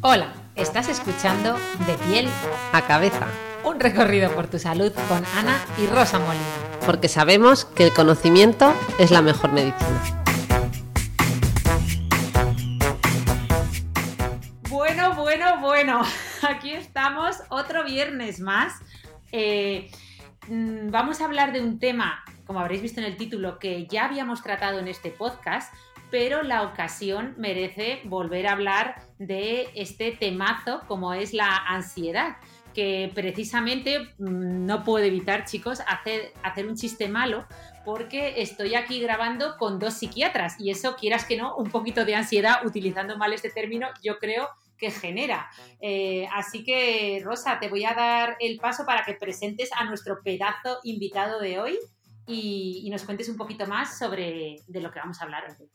Hola, 0.00 0.32
estás 0.54 0.88
escuchando 0.88 1.54
De 1.86 1.94
piel 2.06 2.28
a 2.72 2.82
cabeza. 2.82 3.26
un 3.64 3.80
recorrido 3.80 4.30
por 4.32 4.46
tu 4.46 4.58
salud 4.58 4.92
con 5.08 5.24
Ana 5.36 5.58
y 5.76 5.86
Rosa 5.86 6.18
Molina. 6.18 6.44
Porque 6.86 7.08
sabemos 7.08 7.64
que 7.64 7.84
el 7.84 7.92
conocimiento 7.92 8.72
es 8.98 9.10
la 9.10 9.20
mejor 9.20 9.52
medicina. 9.52 10.00
Bueno, 14.68 15.14
bueno, 15.14 15.60
bueno, 15.60 16.02
aquí 16.48 16.72
estamos 16.72 17.36
otro 17.50 17.84
viernes 17.84 18.40
más. 18.40 18.72
Eh, 19.32 19.90
vamos 20.48 21.20
a 21.20 21.24
hablar 21.24 21.52
de 21.52 21.60
un 21.60 21.78
tema, 21.78 22.24
como 22.46 22.60
habréis 22.60 22.82
visto 22.82 23.00
en 23.00 23.06
el 23.06 23.16
título, 23.16 23.58
que 23.58 23.86
ya 23.86 24.06
habíamos 24.06 24.42
tratado 24.42 24.78
en 24.78 24.88
este 24.88 25.10
podcast, 25.10 25.72
pero 26.10 26.42
la 26.42 26.62
ocasión 26.62 27.34
merece 27.36 28.00
volver 28.04 28.46
a 28.46 28.52
hablar 28.52 29.02
de 29.18 29.68
este 29.74 30.12
temazo 30.12 30.80
como 30.86 31.12
es 31.12 31.34
la 31.34 31.56
ansiedad 31.56 32.36
que 32.74 33.10
precisamente 33.12 34.14
mm, 34.18 34.64
no 34.66 34.84
puedo 34.84 35.04
evitar, 35.04 35.44
chicos, 35.44 35.80
hacer, 35.88 36.32
hacer 36.44 36.68
un 36.68 36.76
chiste 36.76 37.08
malo 37.08 37.44
porque 37.84 38.40
estoy 38.40 38.74
aquí 38.76 39.00
grabando 39.00 39.56
con 39.56 39.78
dos 39.78 39.94
psiquiatras 39.94 40.60
y 40.60 40.70
eso, 40.70 40.94
quieras 40.94 41.24
que 41.24 41.36
no, 41.36 41.56
un 41.56 41.70
poquito 41.70 42.04
de 42.04 42.14
ansiedad, 42.14 42.64
utilizando 42.64 43.16
mal 43.16 43.32
este 43.32 43.50
término, 43.50 43.88
yo 44.02 44.18
creo 44.18 44.48
que 44.78 44.90
genera. 44.90 45.50
Eh, 45.80 46.26
así 46.32 46.64
que, 46.64 47.20
Rosa, 47.24 47.58
te 47.60 47.68
voy 47.68 47.84
a 47.84 47.94
dar 47.94 48.36
el 48.40 48.58
paso 48.58 48.86
para 48.86 49.04
que 49.04 49.14
presentes 49.14 49.70
a 49.76 49.84
nuestro 49.84 50.22
pedazo 50.22 50.78
invitado 50.84 51.40
de 51.40 51.58
hoy 51.58 51.78
y, 52.26 52.88
nos 52.90 53.04
cuentes 53.04 53.28
un 53.28 53.36
poquito 53.36 53.66
más 53.66 53.98
sobre 53.98 54.56
de 54.66 54.80
lo 54.80 54.90
que 54.90 55.00
vamos 55.00 55.20
a 55.20 55.24
hablar 55.24 55.44
hoy. 55.58 55.68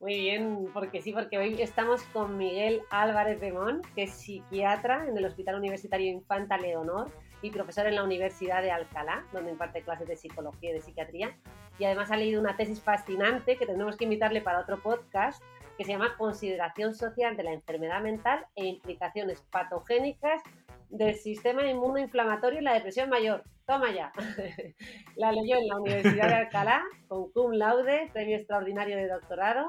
Muy 0.00 0.14
bien, 0.14 0.66
porque 0.72 1.02
sí, 1.02 1.12
porque 1.12 1.36
hoy 1.36 1.60
estamos 1.60 2.02
con 2.04 2.38
Miguel 2.38 2.80
Álvarez 2.90 3.38
de 3.38 3.52
Mon, 3.52 3.82
que 3.94 4.04
es 4.04 4.12
psiquiatra 4.12 5.06
en 5.06 5.16
el 5.16 5.26
Hospital 5.26 5.56
Universitario 5.56 6.10
Infanta 6.10 6.56
Leonor 6.56 7.12
y 7.42 7.50
profesor 7.50 7.86
en 7.86 7.96
la 7.96 8.04
Universidad 8.04 8.62
de 8.62 8.70
Alcalá, 8.70 9.26
donde 9.32 9.50
imparte 9.50 9.82
clases 9.82 10.08
de 10.08 10.16
psicología 10.16 10.70
y 10.70 10.72
de 10.72 10.80
psiquiatría. 10.80 11.36
Y 11.78 11.84
además 11.84 12.10
ha 12.10 12.16
leído 12.16 12.40
una 12.40 12.56
tesis 12.56 12.80
fascinante 12.80 13.56
que 13.56 13.66
tendremos 13.66 13.98
que 13.98 14.04
invitarle 14.04 14.40
para 14.40 14.60
otro 14.60 14.82
podcast, 14.82 15.42
que 15.80 15.86
se 15.86 15.92
llama 15.92 16.14
Consideración 16.18 16.94
social 16.94 17.38
de 17.38 17.42
la 17.42 17.54
enfermedad 17.54 18.02
mental 18.02 18.44
e 18.54 18.66
implicaciones 18.66 19.40
patogénicas 19.50 20.42
del 20.90 21.14
sistema 21.14 21.66
inmunoinflamatorio 21.66 22.60
y 22.60 22.62
la 22.62 22.74
depresión 22.74 23.08
mayor. 23.08 23.44
Toma 23.66 23.90
ya. 23.90 24.12
la 25.16 25.32
leyó 25.32 25.56
en 25.56 25.68
la 25.68 25.80
Universidad 25.80 26.28
de 26.28 26.34
Alcalá 26.34 26.82
con 27.08 27.32
cum 27.32 27.52
laude, 27.52 28.10
premio 28.12 28.36
extraordinario 28.36 28.94
de 28.94 29.08
doctorado 29.08 29.68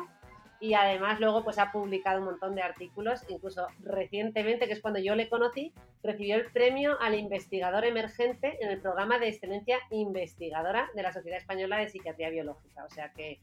y 0.59 0.73
además 0.73 1.21
luego 1.21 1.45
pues 1.45 1.57
ha 1.57 1.71
publicado 1.71 2.19
un 2.19 2.25
montón 2.25 2.55
de 2.55 2.61
artículos, 2.61 3.21
incluso 3.29 3.67
recientemente, 3.79 4.67
que 4.67 4.73
es 4.73 4.81
cuando 4.81 4.99
yo 4.99 5.15
le 5.15 5.29
conocí, 5.29 5.73
recibió 6.03 6.35
el 6.35 6.51
premio 6.51 6.99
al 6.99 7.15
investigador 7.15 7.85
emergente 7.85 8.57
en 8.59 8.69
el 8.69 8.81
programa 8.81 9.17
de 9.17 9.29
excelencia 9.29 9.77
investigadora 9.91 10.89
de 10.93 11.03
la 11.03 11.13
Sociedad 11.13 11.39
Española 11.39 11.77
de 11.77 11.87
Psiquiatría 11.87 12.29
Biológica. 12.29 12.83
O 12.83 12.89
sea 12.89 13.13
que 13.13 13.39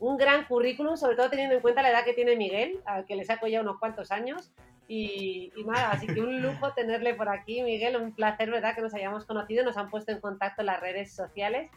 un 0.00 0.16
gran 0.16 0.46
currículum, 0.46 0.96
sobre 0.96 1.16
todo 1.16 1.30
teniendo 1.30 1.54
en 1.54 1.60
cuenta 1.60 1.82
la 1.82 1.90
edad 1.90 2.04
que 2.04 2.14
tiene 2.14 2.34
Miguel, 2.34 2.80
al 2.84 3.06
que 3.06 3.14
le 3.14 3.24
saco 3.24 3.46
ya 3.46 3.60
unos 3.60 3.78
cuantos 3.78 4.10
años. 4.10 4.52
Y, 4.88 5.52
y 5.56 5.62
nada, 5.64 5.92
así 5.92 6.08
que 6.08 6.20
un 6.20 6.42
lujo 6.42 6.72
tenerle 6.74 7.14
por 7.14 7.28
aquí, 7.28 7.62
Miguel, 7.62 7.96
un 7.96 8.12
placer, 8.12 8.50
¿verdad? 8.50 8.74
Que 8.74 8.82
nos 8.82 8.94
hayamos 8.94 9.24
conocido, 9.24 9.64
nos 9.64 9.76
han 9.76 9.88
puesto 9.88 10.10
en 10.10 10.20
contacto 10.20 10.62
en 10.62 10.66
las 10.66 10.80
redes 10.80 11.14
sociales 11.14 11.70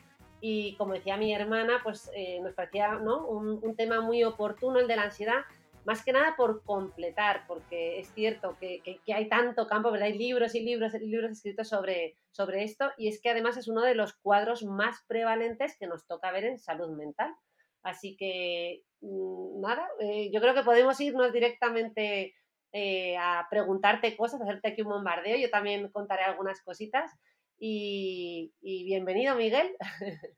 y 0.45 0.75
como 0.75 0.94
decía 0.94 1.16
mi 1.16 1.34
hermana, 1.34 1.79
pues 1.84 2.11
eh, 2.13 2.41
nos 2.41 2.53
parecía 2.53 2.95
¿no? 2.95 3.25
un, 3.25 3.63
un, 3.63 3.78
tema 3.78 4.01
muy 4.01 4.25
oportuno 4.25 4.78
el 4.78 4.88
de 4.88 4.97
la 4.97 5.03
ansiedad, 5.03 5.45
más 5.85 6.03
que 6.03 6.11
nada 6.11 6.35
por 6.35 6.63
completar, 6.66 7.45
porque 7.47 7.97
es 8.00 8.13
cierto 8.13 8.57
que, 8.59 8.81
que, 8.81 9.00
que, 9.05 9.13
hay 9.13 9.29
tanto 9.29 9.67
campo, 9.67 9.90
¿verdad? 9.90 10.07
Hay 10.09 10.17
libros 10.17 10.53
y 10.53 10.59
libros 10.59 10.94
y 10.95 11.00
libros 11.00 11.31
escritos 11.31 11.69
sobre, 11.69 12.17
sobre 12.31 12.66
esto 12.66 12.91
y 12.97 13.07
es 13.07 13.22
que 13.22 13.29
además 13.29 13.55
es 13.55 13.69
uno 13.69 13.84
de 13.84 13.95
los 13.95 14.16
cuadros 14.16 14.66
más 14.66 15.05
prevalentes 15.07 15.78
que 15.78 15.88
nos 15.88 16.05
toca 16.07 16.29
ver 16.31 16.44
en 16.44 16.59
salud 16.59 16.90
mental. 16.90 17.34
Así 17.83 18.16
que, 18.17 18.83
mmm, 19.01 19.61
nada, 19.61 19.88
eh, 19.99 20.31
yo 20.33 20.41
creo 20.41 20.53
que 20.53 20.63
podemos 20.63 20.99
irnos 20.99 21.31
directamente 21.31 22.33
eh, 22.71 23.16
a 23.17 23.45
preguntarte 23.49 24.17
cosas, 24.17 24.41
hacerte 24.41 24.69
aquí 24.69 24.81
un 24.81 24.89
bombardeo, 24.89 25.38
yo 25.38 25.49
también 25.49 25.89
contaré 25.89 26.23
algunas 26.23 26.61
cositas. 26.61 27.11
Y, 27.59 28.51
y, 28.61 28.85
bienvenido, 28.85 29.35
Miguel. 29.35 29.75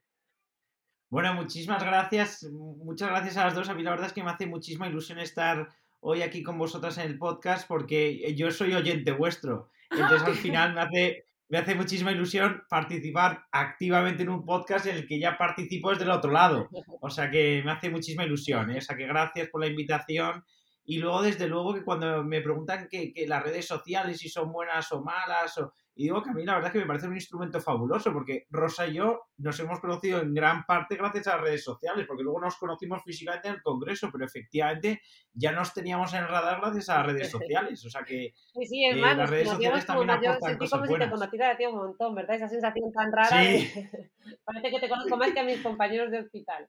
Bueno, 1.08 1.34
muchísimas 1.36 1.82
gracias. 1.82 2.44
Muchas 2.52 3.10
gracias 3.10 3.38
a 3.38 3.46
las 3.46 3.56
dos. 3.56 3.70
A 3.70 3.74
mí 3.74 3.84
la 3.84 3.92
verdad 3.92 4.08
es 4.08 4.14
que 4.14 4.24
me 4.24 4.32
hace 4.32 4.48
muchísima 4.48 4.88
ilusión 4.88 5.20
estar 5.20 5.70
hoy 6.02 6.24
aquí 6.24 6.44
con 6.44 6.58
vosotras 6.58 6.98
en 6.98 7.06
el 7.06 7.18
podcast 7.18 7.68
porque 7.68 8.36
yo 8.36 8.52
soy 8.52 8.74
oyente 8.74 9.12
vuestro. 9.12 9.70
Entonces 9.92 10.24
al 10.24 10.36
final 10.36 10.74
me 10.74 10.82
hace, 10.82 11.25
me 11.48 11.60
hace 11.60 11.76
muchísima 11.76 12.12
ilusión 12.12 12.64
participar 12.70 13.46
activamente 13.52 14.24
en 14.24 14.30
un 14.30 14.46
podcast 14.46 14.88
en 14.88 14.96
el 14.96 15.08
que 15.08 15.20
ya 15.20 15.38
participo 15.38 15.92
desde 15.92 16.06
el 16.06 16.12
otro 16.12 16.32
lado. 16.32 16.70
O 17.02 17.10
sea 17.10 17.30
que 17.30 17.62
me 17.64 17.72
hace 17.72 17.90
muchísima 17.90 18.26
ilusión. 18.26 18.72
¿eh? 18.72 18.80
O 18.80 18.82
sea 18.82 18.98
que 18.98 19.06
gracias 19.06 19.50
por 19.50 19.62
la 19.62 19.68
invitación. 19.68 20.44
Y 20.86 20.98
luego, 20.98 21.22
desde 21.22 21.48
luego, 21.48 21.74
que 21.74 21.84
cuando 21.84 22.24
me 22.24 22.42
preguntan 22.42 22.88
que, 22.90 23.14
que 23.14 23.28
las 23.28 23.44
redes 23.44 23.68
sociales 23.68 24.18
si 24.20 24.30
son 24.30 24.52
buenas 24.52 24.92
o 24.92 25.04
malas 25.04 25.58
o 25.60 25.74
y 25.98 26.04
digo 26.04 26.22
que 26.22 26.30
a 26.30 26.34
mí 26.34 26.44
la 26.44 26.56
verdad 26.56 26.68
es 26.68 26.74
que 26.74 26.80
me 26.80 26.86
parece 26.86 27.08
un 27.08 27.16
instrumento 27.16 27.62
fabuloso, 27.62 28.12
porque 28.12 28.48
Rosa 28.50 28.86
y 28.86 28.96
yo 28.96 29.28
nos 29.38 29.58
hemos 29.62 29.80
conocido 29.80 30.20
en 30.20 30.34
gran 30.34 30.66
parte 30.66 30.98
gracias 30.98 31.28
a 31.28 31.38
las 31.38 31.42
redes 31.42 31.64
sociales, 31.64 32.06
porque 32.06 32.24
luego 32.24 32.42
nos 32.42 32.58
conocimos 32.58 33.02
físicamente 33.04 33.48
en 33.48 33.56
el 33.56 33.62
Congreso, 33.62 34.10
pero 34.12 34.26
efectivamente 34.26 35.02
ya 35.34 35.54
nos 35.54 35.74
teníamos 35.74 36.14
en 36.14 36.24
el 36.24 36.28
radar 36.28 36.60
gracias 36.60 36.90
a 36.90 36.98
las 36.98 37.08
redes 37.08 37.32
sociales. 37.32 37.86
O 37.86 37.90
sea 37.90 38.04
que 38.04 38.34
sí, 38.36 38.66
sí, 38.66 38.86
eh, 38.86 38.96
las 38.96 39.30
redes 39.30 39.50
sociales 39.50 39.86
también 39.86 40.10
aportan 40.10 40.58
cosas 40.58 40.80
como 40.80 40.90
buenas. 40.90 41.08
Si 41.08 41.12
te 41.12 41.18
conociera 41.18 41.56
de 41.56 41.68
un 41.68 41.76
montón, 41.76 42.14
¿verdad? 42.14 42.36
Esa 42.36 42.50
sensación 42.50 42.92
tan 42.92 43.12
rara. 43.14 43.30
Sí. 43.30 43.72
De... 43.74 44.12
Parece 44.44 44.72
que 44.72 44.80
te 44.82 44.90
conozco 44.90 45.16
más 45.16 45.32
que 45.32 45.40
a 45.40 45.44
mis 45.44 45.62
compañeros 45.62 46.12
de 46.12 46.20
hospital. 46.20 46.68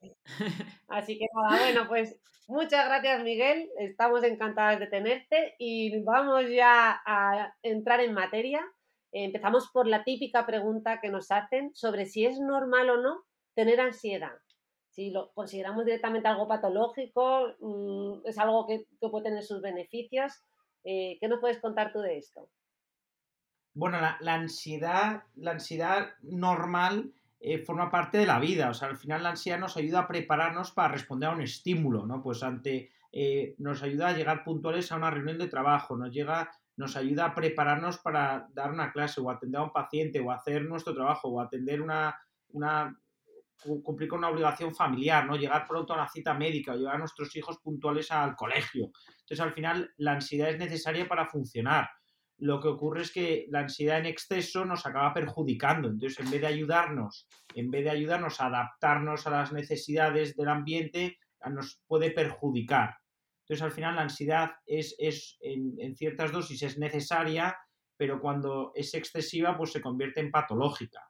Así 0.88 1.18
que 1.18 1.26
nada, 1.34 1.62
bueno, 1.62 1.88
pues 1.88 2.18
muchas 2.46 2.86
gracias 2.86 3.22
Miguel, 3.22 3.70
estamos 3.78 4.22
encantadas 4.24 4.80
de 4.80 4.86
tenerte 4.86 5.54
y 5.58 6.02
vamos 6.02 6.44
ya 6.48 7.00
a 7.04 7.54
entrar 7.62 8.00
en 8.00 8.14
materia. 8.14 8.64
Empezamos 9.12 9.70
por 9.72 9.86
la 9.86 10.04
típica 10.04 10.46
pregunta 10.46 11.00
que 11.00 11.10
nos 11.10 11.30
hacen 11.30 11.74
sobre 11.74 12.06
si 12.06 12.26
es 12.26 12.38
normal 12.38 12.90
o 12.90 12.96
no 13.02 13.24
tener 13.54 13.80
ansiedad. 13.80 14.36
Si 14.90 15.10
lo 15.10 15.32
consideramos 15.32 15.84
directamente 15.84 16.28
algo 16.28 16.48
patológico, 16.48 17.54
mmm, 17.60 18.20
es 18.24 18.38
algo 18.38 18.66
que, 18.66 18.84
que, 19.00 19.08
puede 19.08 19.24
tener 19.24 19.42
sus 19.42 19.60
beneficios. 19.60 20.32
Eh, 20.84 21.18
¿Qué 21.20 21.28
nos 21.28 21.40
puedes 21.40 21.60
contar 21.60 21.92
tú 21.92 22.00
de 22.00 22.18
esto? 22.18 22.48
Bueno, 23.74 24.00
la, 24.00 24.16
la 24.20 24.34
ansiedad, 24.34 25.22
la 25.36 25.52
ansiedad 25.52 26.10
normal 26.22 27.12
eh, 27.42 27.58
forma 27.58 27.90
parte 27.90 28.18
de 28.18 28.26
la 28.26 28.38
vida. 28.38 28.68
O 28.68 28.74
sea, 28.74 28.88
al 28.88 28.98
final 28.98 29.22
la 29.22 29.30
ansiedad 29.30 29.58
nos 29.58 29.76
ayuda 29.78 30.00
a 30.00 30.08
prepararnos 30.08 30.72
para 30.72 30.88
responder 30.88 31.30
a 31.30 31.32
un 31.32 31.40
estímulo, 31.40 32.06
¿no? 32.06 32.22
Pues 32.22 32.42
ante, 32.42 32.90
eh, 33.10 33.54
nos 33.58 33.82
ayuda 33.82 34.08
a 34.08 34.12
llegar 34.12 34.44
puntuales 34.44 34.92
a 34.92 34.96
una 34.96 35.10
reunión 35.10 35.38
de 35.38 35.48
trabajo, 35.48 35.96
nos 35.96 36.12
llega, 36.12 36.50
nos 36.76 36.96
ayuda 36.96 37.24
a 37.26 37.34
prepararnos 37.34 37.98
para 37.98 38.46
dar 38.52 38.70
una 38.70 38.92
clase 38.92 39.22
o 39.22 39.30
atender 39.30 39.58
a 39.58 39.64
un 39.64 39.72
paciente 39.72 40.20
o 40.20 40.30
hacer 40.30 40.64
nuestro 40.64 40.94
trabajo 40.94 41.28
o 41.28 41.40
atender 41.40 41.80
una, 41.80 42.14
una 42.48 42.94
cumplir 43.82 44.08
con 44.08 44.18
una 44.18 44.28
obligación 44.28 44.74
familiar, 44.74 45.26
¿no? 45.26 45.36
Llegar 45.36 45.66
pronto 45.66 45.94
a 45.94 45.96
una 45.96 46.08
cita 46.08 46.34
médica 46.34 46.72
o 46.72 46.76
llevar 46.76 46.96
a 46.96 46.98
nuestros 46.98 47.34
hijos 47.36 47.58
puntuales 47.58 48.10
al 48.10 48.36
colegio. 48.36 48.90
Entonces, 49.20 49.40
al 49.40 49.52
final, 49.52 49.92
la 49.96 50.12
ansiedad 50.12 50.50
es 50.50 50.58
necesaria 50.58 51.08
para 51.08 51.26
funcionar 51.26 51.88
lo 52.40 52.60
que 52.60 52.68
ocurre 52.68 53.02
es 53.02 53.12
que 53.12 53.46
la 53.50 53.60
ansiedad 53.60 53.98
en 53.98 54.06
exceso 54.06 54.64
nos 54.64 54.86
acaba 54.86 55.12
perjudicando. 55.12 55.88
Entonces, 55.88 56.18
en 56.20 56.30
vez 56.30 56.40
de 56.40 56.46
ayudarnos, 56.46 57.28
en 57.54 57.70
vez 57.70 57.84
de 57.84 57.90
ayudarnos 57.90 58.40
a 58.40 58.46
adaptarnos 58.46 59.26
a 59.26 59.30
las 59.30 59.52
necesidades 59.52 60.34
del 60.36 60.48
ambiente, 60.48 61.18
nos 61.50 61.80
puede 61.86 62.10
perjudicar. 62.10 62.96
Entonces, 63.44 63.62
al 63.62 63.72
final, 63.72 63.96
la 63.96 64.02
ansiedad 64.02 64.50
es, 64.66 64.94
es 64.98 65.36
en, 65.40 65.96
ciertas 65.96 66.32
dosis 66.32 66.62
es 66.62 66.78
necesaria, 66.78 67.56
pero 67.96 68.20
cuando 68.20 68.72
es 68.74 68.94
excesiva, 68.94 69.56
pues 69.56 69.72
se 69.72 69.80
convierte 69.80 70.20
en 70.20 70.30
patológica. 70.30 71.02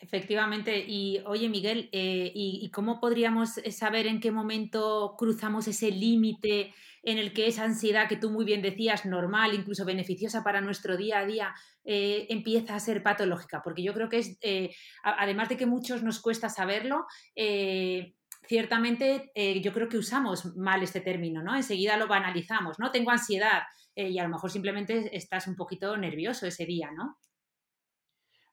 Efectivamente. 0.00 0.82
Y 0.86 1.20
oye, 1.26 1.50
Miguel, 1.50 1.90
eh, 1.92 2.32
¿y, 2.34 2.70
cómo 2.70 3.00
podríamos 3.00 3.60
saber 3.70 4.06
en 4.06 4.18
qué 4.18 4.32
momento 4.32 5.14
cruzamos 5.18 5.68
ese 5.68 5.90
límite 5.90 6.72
en 7.02 7.18
el 7.18 7.34
que 7.34 7.46
esa 7.46 7.64
ansiedad 7.64 8.08
que 8.08 8.16
tú 8.16 8.30
muy 8.30 8.46
bien 8.46 8.62
decías, 8.62 9.04
normal, 9.04 9.52
incluso 9.54 9.84
beneficiosa 9.84 10.42
para 10.42 10.62
nuestro 10.62 10.96
día 10.96 11.18
a 11.18 11.26
día, 11.26 11.54
eh, 11.84 12.26
empieza 12.30 12.74
a 12.74 12.80
ser 12.80 13.02
patológica? 13.02 13.60
Porque 13.62 13.82
yo 13.82 13.92
creo 13.92 14.08
que 14.08 14.18
es, 14.18 14.38
eh, 14.40 14.70
además 15.02 15.50
de 15.50 15.58
que 15.58 15.66
muchos 15.66 16.02
nos 16.02 16.20
cuesta 16.20 16.48
saberlo, 16.48 17.04
ciertamente 18.48 19.30
yo 19.62 19.72
creo 19.72 19.88
que 19.88 19.98
usamos 19.98 20.56
mal 20.56 20.82
este 20.82 21.02
término, 21.02 21.42
¿no? 21.42 21.54
Enseguida 21.54 21.98
lo 21.98 22.08
banalizamos, 22.08 22.78
¿no? 22.78 22.90
Tengo 22.90 23.10
ansiedad 23.10 23.62
y 23.94 24.18
a 24.18 24.22
lo 24.22 24.30
mejor 24.30 24.50
simplemente 24.50 25.14
estás 25.14 25.46
un 25.46 25.56
poquito 25.56 25.96
nervioso 25.96 26.46
ese 26.46 26.64
día, 26.64 26.90
¿no? 26.90 27.18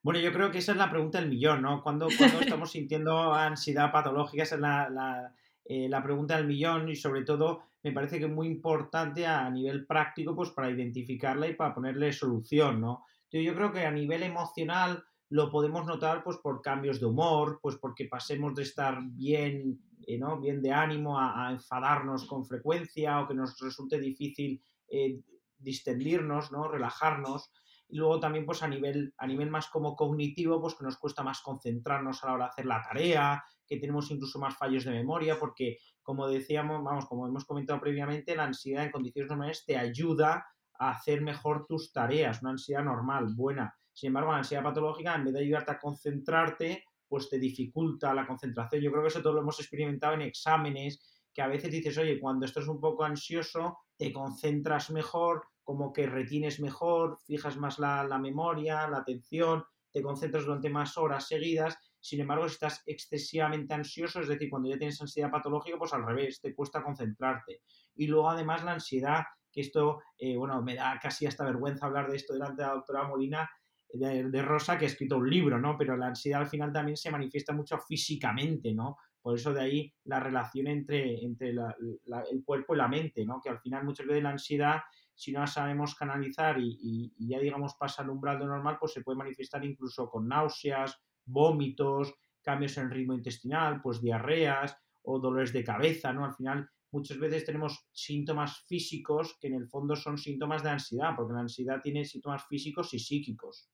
Bueno, 0.08 0.20
yo 0.20 0.32
creo 0.32 0.50
que 0.50 0.56
esa 0.56 0.72
es 0.72 0.78
la 0.78 0.88
pregunta 0.88 1.20
del 1.20 1.28
millón, 1.28 1.60
¿no? 1.60 1.82
Cuando, 1.82 2.08
cuando 2.16 2.40
estamos 2.40 2.70
sintiendo 2.70 3.34
ansiedad 3.34 3.92
patológica, 3.92 4.44
esa 4.44 4.54
es 4.54 4.60
la, 4.62 5.34
eh, 5.66 5.86
la, 5.86 6.02
pregunta 6.02 6.38
del 6.38 6.46
millón 6.46 6.88
y 6.88 6.96
sobre 6.96 7.24
todo 7.24 7.64
me 7.82 7.92
parece 7.92 8.18
que 8.18 8.24
es 8.24 8.30
muy 8.30 8.46
importante 8.46 9.26
a 9.26 9.50
nivel 9.50 9.84
práctico 9.84 10.34
pues 10.34 10.48
para 10.48 10.70
identificarla 10.70 11.46
y 11.46 11.52
para 11.52 11.74
ponerle 11.74 12.10
solución, 12.14 12.80
¿no? 12.80 13.04
Yo 13.30 13.54
creo 13.54 13.70
que 13.70 13.84
a 13.84 13.90
nivel 13.90 14.22
emocional 14.22 15.04
lo 15.28 15.50
podemos 15.50 15.84
notar 15.84 16.24
pues 16.24 16.38
por 16.38 16.62
cambios 16.62 17.00
de 17.00 17.04
humor, 17.04 17.58
pues 17.60 17.76
porque 17.76 18.06
pasemos 18.06 18.54
de 18.54 18.62
estar 18.62 19.02
bien, 19.02 19.78
eh, 20.06 20.16
¿no? 20.16 20.40
bien 20.40 20.62
de 20.62 20.72
ánimo 20.72 21.20
a, 21.20 21.50
enfadarnos 21.52 22.24
con 22.24 22.46
frecuencia 22.46 23.20
o 23.20 23.28
que 23.28 23.34
nos 23.34 23.60
resulte 23.60 24.00
difícil 24.00 24.58
eh, 24.88 25.20
distendirnos, 25.58 26.50
¿no? 26.50 26.66
relajarnos 26.66 27.50
y 27.88 27.96
luego 27.96 28.20
también 28.20 28.44
pues 28.44 28.62
a 28.62 28.68
nivel, 28.68 29.14
a 29.16 29.26
nivel 29.26 29.50
más 29.50 29.68
como 29.68 29.96
cognitivo, 29.96 30.60
pues 30.60 30.74
que 30.74 30.84
nos 30.84 30.98
cuesta 30.98 31.22
más 31.22 31.40
concentrarnos 31.40 32.22
a 32.22 32.26
la 32.26 32.32
hora 32.34 32.44
de 32.44 32.50
hacer 32.50 32.66
la 32.66 32.82
tarea, 32.82 33.44
que 33.66 33.78
tenemos 33.78 34.10
incluso 34.10 34.38
más 34.38 34.56
fallos 34.56 34.84
de 34.84 34.92
memoria, 34.92 35.38
porque 35.38 35.78
como 36.02 36.28
decíamos, 36.28 36.82
vamos, 36.82 37.06
como 37.06 37.26
hemos 37.26 37.44
comentado 37.44 37.80
previamente, 37.80 38.36
la 38.36 38.44
ansiedad 38.44 38.84
en 38.84 38.90
condiciones 38.90 39.30
normales 39.30 39.64
te 39.64 39.76
ayuda 39.76 40.46
a 40.78 40.90
hacer 40.90 41.22
mejor 41.22 41.66
tus 41.66 41.92
tareas, 41.92 42.40
una 42.42 42.52
ansiedad 42.52 42.84
normal, 42.84 43.34
buena. 43.34 43.74
Sin 43.92 44.08
embargo, 44.08 44.32
la 44.32 44.38
ansiedad 44.38 44.62
patológica, 44.62 45.14
en 45.14 45.24
vez 45.24 45.34
de 45.34 45.40
ayudarte 45.40 45.72
a 45.72 45.78
concentrarte, 45.78 46.84
pues 47.08 47.28
te 47.28 47.38
dificulta 47.38 48.14
la 48.14 48.26
concentración. 48.26 48.82
Yo 48.82 48.90
creo 48.90 49.02
que 49.02 49.08
eso 49.08 49.22
todo 49.22 49.32
lo 49.32 49.40
hemos 49.40 49.58
experimentado 49.58 50.14
en 50.14 50.22
exámenes, 50.22 51.17
que 51.32 51.42
a 51.42 51.48
veces 51.48 51.70
dices, 51.70 51.96
oye, 51.98 52.18
cuando 52.18 52.46
estás 52.46 52.68
un 52.68 52.80
poco 52.80 53.04
ansioso, 53.04 53.78
te 53.96 54.12
concentras 54.12 54.90
mejor, 54.90 55.46
como 55.62 55.92
que 55.92 56.06
retienes 56.06 56.60
mejor, 56.60 57.18
fijas 57.26 57.56
más 57.56 57.78
la, 57.78 58.18
memoria, 58.18 58.88
la 58.88 58.98
atención, 58.98 59.64
te 59.92 60.02
concentras 60.02 60.44
durante 60.44 60.70
más 60.70 60.96
horas 60.96 61.26
seguidas. 61.26 61.76
Sin 62.00 62.20
embargo, 62.20 62.48
si 62.48 62.54
estás 62.54 62.82
excesivamente 62.86 63.74
ansioso, 63.74 64.20
es 64.20 64.28
decir, 64.28 64.48
cuando 64.48 64.68
ya 64.68 64.78
tienes 64.78 65.00
ansiedad 65.00 65.30
patológica, 65.30 65.76
pues 65.78 65.92
al 65.92 66.06
revés, 66.06 66.40
te 66.40 66.54
cuesta 66.54 66.82
concentrarte. 66.82 67.62
Y 67.96 68.06
luego, 68.06 68.30
además, 68.30 68.64
la 68.64 68.72
ansiedad, 68.72 69.24
que 69.52 69.60
esto, 69.60 70.00
eh, 70.16 70.36
bueno, 70.36 70.62
me 70.62 70.74
da 70.74 70.98
casi 71.02 71.26
hasta 71.26 71.44
vergüenza 71.44 71.86
hablar 71.86 72.08
de 72.10 72.16
esto 72.16 72.32
delante 72.32 72.62
de 72.62 72.68
la 72.68 72.74
doctora 72.74 73.06
Molina, 73.06 73.50
de, 73.92 74.42
Rosa, 74.42 74.76
que 74.78 74.84
ha 74.84 74.88
escrito 74.88 75.16
un 75.16 75.28
libro, 75.28 75.58
¿no? 75.58 75.76
Pero 75.76 75.96
la 75.96 76.08
ansiedad 76.08 76.42
al 76.42 76.48
final 76.48 76.72
también 76.72 76.96
se 76.96 77.10
manifiesta 77.10 77.52
mucho 77.52 77.78
físicamente, 77.78 78.74
¿no? 78.74 78.96
Por 79.28 79.36
eso 79.36 79.52
de 79.52 79.60
ahí 79.60 79.94
la 80.04 80.20
relación 80.20 80.68
entre, 80.68 81.22
entre 81.22 81.50
el 81.50 82.44
cuerpo 82.46 82.74
y 82.74 82.78
la 82.78 82.88
mente, 82.88 83.26
¿no? 83.26 83.42
Que 83.42 83.50
al 83.50 83.58
final 83.58 83.84
muchas 83.84 84.06
veces 84.06 84.22
la 84.22 84.30
ansiedad 84.30 84.80
si 85.14 85.32
no 85.32 85.40
la 85.40 85.46
sabemos 85.46 85.94
canalizar 85.94 86.56
y, 86.58 87.12
ya 87.18 87.38
digamos 87.38 87.74
pasa 87.74 88.02
el 88.02 88.08
umbral 88.08 88.38
de 88.38 88.46
normal, 88.46 88.78
pues 88.80 88.94
se 88.94 89.02
puede 89.02 89.18
manifestar 89.18 89.62
incluso 89.66 90.08
con 90.08 90.28
náuseas, 90.28 90.98
vómitos, 91.26 92.14
cambios 92.40 92.78
en 92.78 92.84
el 92.84 92.90
ritmo 92.90 93.12
intestinal, 93.12 93.82
pues 93.82 94.00
diarreas 94.00 94.74
o 95.02 95.18
dolores 95.18 95.52
de 95.52 95.62
cabeza, 95.62 96.10
¿no? 96.10 96.24
Al 96.24 96.32
final 96.32 96.66
muchas 96.90 97.18
veces 97.18 97.44
tenemos 97.44 97.86
síntomas 97.92 98.64
físicos 98.66 99.36
que 99.38 99.48
en 99.48 99.56
el 99.56 99.68
fondo 99.68 99.94
son 99.94 100.16
síntomas 100.16 100.62
de 100.62 100.70
ansiedad, 100.70 101.12
porque 101.14 101.34
la 101.34 101.40
ansiedad 101.40 101.82
tiene 101.82 102.06
síntomas 102.06 102.46
físicos 102.46 102.94
y 102.94 102.98
psíquicos. 102.98 103.68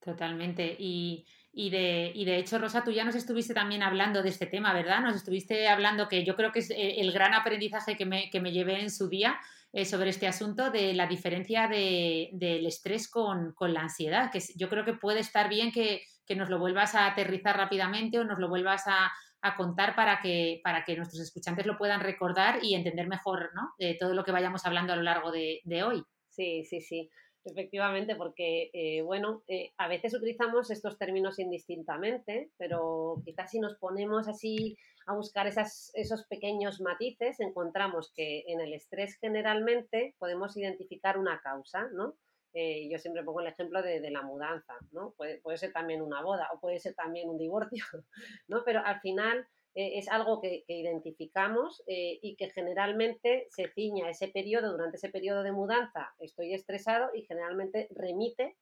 Totalmente. 0.00 0.76
Y, 0.78 1.26
y 1.60 1.70
de, 1.70 2.12
y 2.14 2.24
de 2.24 2.38
hecho, 2.38 2.56
Rosa, 2.56 2.84
tú 2.84 2.92
ya 2.92 3.02
nos 3.04 3.16
estuviste 3.16 3.52
también 3.52 3.82
hablando 3.82 4.22
de 4.22 4.28
este 4.28 4.46
tema, 4.46 4.72
¿verdad? 4.72 5.00
Nos 5.00 5.16
estuviste 5.16 5.66
hablando 5.66 6.06
que 6.06 6.24
yo 6.24 6.36
creo 6.36 6.52
que 6.52 6.60
es 6.60 6.70
eh, 6.70 7.00
el 7.00 7.10
gran 7.10 7.34
aprendizaje 7.34 7.96
que 7.96 8.06
me, 8.06 8.30
que 8.30 8.40
me 8.40 8.52
llevé 8.52 8.80
en 8.80 8.92
su 8.92 9.08
día 9.08 9.40
eh, 9.72 9.84
sobre 9.84 10.10
este 10.10 10.28
asunto 10.28 10.70
de 10.70 10.94
la 10.94 11.08
diferencia 11.08 11.66
de, 11.66 12.28
del 12.34 12.64
estrés 12.64 13.10
con, 13.10 13.54
con, 13.54 13.74
la 13.74 13.80
ansiedad, 13.80 14.30
que 14.30 14.38
yo 14.54 14.68
creo 14.68 14.84
que 14.84 14.92
puede 14.92 15.18
estar 15.18 15.48
bien 15.48 15.72
que, 15.72 16.02
que, 16.24 16.36
nos 16.36 16.48
lo 16.48 16.60
vuelvas 16.60 16.94
a 16.94 17.06
aterrizar 17.06 17.56
rápidamente 17.56 18.20
o 18.20 18.24
nos 18.24 18.38
lo 18.38 18.48
vuelvas 18.48 18.84
a, 18.86 19.10
a 19.40 19.56
contar 19.56 19.96
para 19.96 20.20
que, 20.20 20.60
para 20.62 20.84
que 20.84 20.96
nuestros 20.96 21.20
escuchantes 21.20 21.66
lo 21.66 21.76
puedan 21.76 22.02
recordar 22.02 22.60
y 22.62 22.76
entender 22.76 23.08
mejor 23.08 23.50
¿no? 23.56 23.72
de 23.80 23.96
todo 23.98 24.14
lo 24.14 24.22
que 24.22 24.30
vayamos 24.30 24.64
hablando 24.64 24.92
a 24.92 24.96
lo 24.96 25.02
largo 25.02 25.32
de, 25.32 25.60
de 25.64 25.82
hoy. 25.82 26.04
Sí, 26.28 26.64
sí, 26.64 26.80
sí. 26.80 27.10
Efectivamente, 27.50 28.14
porque, 28.14 28.70
eh, 28.74 29.00
bueno, 29.02 29.42
eh, 29.48 29.72
a 29.78 29.88
veces 29.88 30.14
utilizamos 30.14 30.70
estos 30.70 30.98
términos 30.98 31.38
indistintamente, 31.38 32.50
pero 32.58 33.22
quizás 33.24 33.50
si 33.50 33.58
nos 33.58 33.76
ponemos 33.76 34.28
así 34.28 34.76
a 35.06 35.14
buscar 35.14 35.46
esas, 35.46 35.90
esos 35.94 36.26
pequeños 36.26 36.80
matices, 36.82 37.40
encontramos 37.40 38.12
que 38.14 38.44
en 38.48 38.60
el 38.60 38.74
estrés 38.74 39.16
generalmente 39.18 40.14
podemos 40.18 40.56
identificar 40.58 41.18
una 41.18 41.40
causa, 41.40 41.88
¿no? 41.94 42.14
Eh, 42.52 42.88
yo 42.90 42.98
siempre 42.98 43.24
pongo 43.24 43.40
el 43.40 43.46
ejemplo 43.46 43.82
de, 43.82 44.00
de 44.00 44.10
la 44.10 44.22
mudanza, 44.22 44.74
¿no? 44.92 45.14
Puede, 45.16 45.38
puede, 45.40 45.56
ser 45.56 45.72
también 45.72 46.02
una 46.02 46.22
boda 46.22 46.48
o 46.52 46.60
puede 46.60 46.78
ser 46.80 46.94
también 46.94 47.30
un 47.30 47.38
divorcio, 47.38 47.84
¿no? 48.48 48.62
Pero 48.64 48.80
al 48.84 49.00
final 49.00 49.46
eh, 49.74 49.98
es 49.98 50.08
algo 50.08 50.40
que, 50.40 50.64
identificamos 50.66 51.82
eh, 51.86 52.18
y 52.22 52.36
que 52.36 52.50
generalmente 52.50 53.46
se 53.50 53.68
ciña 53.68 54.10
ese 54.10 54.28
periodo, 54.28 54.72
durante 54.72 54.96
ese 54.96 55.10
periodo 55.10 55.42
de 55.42 55.52
mudanza 55.52 56.14
estoy 56.18 56.54
estresado 56.54 57.10
y 57.14 57.22
generalmente 57.22 57.88
remite 57.90 58.56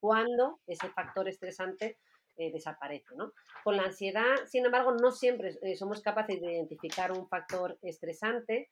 cuando 0.00 0.60
ese 0.66 0.88
factor 0.90 1.28
estresante 1.28 1.98
eh, 2.36 2.50
desaparece. 2.52 3.14
¿no? 3.16 3.32
Con 3.64 3.76
la 3.76 3.84
ansiedad, 3.84 4.34
sin 4.46 4.64
embargo, 4.64 4.92
no 4.92 5.10
siempre 5.10 5.52
somos 5.76 6.00
capaces 6.00 6.40
de 6.40 6.52
identificar 6.54 7.12
un 7.12 7.28
factor 7.28 7.78
estresante, 7.82 8.70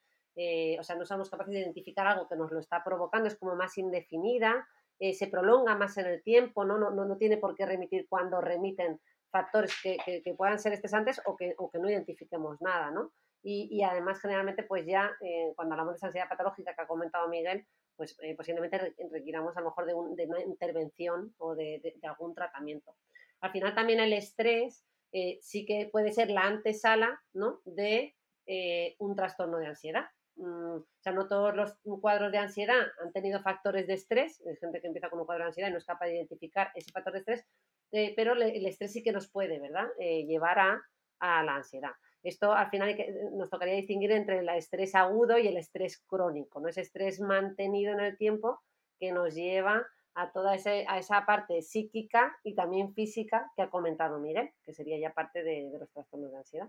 o 0.78 0.82
sea, 0.82 0.96
no 0.96 1.04
somos 1.04 1.28
capaces 1.28 1.52
de 1.52 1.60
identificar 1.60 2.06
algo 2.06 2.26
que 2.26 2.36
nos 2.36 2.50
lo 2.50 2.60
está 2.60 2.82
provocando, 2.82 3.28
es 3.28 3.36
como 3.36 3.56
más 3.56 3.76
indefinida, 3.76 4.66
se 4.98 5.26
prolonga 5.26 5.76
más 5.76 5.98
en 5.98 6.06
el 6.06 6.22
tiempo, 6.22 6.64
¿no? 6.64 6.78
No, 6.78 6.90
no, 6.90 7.04
no 7.04 7.18
tiene 7.18 7.36
por 7.36 7.54
qué 7.54 7.66
remitir 7.66 8.06
cuando 8.08 8.40
remiten 8.40 9.00
factores 9.30 9.72
que, 9.82 9.96
que, 10.04 10.34
puedan 10.34 10.58
ser 10.58 10.72
estresantes 10.72 11.20
o 11.24 11.36
que, 11.36 11.54
o 11.58 11.70
que 11.70 11.78
no 11.78 11.88
identifiquemos 11.88 12.60
nada, 12.60 12.90
¿no? 12.90 13.12
Y, 13.42 13.68
y 13.70 13.82
además, 13.82 14.20
generalmente, 14.20 14.62
pues 14.62 14.84
ya 14.86 15.12
eh, 15.20 15.52
cuando 15.56 15.74
hablamos 15.74 15.98
de 15.98 16.06
ansiedad 16.06 16.28
patológica 16.28 16.74
que 16.74 16.82
ha 16.82 16.86
comentado 16.86 17.28
Miguel, 17.28 17.66
pues 17.96 18.16
eh, 18.22 18.34
posiblemente 18.34 18.94
requiramos 19.10 19.56
a 19.56 19.60
lo 19.60 19.66
mejor 19.66 19.86
de, 19.86 19.92
de 20.16 20.26
una 20.28 20.40
intervención 20.42 21.34
o 21.38 21.54
de, 21.54 21.80
de, 21.82 22.08
algún 22.08 22.34
tratamiento. 22.34 22.94
Al 23.40 23.52
final 23.52 23.74
también 23.74 24.00
el 24.00 24.12
estrés 24.12 24.84
eh, 25.12 25.38
sí 25.42 25.64
que 25.64 25.88
puede 25.90 26.12
ser 26.12 26.30
la 26.30 26.42
antesala 26.42 27.22
¿no? 27.32 27.60
de 27.64 28.14
un 28.98 29.14
trastorno 29.14 29.58
de 29.58 29.68
ansiedad. 29.68 30.06
Mm, 30.34 30.78
o 30.78 30.86
sea, 30.98 31.12
no 31.12 31.28
todos 31.28 31.54
los 31.54 31.76
cuadros 32.00 32.32
de 32.32 32.38
ansiedad 32.38 32.80
han 33.00 33.12
tenido 33.12 33.40
factores 33.42 33.86
de 33.86 33.94
estrés. 33.94 34.42
Hay 34.44 34.56
gente 34.56 34.80
que 34.80 34.88
empieza 34.88 35.08
con 35.08 35.20
un 35.20 35.26
cuadro 35.26 35.44
de 35.44 35.48
ansiedad 35.48 35.68
y 35.68 35.72
no 35.72 35.78
es 35.78 35.84
capaz 35.84 36.06
de 36.06 36.16
identificar 36.16 36.72
ese 36.74 36.90
factor 36.90 37.12
de 37.12 37.20
estrés, 37.20 37.46
eh, 37.92 38.12
pero 38.14 38.34
el 38.34 38.66
estrés 38.66 38.92
sí 38.92 39.02
que 39.02 39.12
nos 39.12 39.28
puede, 39.28 39.58
¿verdad?, 39.58 39.88
eh, 39.98 40.24
llevar 40.26 40.58
a, 40.58 40.82
la 41.20 41.56
ansiedad. 41.56 41.92
Esto 42.22 42.52
al 42.52 42.70
final 42.70 42.96
nos 43.34 43.50
tocaría 43.50 43.74
distinguir 43.74 44.12
entre 44.12 44.38
el 44.38 44.48
estrés 44.48 44.94
agudo 44.94 45.36
y 45.36 45.48
el 45.48 45.58
estrés 45.58 46.02
crónico, 46.06 46.60
¿no? 46.60 46.68
Ese 46.68 46.80
estrés 46.80 47.20
mantenido 47.20 47.92
en 47.92 48.00
el 48.00 48.16
tiempo 48.16 48.62
que 48.98 49.12
nos 49.12 49.34
lleva 49.34 49.86
a 50.14 50.32
toda 50.32 50.52
a 50.52 50.98
esa 50.98 51.26
parte 51.26 51.60
psíquica 51.60 52.34
y 52.42 52.54
también 52.54 52.94
física 52.94 53.50
que 53.54 53.62
ha 53.62 53.68
comentado 53.68 54.18
Miguel, 54.18 54.50
que 54.64 54.72
sería 54.72 54.98
ya 54.98 55.12
parte 55.12 55.42
de, 55.42 55.68
de 55.70 55.78
los 55.78 55.90
trastornos 55.90 56.30
de 56.30 56.38
ansiedad. 56.38 56.68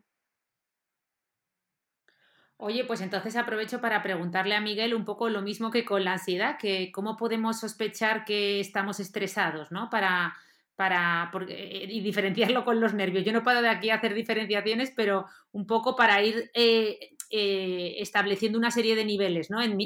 Oye, 2.64 2.84
pues 2.84 3.02
entonces 3.02 3.36
aprovecho 3.38 3.82
para 3.82 4.04
preguntarle 4.04 4.54
a 4.56 4.62
Miguel 4.62 4.94
un 4.94 5.04
poco 5.04 5.30
lo 5.30 5.42
mismo 5.42 5.72
que 5.72 5.84
con 5.84 6.04
la 6.04 6.14
ansiedad, 6.14 6.58
que 6.60 6.92
cómo 6.92 7.18
podemos 7.18 7.60
sospechar 7.60 8.24
que 8.24 8.60
estamos 8.60 9.00
estresados, 9.00 9.72
¿no? 9.72 9.90
Para, 9.90 10.36
para 10.76 11.30
porque, 11.32 11.86
y 11.90 12.02
diferenciarlo 12.02 12.64
con 12.66 12.80
los 12.80 12.94
nervios. 12.94 13.24
Yo 13.26 13.34
no 13.34 13.44
puedo 13.44 13.62
de 13.62 13.70
aquí 13.70 13.90
hacer 13.90 14.14
diferenciaciones, 14.14 14.92
pero 14.96 15.26
un 15.52 15.68
poco 15.68 15.96
para 15.96 16.24
ir 16.24 16.50
eh, 16.54 17.16
eh, 17.30 17.96
estableciendo 18.00 18.58
una 18.58 18.72
serie 18.72 18.96
de 18.96 19.06
niveles, 19.06 19.50
¿no? 19.50 19.62
En, 19.62 19.78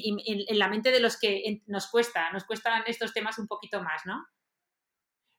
la 0.58 0.68
mente 0.68 0.92
de 0.92 1.00
los 1.00 1.20
que 1.20 1.62
nos 1.68 1.88
cuesta, 1.88 2.32
nos 2.32 2.46
cuestan 2.46 2.84
estos 2.88 3.13
temas 3.13 3.38
un 3.38 3.48
poquito 3.48 3.84
más, 3.84 4.01
¿no? 4.06 4.25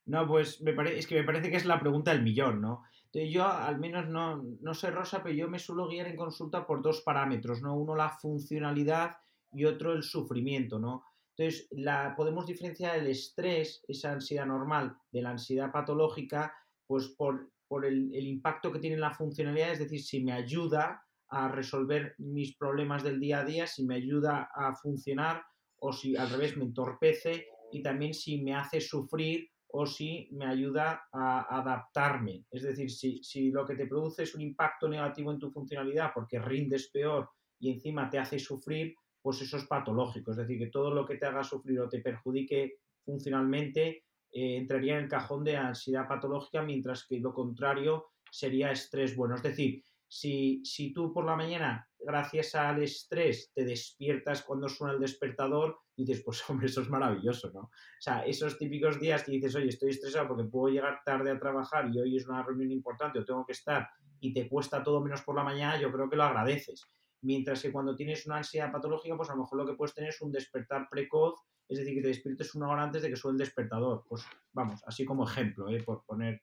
No, 0.05 0.27
pues 0.29 0.63
me 0.63 0.73
es 0.97 1.07
que 1.07 1.17
me 1.17 1.25
parece 1.25 1.51
que 1.51 1.57
es 1.57 1.65
la 1.65 1.81
pregunta 1.81 2.13
del 2.13 2.23
millón, 2.23 2.61
¿no? 2.61 2.85
yo 3.13 3.47
al 3.47 3.79
menos 3.79 4.07
no, 4.09 4.45
no 4.61 4.75
sé, 4.75 4.91
Rosa, 4.91 5.23
pero 5.23 5.35
yo 5.35 5.49
me 5.49 5.59
suelo 5.59 5.89
guiar 5.89 6.07
en 6.07 6.17
consulta 6.17 6.67
por 6.67 6.83
dos 6.83 7.01
parámetros, 7.01 7.63
¿no? 7.63 7.75
Uno 7.75 7.97
la 7.97 8.11
funcionalidad 8.11 9.17
y 9.53 9.65
otro 9.65 9.95
el 9.95 10.03
sufrimiento, 10.03 10.79
¿no? 10.79 11.05
Entonces, 11.37 11.69
la, 11.73 12.15
podemos 12.17 12.47
diferenciar 12.47 12.99
el 12.99 13.09
estrés, 13.09 13.85
esa 13.89 14.13
ansiedad 14.13 14.47
normal, 14.47 14.97
de 15.13 15.23
la 15.23 15.31
ansiedad 15.31 15.71
patológica, 15.71 16.55
pues 16.87 17.09
por, 17.09 17.51
el, 17.85 18.15
el, 18.15 18.27
impacto 18.27 18.73
que 18.73 18.79
tiene 18.79 18.95
en 18.95 19.03
la 19.03 19.15
funcionalidad, 19.15 19.73
es 19.73 19.81
decir, 19.81 20.03
si 20.03 20.25
me 20.25 20.33
ayuda 20.33 21.03
a 21.29 21.49
resolver 21.49 22.15
mis 22.19 22.57
problemas 22.57 23.03
del 23.03 23.21
día 23.21 23.41
a 23.41 23.45
día, 23.45 23.67
si 23.67 23.85
me 23.85 23.97
ayuda 23.97 24.49
a 24.55 24.75
funcionar 24.75 25.43
o 25.79 25.93
si 25.93 26.17
al 26.17 26.31
revés 26.31 26.57
me 26.57 26.65
entorpece 26.65 27.49
y 27.73 27.83
también 27.83 28.15
si 28.15 28.41
me 28.41 28.55
hace 28.55 28.81
sufrir 28.81 29.51
o 29.69 29.85
si 29.85 30.29
me 30.33 30.47
ayuda 30.47 31.03
a 31.13 31.59
adaptarme. 31.59 32.45
Es 32.51 32.63
decir, 32.63 32.91
si, 32.91 33.23
si 33.23 33.51
lo 33.51 33.67
que 33.67 33.75
te 33.75 33.87
produce 33.87 34.23
es 34.23 34.35
un 34.35 34.41
impacto 34.41 34.89
negativo 34.89 35.33
en 35.33 35.39
tu 35.39 35.51
funcionalidad 35.51 36.13
porque 36.15 36.39
rindes 36.39 36.89
peor 36.91 37.29
y 37.59 37.73
encima 37.73 38.09
te 38.09 38.19
hace 38.19 38.39
sufrir, 38.39 38.95
pues 39.27 39.43
eso 39.43 39.57
es 39.57 39.65
patológico. 39.65 40.31
Es 40.31 40.37
decir, 40.37 40.57
que 40.57 40.69
todo 40.69 40.95
lo 40.95 41.05
que 41.05 41.17
te 41.17 41.27
haga 41.27 41.43
sufrir 41.43 41.81
o 41.81 41.89
te 41.89 41.99
perjudique 41.99 42.79
funcionalmente 43.05 44.05
eh, 44.31 44.57
entraría 44.57 44.97
en 44.97 45.03
el 45.03 45.11
cajón 45.11 45.43
de 45.43 45.57
ansiedad 45.57 46.07
patológica, 46.07 46.63
mientras 46.63 47.05
que 47.09 47.19
lo 47.19 47.35
contrario 47.35 48.13
sería 48.31 48.71
estrés 48.71 49.17
bueno. 49.17 49.35
Es 49.35 49.43
decir, 49.43 49.83
si, 50.07 50.65
si 50.65 50.93
tú 50.93 51.13
por 51.13 51.25
la 51.25 51.35
mañana, 51.35 51.89
gracias 51.99 52.55
al 52.55 52.85
estrés, 52.85 53.51
te 53.53 53.65
despiertas 53.65 54.43
cuando 54.43 54.69
suena 54.69 54.95
el 54.95 55.01
despertador, 55.01 55.77
dices, 55.97 56.23
pues 56.25 56.41
hombre, 56.49 56.67
eso 56.67 56.83
es 56.83 56.89
maravilloso, 56.89 57.51
¿no? 57.51 57.63
O 57.63 57.71
sea, 57.99 58.25
esos 58.25 58.57
típicos 58.57 59.01
días 59.01 59.25
que 59.25 59.33
dices, 59.33 59.57
oye, 59.57 59.71
estoy 59.71 59.91
estresado 59.91 60.29
porque 60.29 60.45
puedo 60.45 60.73
llegar 60.73 61.01
tarde 61.05 61.33
a 61.33 61.41
trabajar 61.41 61.91
y 61.93 61.99
hoy 61.99 62.17
es 62.17 62.29
una 62.29 62.45
reunión 62.45 62.71
importante 62.71 63.19
o 63.19 63.25
tengo 63.25 63.45
que 63.45 63.55
estar 63.55 63.89
y 64.21 64.33
te 64.33 64.49
cuesta 64.49 64.85
todo 64.85 65.01
menos 65.01 65.23
por 65.23 65.35
la 65.35 65.43
mañana, 65.43 65.81
yo 65.81 65.91
creo 65.91 66.09
que 66.09 66.15
lo 66.15 66.23
agradeces. 66.23 66.89
Mientras 67.23 67.63
que 67.63 67.73
cuando 67.73 67.97
tienes 67.97 68.27
una 68.27 68.39
ansiedad 68.39 68.71
patológica, 68.71 69.17
pues 69.17 69.31
a 69.31 69.35
lo 69.35 69.43
mejor 69.43 69.59
lo 69.59 69.67
que 69.67 69.75
puedes 69.75 69.95
tener 69.95 70.11
es 70.11 70.21
un 70.21 70.33
despertar 70.33 70.89
precoz, 70.91 71.41
es 71.69 71.79
decir, 71.79 71.95
que 71.95 72.03
te 72.03 72.09
despiertes 72.09 72.55
una 72.55 72.69
hora 72.69 72.83
antes 72.83 73.03
de 73.03 73.11
que 73.11 73.17
suene 73.17 73.37
el 73.37 73.47
despertador. 73.47 74.05
Pues 74.09 74.25
vamos, 74.53 74.83
así 74.87 75.05
como 75.05 75.25
ejemplo, 75.25 75.69
¿eh? 75.69 75.83
por 75.83 76.05
poner. 76.05 76.43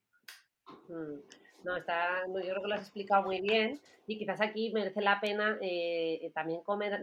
Mm. 0.90 1.20
No, 1.64 1.78
está, 1.78 2.26
yo 2.28 2.34
creo 2.34 2.62
que 2.62 2.68
lo 2.68 2.76
has 2.76 2.82
explicado 2.82 3.24
muy 3.24 3.40
bien 3.40 3.80
y 4.06 4.18
quizás 4.18 4.42
aquí 4.42 4.72
merece 4.74 5.02
la 5.02 5.22
pena 5.22 5.58
eh, 5.62 6.30
también 6.34 6.62
comentar 6.62 7.02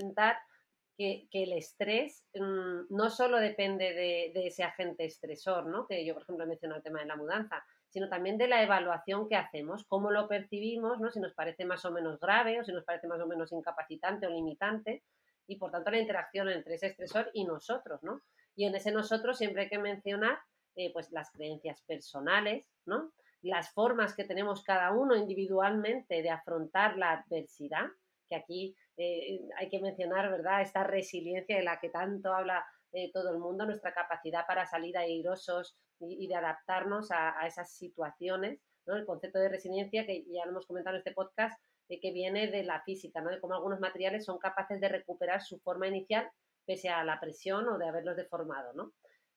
que, 0.99 1.29
el 1.33 1.53
estrés 1.55 2.27
mm, 2.35 2.95
no 2.95 3.09
solo 3.09 3.39
depende 3.39 3.95
de, 3.95 4.33
de, 4.35 4.47
ese 4.49 4.65
agente 4.65 5.07
estresor, 5.07 5.67
¿no? 5.67 5.87
que 5.87 6.05
yo 6.05 6.13
por 6.13 6.25
ejemplo 6.25 6.45
he 6.45 6.49
mencionado 6.49 6.79
el 6.79 6.85
tema 6.85 7.01
de 7.01 7.07
la 7.07 7.17
mudanza, 7.17 7.65
sino 7.91 8.09
también 8.09 8.39
de 8.39 8.49
la 8.49 8.63
evaluación 8.63 9.29
que 9.29 9.37
hacemos, 9.37 9.85
cómo 9.87 10.11
lo 10.11 10.29
percibimos, 10.29 11.01
¿no? 11.01 11.11
si 11.11 11.21
nos 11.21 11.35
parece 11.35 11.65
más 11.65 11.85
o 11.85 11.91
menos 11.91 12.19
grave 12.19 12.61
o 12.61 12.65
si 12.65 12.73
nos 12.73 12.85
parece 12.85 13.09
más 13.09 13.21
o 13.21 13.27
menos 13.27 13.53
incapacitante 13.53 14.27
o 14.27 14.31
limitante, 14.31 15.03
y 15.51 15.57
por 15.57 15.73
tanto 15.73 15.91
la 15.91 15.99
interacción 15.99 16.49
entre 16.49 16.77
ese 16.77 16.87
estresor 16.87 17.31
y 17.35 17.45
nosotros, 17.45 18.03
¿no? 18.05 18.23
Y 18.55 18.67
en 18.67 18.75
ese 18.77 18.93
nosotros 18.93 19.37
siempre 19.37 19.63
hay 19.63 19.69
que 19.69 19.79
mencionar 19.79 20.39
eh, 20.77 20.93
pues 20.93 21.11
las 21.11 21.33
creencias 21.33 21.83
personales, 21.83 22.65
¿no? 22.87 23.13
Las 23.43 23.73
formas 23.73 24.15
que 24.15 24.25
tenemos 24.25 24.63
cada 24.63 24.93
uno 24.93 25.17
individualmente 25.17 26.23
de 26.23 26.31
afrontar 26.31 26.97
la 26.97 27.13
adversidad, 27.13 27.87
que 28.29 28.37
aquí 28.37 28.77
eh, 28.97 29.41
hay 29.57 29.69
que 29.69 29.81
mencionar, 29.81 30.31
¿verdad? 30.31 30.63
Esta 30.63 30.85
resiliencia 30.85 31.57
de 31.57 31.65
la 31.65 31.81
que 31.81 31.89
tanto 31.89 32.33
habla 32.33 32.65
eh, 32.93 33.11
todo 33.13 33.31
el 33.31 33.39
mundo, 33.39 33.67
nuestra 33.67 33.95
capacidad 33.95 34.47
para 34.47 34.67
salir 34.67 34.99
airosos 34.99 35.77
y, 36.01 36.27
de 36.27 36.35
adaptarnos 36.35 37.11
a, 37.13 37.47
esas 37.47 37.73
situaciones. 37.73 38.59
El 38.87 39.07
concepto 39.07 39.39
de 39.39 39.49
resiliencia, 39.49 40.05
que 40.07 40.25
ya 40.25 40.45
lo 40.45 40.51
hemos 40.51 40.67
comentado 40.67 40.97
en 40.97 41.01
este 41.01 41.13
podcast, 41.13 41.63
eh, 41.89 42.01
que 42.01 42.13
viene 42.13 42.49
de 42.49 42.65
la 42.65 42.83
física, 42.83 43.21
¿no? 43.21 43.31
De 43.31 43.39
cómo 43.39 43.55
algunos 43.55 43.79
materiales 43.79 44.25
son 44.25 44.39
capaces 44.39 44.81
de 44.81 44.89
recuperar 44.89 45.41
su 45.41 45.61
forma 45.61 45.87
inicial 45.87 46.29
pese 46.67 46.89
a 46.89 47.05
la 47.05 47.21
presión 47.21 47.69
o 47.69 47.79
de 47.79 47.87
haberlos 47.87 48.17
deformado, 48.17 48.73
¿no? 48.75 48.93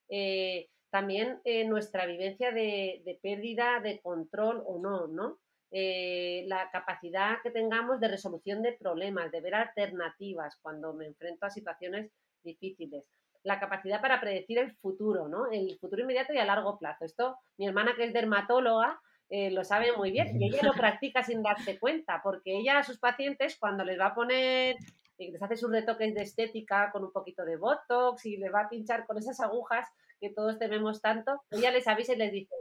Eh, 0.08 0.68
también 0.90 1.40
nuestra 1.66 2.06
vivencia 2.06 2.52
de, 2.52 3.02
de, 3.04 3.18
pérdida 3.20 3.80
de 3.80 4.00
control 4.00 4.62
o 4.64 4.78
no, 4.78 5.08
¿no? 5.08 5.38
la 5.72 6.70
capacidad 6.70 7.38
que 7.42 7.50
tengamos 7.50 7.98
de 7.98 8.06
resolución 8.06 8.62
de 8.62 8.74
problemas, 8.74 9.32
de 9.32 9.40
ver 9.40 9.56
alternativas 9.56 10.56
cuando 10.62 10.94
me 10.94 11.06
enfrento 11.06 11.46
a 11.46 11.50
situaciones 11.50 12.12
difíciles 12.44 13.02
la 13.44 13.60
capacidad 13.60 14.00
para 14.00 14.20
predecir 14.20 14.58
el 14.58 14.74
futuro, 14.76 15.28
¿no? 15.28 15.50
El 15.50 15.78
futuro 15.78 16.02
inmediato 16.02 16.32
y 16.32 16.38
a 16.38 16.44
largo 16.44 16.78
plazo. 16.78 17.04
Esto, 17.04 17.36
mi 17.58 17.66
hermana 17.66 17.94
que 17.94 18.04
es 18.04 18.12
dermatóloga, 18.12 18.98
eh, 19.28 19.50
lo 19.50 19.64
sabe 19.64 19.96
muy 19.96 20.10
bien 20.10 20.40
y 20.40 20.48
ella 20.48 20.60
lo 20.62 20.72
practica 20.98 21.22
sin 21.22 21.42
darse 21.42 21.78
cuenta, 21.78 22.20
porque 22.22 22.56
ella 22.58 22.78
a 22.78 22.82
sus 22.82 22.98
pacientes 22.98 23.56
cuando 23.58 23.84
les 23.84 24.00
va 24.00 24.06
a 24.06 24.14
poner, 24.14 24.76
eh, 25.18 25.30
les 25.30 25.42
hace 25.42 25.56
sus 25.56 25.70
retoques 25.70 26.14
de 26.14 26.22
estética 26.22 26.90
con 26.90 27.04
un 27.04 27.12
poquito 27.12 27.44
de 27.44 27.56
botox 27.56 28.24
y 28.26 28.38
les 28.38 28.52
va 28.52 28.62
a 28.62 28.68
pinchar 28.68 29.06
con 29.06 29.18
esas 29.18 29.38
agujas 29.40 29.86
que 30.20 30.30
todos 30.30 30.58
tememos 30.58 31.02
tanto, 31.02 31.42
ella 31.50 31.70
les 31.70 31.86
avisa 31.86 32.14
y 32.14 32.16
les 32.16 32.32
dice, 32.32 32.54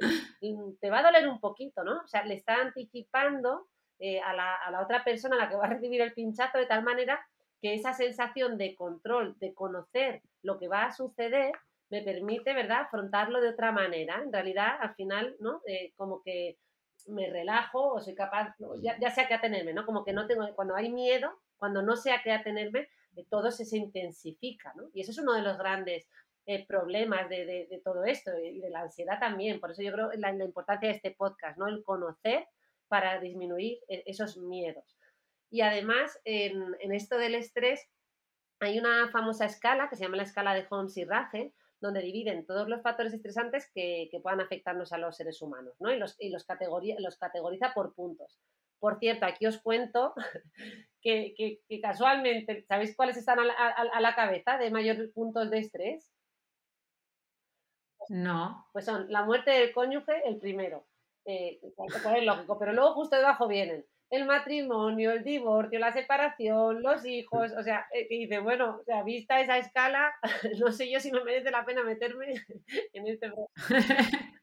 te 0.82 0.90
va 0.90 1.00
a 1.00 1.04
doler 1.04 1.30
un 1.30 1.40
poquito, 1.40 1.84
¿no? 1.84 2.02
O 2.04 2.08
sea, 2.08 2.25
le 2.25 2.34
está 2.34 2.56
anticipando 2.56 3.68
eh, 4.00 4.20
a, 4.20 4.34
la, 4.34 4.56
a 4.56 4.72
la 4.72 4.82
otra 4.82 5.04
persona 5.04 5.36
a 5.36 5.40
la 5.40 5.50
que 5.50 5.56
va 5.56 5.66
a 5.66 5.70
recibir 5.70 6.02
el 6.02 6.13
pinchazo 6.13 6.58
de 6.58 6.66
tal 6.66 6.84
manera 6.84 7.25
que 7.63 7.74
esa 7.74 7.93
sensación 7.93 8.58
de 8.58 8.75
control, 8.75 9.38
de 9.39 9.53
conocer 9.53 10.22
lo 10.41 10.60
que 10.60 10.67
va 10.67 10.84
a 10.84 10.91
suceder, 10.91 11.53
me 11.89 12.01
permite, 12.01 12.53
¿verdad?, 12.53 12.82
afrontarlo 12.82 13.39
de 13.39 13.48
otra 13.48 13.72
manera. 13.72 14.22
En 14.22 14.34
realidad, 14.34 14.75
al 14.82 14.93
final, 14.96 15.38
¿no? 15.39 15.62
Eh, 15.65 15.93
como 15.96 16.22
que 16.22 16.58
me 17.08 17.29
relajo 17.29 17.93
o 17.93 18.01
soy 18.01 18.15
capaz, 18.15 18.53
ya, 18.82 19.00
ya, 19.00 19.10
sé 19.12 19.22
a 19.22 19.27
qué 19.29 19.36
atenerme, 19.36 19.74
¿no? 19.74 19.86
Como 19.86 20.03
que 20.03 20.12
no 20.12 20.27
tengo, 20.27 20.46
cuando 20.55 20.75
hay 20.75 20.91
miedo, 20.91 21.32
cuando 21.55 21.82
no 21.82 21.96
sé 21.96 22.12
a 22.12 22.22
qué 22.22 22.34
atenerme, 22.34 22.89
de 23.12 23.24
todo 23.29 23.50
se, 23.50 23.77
intensifica, 23.77 24.74
¿no? 24.75 24.89
Y 24.93 25.00
eso 25.00 25.12
es 25.12 25.20
uno 25.20 25.32
de 25.32 25.43
los 25.43 25.58
grandes 25.58 26.10
eh, 26.46 26.65
problemas 26.67 27.29
de, 27.29 27.82
todo 27.82 28.03
esto 28.03 28.32
y 28.39 28.60
de 28.60 28.72
la 28.72 28.82
ansiedad 28.82 29.20
también. 29.22 29.62
Por 29.62 29.72
eso 29.72 29.84
yo 29.84 29.93
creo 29.93 30.12
la, 30.17 30.34
la 30.34 30.43
importancia 30.43 30.89
de 30.89 30.96
este 30.96 31.12
podcast, 31.12 31.58
¿no? 31.58 31.67
El 31.67 31.82
conocer 31.82 32.46
para 32.89 33.22
disminuir 33.22 33.79
eh, 33.88 34.03
esos 34.05 34.36
miedos. 34.36 34.98
Y 35.54 35.62
además, 35.62 36.20
en, 36.26 36.92
esto 36.94 37.16
del 37.16 37.36
estrés, 37.36 37.88
hay 38.60 38.80
una 38.80 39.12
famosa 39.12 39.46
escala 39.46 39.88
que 39.88 39.96
se 39.96 40.04
llama 40.04 40.18
la 40.18 40.24
escala 40.24 40.56
de 40.56 40.66
Holmes 40.68 40.98
y 40.98 41.06
Raje, 41.06 41.54
donde 41.80 42.02
dividen 42.02 42.48
todos 42.48 42.68
los 42.68 42.82
factores 42.82 43.14
estresantes 43.14 43.70
que, 43.72 44.10
puedan 44.24 44.42
afectarnos 44.42 44.94
a 44.94 44.98
los 44.98 45.16
seres 45.16 45.44
humanos, 45.44 45.76
¿no? 45.80 45.94
Y 45.94 46.00
los, 46.00 46.16
y 46.20 46.32
los, 46.32 46.48
los 46.98 47.18
categoriza 47.20 47.72
por 47.76 47.94
puntos. 47.94 48.40
Por 48.80 48.98
cierto, 48.98 49.28
aquí 49.28 49.46
os 49.46 49.62
cuento 49.62 50.16
que, 51.04 51.62
casualmente, 51.84 52.66
¿sabéis 52.68 52.96
cuáles 52.96 53.18
están 53.18 53.38
a 53.40 54.02
la, 54.02 54.16
cabeza 54.16 54.58
de 54.58 54.72
mayor 54.72 55.14
puntos 55.14 55.52
de 55.52 55.60
estrés? 55.60 56.12
No. 58.10 58.68
Pues 58.74 58.86
son 58.86 59.06
la 59.12 59.24
muerte 59.24 59.52
del 59.52 59.72
cónyuge, 59.72 60.28
el 60.28 60.38
primero. 60.40 60.88
Eh, 61.26 61.60
es 61.62 62.24
lógico, 62.26 62.58
pero 62.58 62.74
luego 62.74 62.96
justo 62.96 63.16
debajo 63.16 63.48
vienen 63.48 63.86
el 64.13 64.25
matrimonio, 64.25 65.12
el 65.12 65.24
divorcio, 65.24 65.79
la 65.79 65.91
separación, 65.91 66.84
los 66.84 67.03
hijos, 67.03 67.51
o 67.58 67.63
sea, 67.63 67.88
eh, 67.91 68.08
que 68.08 68.15
dice, 68.15 68.38
bueno, 68.38 68.77
o 68.79 68.84
sea, 68.84 69.01
vista 69.01 69.41
esa 69.41 69.58
escala, 69.58 70.13
no 70.60 70.72
sé 70.72 70.91
yo 70.91 71.00
si 71.00 71.12
me 71.12 71.24
merece 71.24 71.50
la 71.50 71.65
pena 71.65 71.84
meterme 71.84 72.27
en 72.93 73.08
este 73.08 73.32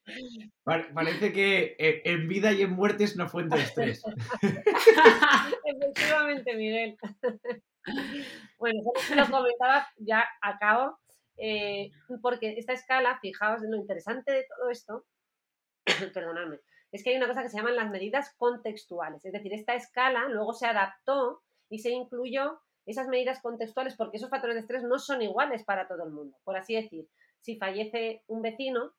Parece 0.65 1.33
que 1.33 1.77
eh, 1.79 2.03
en 2.05 2.27
vida 2.27 2.51
y 2.51 2.63
en 2.63 2.73
muerte 2.73 3.05
es 3.05 3.15
una 3.15 3.29
fuente 3.29 3.57
de 3.57 3.63
estrés. 3.63 4.03
Efectivamente, 5.65 6.57
Miguel. 6.57 6.97
Bueno, 8.59 8.81
lo 9.15 9.31
comentaba, 9.31 9.87
ya 9.99 10.27
acabo, 10.43 10.99
eh, 11.37 11.93
porque 12.21 12.59
esta 12.59 12.73
escala, 12.73 13.21
fijaos, 13.21 13.61
lo 13.63 13.77
interesante 13.77 14.33
de 14.33 14.47
todo 14.49 14.69
esto, 14.69 15.07
perdonadme, 16.13 16.59
es 16.93 17.05
que 17.05 17.11
hay 17.11 17.17
una 17.17 17.29
cosa 17.29 17.43
que 17.43 17.49
se 17.49 17.57
llaman 17.57 17.77
las 17.77 17.91
medidas 17.91 18.35
contextuales. 18.37 19.25
Es 19.25 19.33
decir, 19.33 19.53
esta 19.53 19.75
escala 19.75 20.29
luego 20.29 20.53
se 20.53 20.67
adaptó 20.67 21.43
y 21.69 21.79
se 21.79 21.91
incluyó 21.91 22.61
esas 22.87 23.09
medidas 23.09 23.41
contextuales 23.41 23.97
porque 23.97 24.17
esos 24.17 24.31
factores 24.31 24.57
de 24.57 24.61
estrés 24.61 24.83
no 24.83 24.99
son 24.99 25.23
iguales 25.23 25.65
para 25.65 25.87
todo 25.87 26.05
el 26.05 26.11
mundo. 26.11 26.37
Por 26.45 26.57
así 26.57 26.75
decir, 26.75 27.09
si 27.41 27.57
fallece 27.57 28.25
un 28.27 28.43
vecino, 28.43 28.93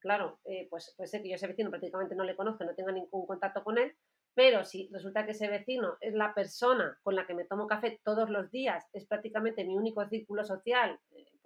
claro, 0.00 0.40
eh, 0.44 0.66
pues 0.68 0.92
puede 0.96 1.08
ser 1.08 1.22
que 1.22 1.28
yo 1.28 1.36
ese 1.36 1.46
vecino 1.46 1.70
prácticamente 1.70 2.14
no 2.14 2.24
le 2.24 2.36
conozco, 2.36 2.64
no 2.64 2.74
tenga 2.74 2.92
ningún 2.92 3.26
contacto 3.26 3.62
con 3.62 3.78
él, 3.78 3.94
pero 4.34 4.64
si 4.64 4.88
resulta 4.92 5.24
que 5.24 5.32
ese 5.32 5.48
vecino 5.48 5.96
es 6.00 6.14
la 6.14 6.34
persona 6.34 6.98
con 7.02 7.14
la 7.14 7.26
que 7.26 7.34
me 7.34 7.44
tomo 7.44 7.66
café 7.66 8.00
todos 8.04 8.30
los 8.30 8.50
días, 8.50 8.86
es 8.92 9.06
prácticamente 9.06 9.64
mi 9.64 9.76
único 9.76 10.06
círculo 10.08 10.44
social, 10.44 10.98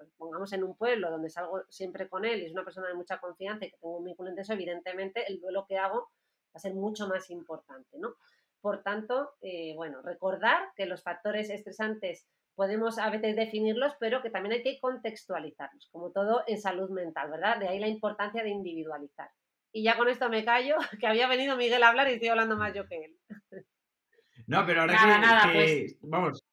pues 0.05 0.17
pongamos 0.17 0.53
en 0.53 0.65
un 0.65 0.77
pueblo 0.77 1.11
donde 1.11 1.31
salgo 1.31 1.63
siempre 1.69 2.09
con 2.09 2.25
él 2.25 2.43
y 2.43 2.47
es 2.47 2.53
una 2.53 2.65
persona 2.65 2.89
de 2.89 2.95
mucha 2.95 3.19
confianza 3.19 3.65
y 3.65 3.71
que 3.71 3.77
tengo 3.79 3.99
un 3.99 4.05
vínculo 4.05 4.31
intenso, 4.31 4.53
evidentemente 4.53 5.25
el 5.27 5.41
duelo 5.41 5.67
que 5.67 5.79
hago 5.79 6.01
va 6.01 6.55
a 6.55 6.59
ser 6.59 6.75
mucho 6.75 7.09
más 7.09 7.31
importante, 7.31 7.99
¿no? 7.99 8.15
Por 8.61 8.83
tanto, 8.83 9.33
eh, 9.43 9.75
bueno, 9.77 10.01
recordar 10.03 10.71
que 10.77 10.87
los 10.87 11.03
factores 11.03 11.51
estresantes 11.51 12.27
podemos 12.55 12.99
a 12.99 13.11
veces 13.11 13.37
definirlos, 13.37 13.95
pero 13.99 14.23
que 14.23 14.31
también 14.31 14.55
hay 14.55 14.63
que 14.63 14.79
contextualizarlos, 14.81 15.89
como 15.91 16.11
todo 16.13 16.45
en 16.47 16.61
salud 16.61 16.91
mental, 16.91 17.31
¿verdad? 17.31 17.59
De 17.59 17.69
ahí 17.69 17.79
la 17.79 17.89
importancia 17.89 18.43
de 18.43 18.51
individualizar. 18.51 19.29
Y 19.73 19.83
ya 19.83 19.97
con 19.97 20.09
esto 20.09 20.29
me 20.29 20.45
callo, 20.45 20.77
que 21.01 21.07
había 21.07 21.27
venido 21.27 21.57
Miguel 21.57 21.83
a 21.83 21.89
hablar 21.89 22.09
y 22.09 22.15
estoy 22.15 22.29
hablando 22.29 22.57
más 22.57 22.73
yo 22.75 22.87
que 22.87 23.05
él. 23.05 23.17
No, 24.47 24.65
pero 24.67 24.83
ahora 24.83 24.95
nada, 24.95 25.15
que, 25.15 25.21
nada, 25.21 25.53
pues... 25.53 25.97
vamos. 26.03 26.45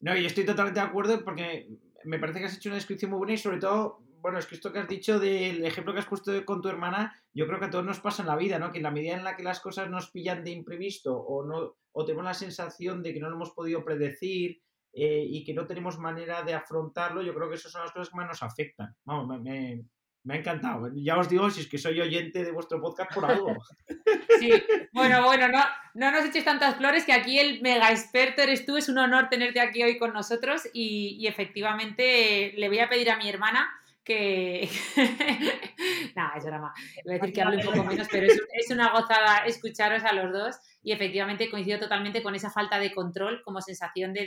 No, 0.00 0.16
y 0.16 0.26
estoy 0.26 0.44
totalmente 0.44 0.80
de 0.80 0.86
acuerdo 0.86 1.24
porque 1.24 1.68
me 2.04 2.18
parece 2.18 2.40
que 2.40 2.46
has 2.46 2.56
hecho 2.56 2.68
una 2.68 2.76
descripción 2.76 3.10
muy 3.10 3.18
buena 3.18 3.34
y 3.34 3.38
sobre 3.38 3.58
todo, 3.58 4.00
bueno, 4.20 4.38
es 4.38 4.46
que 4.46 4.54
esto 4.54 4.72
que 4.72 4.78
has 4.78 4.88
dicho 4.88 5.18
del 5.18 5.64
ejemplo 5.64 5.92
que 5.92 6.00
has 6.00 6.06
puesto 6.06 6.44
con 6.44 6.62
tu 6.62 6.68
hermana, 6.68 7.20
yo 7.32 7.46
creo 7.46 7.58
que 7.58 7.66
a 7.66 7.70
todos 7.70 7.84
nos 7.84 8.00
pasa 8.00 8.22
en 8.22 8.28
la 8.28 8.36
vida, 8.36 8.58
¿no? 8.58 8.70
Que 8.70 8.78
en 8.78 8.84
la 8.84 8.90
medida 8.90 9.14
en 9.14 9.24
la 9.24 9.36
que 9.36 9.42
las 9.42 9.60
cosas 9.60 9.90
nos 9.90 10.10
pillan 10.10 10.44
de 10.44 10.50
imprevisto 10.50 11.16
o, 11.16 11.44
no, 11.44 11.76
o 11.92 12.04
tenemos 12.04 12.24
la 12.24 12.34
sensación 12.34 13.02
de 13.02 13.12
que 13.12 13.20
no 13.20 13.28
lo 13.28 13.36
hemos 13.36 13.52
podido 13.52 13.84
predecir 13.84 14.62
eh, 14.92 15.24
y 15.26 15.44
que 15.44 15.54
no 15.54 15.66
tenemos 15.66 15.98
manera 15.98 16.42
de 16.42 16.54
afrontarlo, 16.54 17.22
yo 17.22 17.34
creo 17.34 17.48
que 17.48 17.56
esas 17.56 17.72
son 17.72 17.82
las 17.82 17.92
cosas 17.92 18.10
que 18.10 18.16
más 18.16 18.28
nos 18.28 18.42
afectan. 18.42 18.94
Vamos, 19.04 19.26
me, 19.26 19.38
me 19.38 19.84
ha 20.30 20.36
encantado. 20.36 20.88
Ya 20.94 21.18
os 21.18 21.28
digo, 21.28 21.50
si 21.50 21.62
es 21.62 21.66
que 21.68 21.78
soy 21.78 22.00
oyente 22.00 22.44
de 22.44 22.52
vuestro 22.52 22.80
podcast 22.80 23.12
por 23.12 23.24
algo. 23.24 23.56
Sí, 24.38 24.50
bueno, 24.92 25.24
bueno, 25.24 25.46
no, 25.48 25.62
no 25.94 26.10
nos 26.10 26.24
eches 26.24 26.44
tantas 26.44 26.74
flores, 26.76 27.04
que 27.04 27.12
aquí 27.12 27.38
el 27.38 27.60
mega 27.60 27.92
experto 27.92 28.42
eres 28.42 28.66
tú. 28.66 28.76
Es 28.76 28.88
un 28.88 28.98
honor 28.98 29.28
tenerte 29.28 29.60
aquí 29.60 29.82
hoy 29.84 29.98
con 29.98 30.12
nosotros 30.12 30.62
y, 30.72 31.24
efectivamente 31.28 32.52
le 32.56 32.68
voy 32.68 32.80
a 32.80 32.88
pedir 32.88 33.10
a 33.10 33.16
mi 33.16 33.28
hermana 33.28 33.70
que... 34.02 34.68
Nada, 36.16 36.32
es 36.36 36.44
drama. 36.44 36.74
Voy 37.04 37.14
a 37.14 37.18
decir 37.18 37.34
que 37.34 37.42
hable 37.42 37.58
un 37.58 37.72
poco 37.72 37.84
menos, 37.84 38.08
pero 38.10 38.26
es, 38.26 38.70
una 38.70 38.90
gozada 38.90 39.44
escucharos 39.46 40.02
a 40.02 40.12
los 40.12 40.32
dos 40.32 40.56
y 40.82 40.90
efectivamente 40.90 41.50
coincido 41.50 41.78
totalmente 41.78 42.22
con 42.22 42.34
esa 42.34 42.50
falta 42.50 42.80
de 42.80 42.92
control 42.92 43.42
como 43.44 43.60
sensación 43.60 44.12
de, 44.12 44.26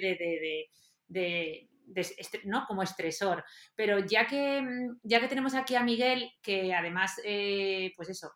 de 1.08 1.70
¿no? 2.46 2.66
como 2.68 2.84
estresor. 2.84 3.44
Pero 3.76 4.00
ya 4.00 4.28
que, 4.28 4.62
mm, 4.62 5.00
ya 5.04 5.20
que 5.20 5.28
tenemos 5.28 5.54
aquí 5.56 5.76
a 5.76 5.84
Miguel, 5.84 6.32
que 6.42 6.74
además, 6.74 7.20
eh, 7.24 7.94
pues 7.96 8.10
eso, 8.10 8.32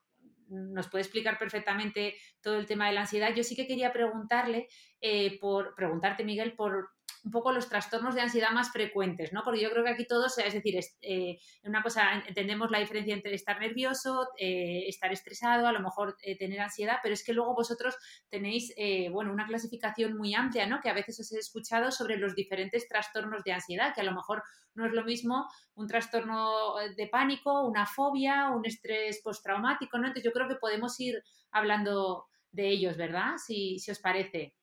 nos 0.49 0.89
puede 0.89 1.03
explicar 1.03 1.37
perfectamente 1.37 2.15
todo 2.41 2.57
el 2.57 2.65
tema 2.65 2.87
de 2.87 2.93
la 2.93 3.01
ansiedad, 3.01 3.33
yo 3.35 3.43
sí 3.43 3.55
que 3.55 3.67
quería 3.67 3.93
preguntarle, 3.93 4.67
eh, 5.01 5.39
por 5.39 5.75
preguntarte, 5.75 6.23
Miguel, 6.23 6.53
por 6.55 6.89
un 7.23 7.31
poco 7.31 7.51
los 7.51 7.67
trastornos 7.67 8.15
de 8.15 8.21
ansiedad 8.21 8.51
más 8.51 8.71
frecuentes, 8.71 9.33
¿no? 9.33 9.43
Porque 9.43 9.61
yo 9.61 9.69
creo 9.71 9.83
que 9.83 9.91
aquí 9.91 10.05
todos, 10.05 10.37
es 10.37 10.53
decir, 10.53 10.77
es, 10.77 10.97
eh, 11.01 11.37
una 11.63 11.83
cosa, 11.83 12.23
entendemos 12.27 12.71
la 12.71 12.79
diferencia 12.79 13.13
entre 13.13 13.33
estar 13.33 13.59
nervioso, 13.59 14.27
eh, 14.37 14.83
estar 14.87 15.11
estresado, 15.11 15.67
a 15.67 15.71
lo 15.71 15.81
mejor 15.81 16.15
eh, 16.21 16.37
tener 16.37 16.59
ansiedad, 16.59 16.97
pero 17.03 17.13
es 17.13 17.23
que 17.23 17.33
luego 17.33 17.53
vosotros 17.55 17.95
tenéis, 18.29 18.73
bueno, 19.11 19.31
una 19.33 19.47
clasificación 19.47 20.17
muy 20.17 20.33
amplia, 20.33 20.65
¿no? 20.67 20.79
Que 20.81 20.89
a 20.89 20.93
veces 20.93 21.19
os 21.19 21.31
he 21.31 21.39
escuchado 21.39 21.91
sobre 21.91 22.17
los 22.17 22.35
diferentes 22.35 22.87
trastornos 22.87 23.43
de 23.43 23.53
ansiedad, 23.53 23.93
que 23.93 24.01
a 24.01 24.05
lo 24.05 24.13
mejor 24.13 24.43
no 24.75 24.85
es 24.85 24.93
lo 24.93 25.03
mismo 25.03 25.47
un 25.75 25.87
trastorno 25.87 26.75
de 26.95 27.07
pánico, 27.07 27.65
una 27.67 27.85
fobia, 27.85 28.49
un 28.49 28.65
estrés 28.65 29.21
postraumático, 29.23 29.97
¿no? 29.97 30.07
Entonces 30.07 30.23
yo 30.23 30.31
creo 30.31 30.47
que 30.47 30.55
podemos 30.55 30.99
ir 30.99 31.21
hablando 31.51 32.27
de 32.51 32.69
ellos, 32.69 32.97
¿verdad? 32.97 33.33
Si, 33.37 33.79
si 33.79 33.91
os 33.91 33.99
parece. 33.99 34.58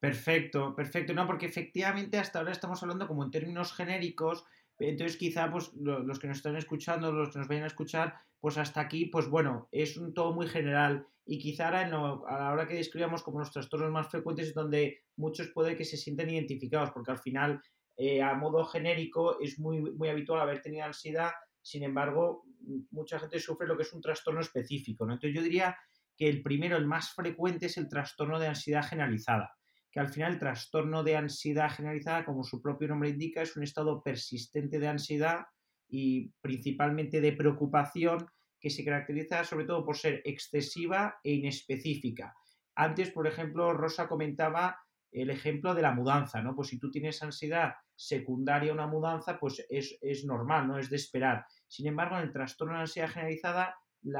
Perfecto, 0.00 0.74
perfecto. 0.74 1.12
No, 1.12 1.26
porque 1.26 1.44
efectivamente 1.46 2.18
hasta 2.18 2.38
ahora 2.38 2.52
estamos 2.52 2.82
hablando 2.82 3.06
como 3.06 3.22
en 3.22 3.30
términos 3.30 3.74
genéricos, 3.74 4.44
entonces 4.78 5.18
quizá 5.18 5.50
pues 5.52 5.72
los 5.74 6.18
que 6.18 6.26
nos 6.26 6.38
están 6.38 6.56
escuchando, 6.56 7.12
los 7.12 7.30
que 7.30 7.38
nos 7.38 7.48
vayan 7.48 7.64
a 7.64 7.66
escuchar, 7.66 8.14
pues 8.40 8.56
hasta 8.56 8.80
aquí, 8.80 9.06
pues 9.06 9.28
bueno, 9.28 9.68
es 9.70 9.98
un 9.98 10.14
todo 10.14 10.32
muy 10.32 10.48
general 10.48 11.06
y 11.26 11.38
quizá 11.38 11.66
ahora 11.66 11.82
a 11.82 12.38
la 12.38 12.52
hora 12.52 12.66
que 12.66 12.76
describamos 12.76 13.22
como 13.22 13.40
los 13.40 13.52
trastornos 13.52 13.92
más 13.92 14.08
frecuentes 14.08 14.48
es 14.48 14.54
donde 14.54 15.02
muchos 15.16 15.48
puede 15.48 15.76
que 15.76 15.84
se 15.84 15.98
sienten 15.98 16.30
identificados, 16.30 16.92
porque 16.92 17.10
al 17.10 17.18
final 17.18 17.62
eh, 17.98 18.22
a 18.22 18.32
modo 18.32 18.64
genérico 18.64 19.38
es 19.38 19.58
muy, 19.58 19.82
muy 19.82 20.08
habitual 20.08 20.40
haber 20.40 20.62
tenido 20.62 20.86
ansiedad, 20.86 21.32
sin 21.60 21.82
embargo, 21.82 22.44
mucha 22.90 23.18
gente 23.18 23.38
sufre 23.38 23.66
lo 23.66 23.76
que 23.76 23.82
es 23.82 23.92
un 23.92 24.00
trastorno 24.00 24.40
específico. 24.40 25.04
Entonces 25.04 25.34
yo 25.34 25.42
diría 25.42 25.76
que 26.16 26.26
el 26.26 26.42
primero, 26.42 26.78
el 26.78 26.86
más 26.86 27.12
frecuente 27.12 27.66
es 27.66 27.76
el 27.76 27.90
trastorno 27.90 28.38
de 28.38 28.48
ansiedad 28.48 28.82
generalizada 28.82 29.59
que 29.90 30.00
al 30.00 30.08
final 30.08 30.32
el 30.32 30.38
trastorno 30.38 31.02
de 31.02 31.16
ansiedad 31.16 31.70
generalizada, 31.70 32.24
como 32.24 32.44
su 32.44 32.62
propio 32.62 32.88
nombre 32.88 33.10
indica, 33.10 33.42
es 33.42 33.56
un 33.56 33.64
estado 33.64 34.02
persistente 34.02 34.78
de 34.78 34.88
ansiedad 34.88 35.46
y 35.88 36.30
principalmente 36.40 37.20
de 37.20 37.32
preocupación 37.32 38.26
que 38.60 38.70
se 38.70 38.84
caracteriza 38.84 39.42
sobre 39.44 39.64
todo 39.64 39.84
por 39.84 39.96
ser 39.96 40.22
excesiva 40.24 41.18
e 41.24 41.32
inespecífica. 41.32 42.34
Antes, 42.76 43.10
por 43.10 43.26
ejemplo, 43.26 43.72
Rosa 43.72 44.06
comentaba 44.06 44.78
el 45.10 45.30
ejemplo 45.30 45.74
de 45.74 45.82
la 45.82 45.92
mudanza, 45.92 46.40
¿no? 46.40 46.54
Pues 46.54 46.68
si 46.68 46.78
tú 46.78 46.88
tienes 46.90 47.20
ansiedad 47.22 47.72
secundaria 47.96 48.70
a 48.70 48.74
una 48.74 48.86
mudanza, 48.86 49.40
pues 49.40 49.66
es, 49.68 50.24
normal, 50.24 50.68
no 50.68 50.78
es 50.78 50.88
de 50.88 50.96
esperar. 50.96 51.44
Sin 51.66 51.88
embargo, 51.88 52.16
en 52.16 52.22
el 52.22 52.32
trastorno 52.32 52.74
de 52.74 52.82
ansiedad 52.82 53.08
generalizada, 53.08 53.74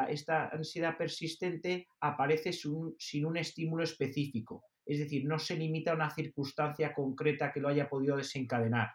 esta 0.09 0.48
ansiedad 0.48 0.96
persistente 0.98 1.87
aparece 2.00 2.52
sin 2.52 3.24
un 3.24 3.37
estímulo 3.37 3.85
específico 3.85 4.64
es 4.90 4.98
decir, 4.98 5.24
no 5.24 5.38
se 5.38 5.55
limita 5.55 5.92
a 5.92 5.94
una 5.94 6.11
circunstancia 6.11 6.92
concreta 6.92 7.53
que 7.53 7.61
lo 7.61 7.68
haya 7.68 7.88
podido 7.88 8.16
desencadenar. 8.16 8.90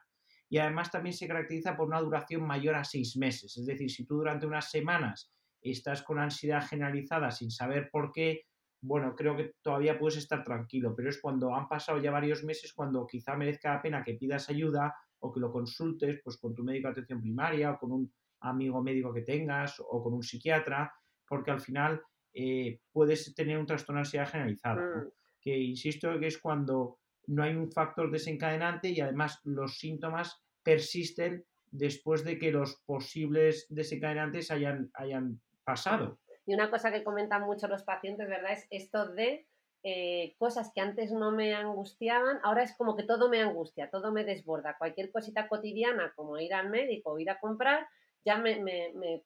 Y 0.50 0.58
además 0.58 0.92
también 0.92 1.14
se 1.14 1.26
caracteriza 1.26 1.78
por 1.78 1.88
una 1.88 2.02
duración 2.02 2.46
mayor 2.46 2.76
a 2.76 2.84
seis 2.84 3.16
meses, 3.16 3.56
es 3.56 3.66
decir, 3.66 3.90
si 3.90 4.06
tú 4.06 4.18
durante 4.18 4.46
unas 4.46 4.70
semanas 4.70 5.32
estás 5.62 6.04
con 6.04 6.20
ansiedad 6.20 6.68
generalizada 6.68 7.32
sin 7.32 7.50
saber 7.50 7.90
por 7.90 8.12
qué, 8.12 8.42
bueno, 8.82 9.16
creo 9.16 9.38
que 9.38 9.54
todavía 9.62 9.98
puedes 9.98 10.18
estar 10.18 10.44
tranquilo, 10.44 10.94
pero 10.94 11.10
es 11.10 11.22
cuando 11.22 11.56
han 11.56 11.70
pasado 11.70 11.98
ya 12.00 12.12
varios 12.12 12.44
meses 12.44 12.74
cuando 12.74 13.08
quizá 13.08 13.38
merezca 13.38 13.76
la 13.76 13.82
pena 13.82 14.04
que 14.04 14.16
pidas 14.16 14.50
ayuda 14.50 14.94
o 15.20 15.32
que 15.32 15.40
lo 15.40 15.50
consultes 15.50 16.20
pues 16.26 16.38
con 16.38 16.54
tu 16.54 16.66
médico 16.66 16.90
de 16.90 16.92
atención 16.92 17.22
primaria 17.22 17.72
o 17.72 17.80
con 17.80 17.94
un 17.94 18.14
amigo 18.42 18.84
médico 18.84 19.14
que 19.14 19.22
tengas 19.22 19.80
o 19.80 20.04
con 20.04 20.14
un 20.14 20.24
psiquiatra, 20.24 20.94
porque 21.26 21.52
al 21.52 21.62
final 21.62 22.02
eh, 22.34 22.82
puedes 22.92 23.34
tener 23.34 23.58
un 23.58 23.66
trastorno 23.66 24.00
de 24.00 24.02
ansiedad 24.02 24.30
generalizada. 24.30 24.82
Mm 24.82 25.25
que 25.46 25.58
insisto 25.58 26.20
que 26.20 26.28
es 26.28 26.40
cuando 26.40 26.98
no 27.28 27.44
hay 27.44 27.56
un 27.56 27.72
factor 27.72 28.10
desencadenante 28.12 28.90
y 28.90 29.00
además 29.00 29.40
los 29.44 29.78
síntomas 29.78 30.42
persisten 30.64 31.46
después 31.70 32.24
de 32.24 32.40
que 32.40 32.52
los 32.52 32.82
posibles 32.86 33.68
desencadenantes 33.70 34.50
hayan, 34.50 34.90
hayan 34.96 35.40
pasado. 35.64 36.18
Y 36.48 36.56
una 36.56 36.72
cosa 36.72 36.92
que 36.92 37.04
comentan 37.04 37.44
mucho 37.44 37.68
los 37.68 37.84
pacientes, 37.84 38.28
¿verdad? 38.28 38.54
Es 38.54 38.68
esto 38.72 39.08
de 39.14 39.46
eh, 39.84 40.36
cosas 40.40 40.72
que 40.74 40.82
antes 40.82 41.12
no 41.12 41.32
me 41.32 41.54
angustiaban, 41.54 42.40
ahora 42.44 42.64
es 42.64 42.76
como 42.76 42.96
que 42.96 43.04
todo 43.04 43.30
me 43.30 43.42
angustia, 43.42 43.92
todo 43.92 44.12
me 44.12 44.24
desborda. 44.24 44.78
Cualquier 44.80 45.12
cosita 45.12 45.48
cotidiana, 45.48 46.12
como 46.16 46.40
ir 46.40 46.56
al 46.56 46.72
médico 46.72 47.12
o 47.12 47.20
ir 47.20 47.30
a 47.30 47.40
comprar, 47.40 47.88
ya 48.26 48.38
me, 48.38 48.58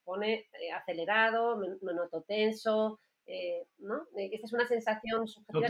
pone 0.04 0.50
eh, 0.60 0.72
acelerado, 0.74 1.56
me, 1.58 1.94
noto 1.94 2.24
tenso, 2.24 3.00
eh, 3.32 3.68
¿no? 3.78 4.08
Esta 4.16 4.48
es 4.48 4.54
una 4.54 4.68
sensación 4.68 5.28
subjetiva 5.28 5.68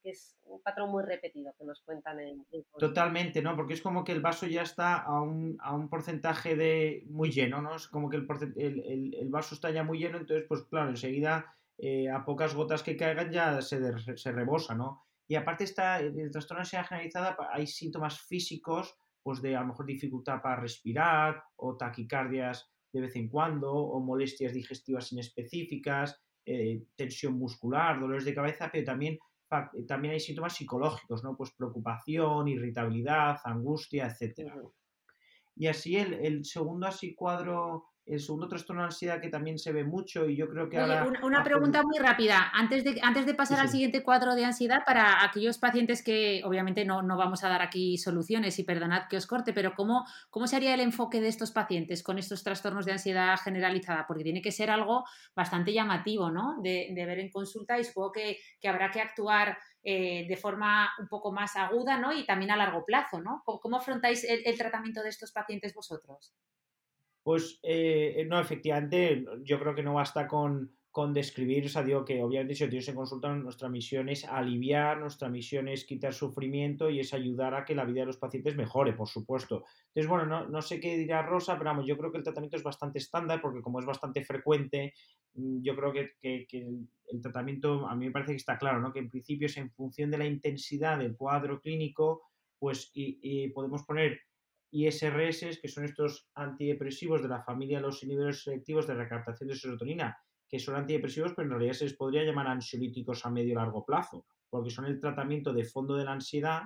que, 0.00 0.10
es 0.10 0.36
un 0.44 0.62
patrón 0.62 0.92
muy 0.92 1.02
repetido 1.02 1.52
que 1.58 1.64
nos 1.64 1.80
cuentan 1.80 2.20
en, 2.20 2.46
Totalmente, 2.78 3.42
¿no? 3.42 3.56
Porque 3.56 3.74
es 3.74 3.82
como 3.82 4.04
que 4.04 4.12
el 4.12 4.20
vaso 4.20 4.46
ya 4.46 4.62
está 4.62 4.98
a 4.98 5.20
un, 5.20 5.58
a 5.60 5.74
un 5.74 5.88
porcentaje 5.88 6.54
de 6.54 7.02
muy 7.08 7.32
lleno, 7.32 7.60
¿no? 7.60 7.74
Es 7.74 7.88
como 7.88 8.08
que 8.08 8.16
el, 8.16 9.14
el, 9.18 9.28
vaso 9.28 9.56
está 9.56 9.72
ya 9.72 9.82
muy 9.82 9.98
lleno, 9.98 10.18
entonces, 10.18 10.46
pues 10.48 10.62
claro, 10.70 10.90
enseguida 10.90 11.52
eh, 11.78 12.08
a 12.08 12.24
pocas 12.24 12.54
gotas 12.54 12.84
que 12.84 12.96
caigan 12.96 13.32
ya 13.32 13.60
se, 13.60 13.80
se 14.16 14.30
rebosa, 14.30 14.76
¿no? 14.76 15.02
Y 15.26 15.34
aparte 15.34 15.64
está, 15.64 15.98
el 15.98 16.30
trastorno 16.30 16.60
de 16.60 16.62
ansiedad 16.62 16.86
generalizada, 16.86 17.36
hay 17.52 17.66
síntomas 17.66 18.20
físicos, 18.20 18.96
pues 19.20 19.42
de 19.42 19.56
a 19.56 19.62
lo 19.62 19.66
mejor 19.66 19.86
dificultad 19.86 20.40
para 20.40 20.60
respirar, 20.60 21.42
o 21.56 21.76
taquicardias 21.76 22.70
de 22.92 23.00
vez 23.00 23.16
en 23.16 23.28
cuando, 23.28 23.72
o 23.72 23.98
molestias 23.98 24.52
digestivas 24.52 25.10
inespecíficas, 25.10 26.20
eh, 26.52 26.82
tensión 26.96 27.34
muscular, 27.34 28.00
dolores 28.00 28.24
de 28.24 28.34
cabeza, 28.34 28.68
pero 28.72 28.84
también, 28.84 29.18
también 29.86 30.14
hay 30.14 30.20
síntomas 30.20 30.56
psicológicos, 30.56 31.22
¿no? 31.22 31.36
Pues 31.36 31.52
preocupación, 31.52 32.48
irritabilidad, 32.48 33.38
angustia, 33.44 34.06
etc. 34.06 34.52
Y 35.54 35.68
así 35.68 35.96
el, 35.96 36.14
el 36.14 36.44
segundo 36.44 36.88
así 36.88 37.14
cuadro 37.14 37.89
el 38.10 38.20
segundo 38.20 38.48
trastorno 38.48 38.82
de 38.82 38.86
ansiedad 38.86 39.20
que 39.20 39.28
también 39.28 39.58
se 39.58 39.72
ve 39.72 39.84
mucho 39.84 40.28
y 40.28 40.36
yo 40.36 40.48
creo 40.48 40.68
que 40.68 40.78
ahora... 40.78 41.06
Una, 41.22 41.44
pregunta 41.44 41.82
muy 41.82 41.98
rápida, 41.98 42.50
antes 42.52 42.84
de, 42.84 43.00
antes 43.02 43.26
de 43.26 43.34
pasar 43.34 43.60
al 43.60 43.68
siguiente 43.68 44.02
cuadro 44.02 44.34
de 44.34 44.44
ansiedad, 44.44 44.82
para 44.84 45.24
aquellos 45.24 45.58
pacientes 45.58 46.02
que 46.02 46.42
obviamente 46.44 46.84
no, 46.84 47.02
no, 47.02 47.16
vamos 47.16 47.44
a 47.44 47.48
dar 47.48 47.62
aquí 47.62 47.98
soluciones 47.98 48.58
y 48.58 48.64
perdonad 48.64 49.08
que 49.08 49.16
os 49.16 49.26
corte, 49.26 49.52
pero 49.52 49.74
¿cómo, 49.74 50.04
¿cómo 50.30 50.46
sería 50.46 50.74
el 50.74 50.80
enfoque 50.80 51.20
de 51.20 51.28
estos 51.28 51.52
pacientes 51.52 52.02
con 52.02 52.18
estos 52.18 52.42
trastornos 52.42 52.84
de 52.84 52.92
ansiedad 52.92 53.38
generalizada? 53.38 54.06
Porque 54.06 54.24
tiene 54.24 54.42
que 54.42 54.52
ser 54.52 54.70
algo 54.70 55.04
bastante 55.34 55.72
llamativo, 55.72 56.30
¿no? 56.30 56.60
De, 56.62 56.88
de 56.92 57.06
ver 57.06 57.20
en 57.20 57.30
consulta 57.30 57.78
y 57.78 57.84
supongo 57.84 58.12
que, 58.12 58.38
que 58.60 58.68
habrá 58.68 58.90
que 58.90 59.00
actuar 59.00 59.56
eh, 59.82 60.26
de 60.28 60.36
forma 60.36 60.90
un 60.98 61.08
poco 61.08 61.32
más 61.32 61.56
aguda, 61.56 61.96
¿no? 61.96 62.12
Y 62.12 62.26
también 62.26 62.50
a 62.50 62.56
largo 62.56 62.84
plazo, 62.84 63.20
¿no? 63.20 63.42
¿Cómo, 63.44 63.76
afrontáis 63.76 64.24
el 64.24 64.58
tratamiento 64.58 65.02
de 65.02 65.08
estos 65.08 65.32
pacientes 65.32 65.74
vosotros? 65.74 66.34
Pues 67.30 67.60
eh, 67.62 68.26
no, 68.28 68.40
efectivamente, 68.40 69.24
yo 69.44 69.60
creo 69.60 69.72
que 69.72 69.84
no 69.84 69.94
basta 69.94 70.26
con, 70.26 70.72
con 70.90 71.14
describir, 71.14 71.64
o 71.64 71.68
sea, 71.68 71.84
digo 71.84 72.04
que 72.04 72.20
obviamente 72.20 72.56
si 72.56 72.68
tienes 72.68 72.88
en 72.88 72.96
consulta, 72.96 73.32
nuestra 73.32 73.68
misión 73.68 74.08
es 74.08 74.24
aliviar, 74.24 74.98
nuestra 74.98 75.28
misión 75.28 75.68
es 75.68 75.84
quitar 75.84 76.12
sufrimiento 76.12 76.90
y 76.90 76.98
es 76.98 77.14
ayudar 77.14 77.54
a 77.54 77.64
que 77.64 77.76
la 77.76 77.84
vida 77.84 78.00
de 78.00 78.06
los 78.06 78.16
pacientes 78.16 78.56
mejore, 78.56 78.94
por 78.94 79.06
supuesto. 79.06 79.62
Entonces, 79.86 80.08
bueno, 80.08 80.26
no, 80.26 80.48
no 80.48 80.60
sé 80.60 80.80
qué 80.80 80.96
dirá 80.96 81.22
Rosa, 81.22 81.56
pero 81.56 81.70
vamos, 81.70 81.86
yo 81.86 81.96
creo 81.96 82.10
que 82.10 82.18
el 82.18 82.24
tratamiento 82.24 82.56
es 82.56 82.64
bastante 82.64 82.98
estándar 82.98 83.40
porque 83.40 83.62
como 83.62 83.78
es 83.78 83.86
bastante 83.86 84.24
frecuente, 84.24 84.92
mm, 85.34 85.62
yo 85.62 85.76
creo 85.76 85.92
que, 85.92 86.10
que, 86.20 86.66
el, 87.12 87.22
tratamiento, 87.22 87.86
a 87.86 87.94
mí 87.94 88.06
me 88.06 88.10
parece 88.10 88.32
que 88.32 88.38
está 88.38 88.58
claro, 88.58 88.80
¿no? 88.80 88.92
Que 88.92 88.98
en 88.98 89.08
principio 89.08 89.46
es 89.46 89.56
en 89.56 89.70
función 89.70 90.10
de 90.10 90.18
la 90.18 90.26
intensidad 90.26 90.98
del 90.98 91.16
cuadro 91.16 91.60
clínico, 91.60 92.22
pues 92.58 92.90
y, 92.92 93.20
y 93.22 93.50
podemos 93.50 93.84
poner 93.84 94.18
ISRS, 94.70 95.58
que 95.60 95.68
son 95.68 95.84
estos 95.84 96.28
antidepresivos 96.34 97.22
de 97.22 97.28
la 97.28 97.42
familia 97.42 97.78
de 97.78 97.82
los 97.82 98.02
inhibidores 98.02 98.42
selectivos 98.42 98.86
de 98.86 98.94
recaptación 98.94 99.48
de 99.48 99.56
serotonina, 99.56 100.18
que 100.48 100.58
son 100.58 100.76
antidepresivos, 100.76 101.32
pero 101.34 101.46
en 101.46 101.50
realidad 101.52 101.74
se 101.74 101.84
les 101.84 101.94
podría 101.94 102.24
llamar 102.24 102.48
ansiolíticos 102.48 103.24
a 103.24 103.30
medio 103.30 103.52
y 103.52 103.54
largo 103.54 103.84
plazo, 103.84 104.26
porque 104.48 104.70
son 104.70 104.86
el 104.86 104.98
tratamiento 104.98 105.52
de 105.52 105.64
fondo 105.64 105.94
de 105.96 106.04
la 106.04 106.12
ansiedad, 106.12 106.62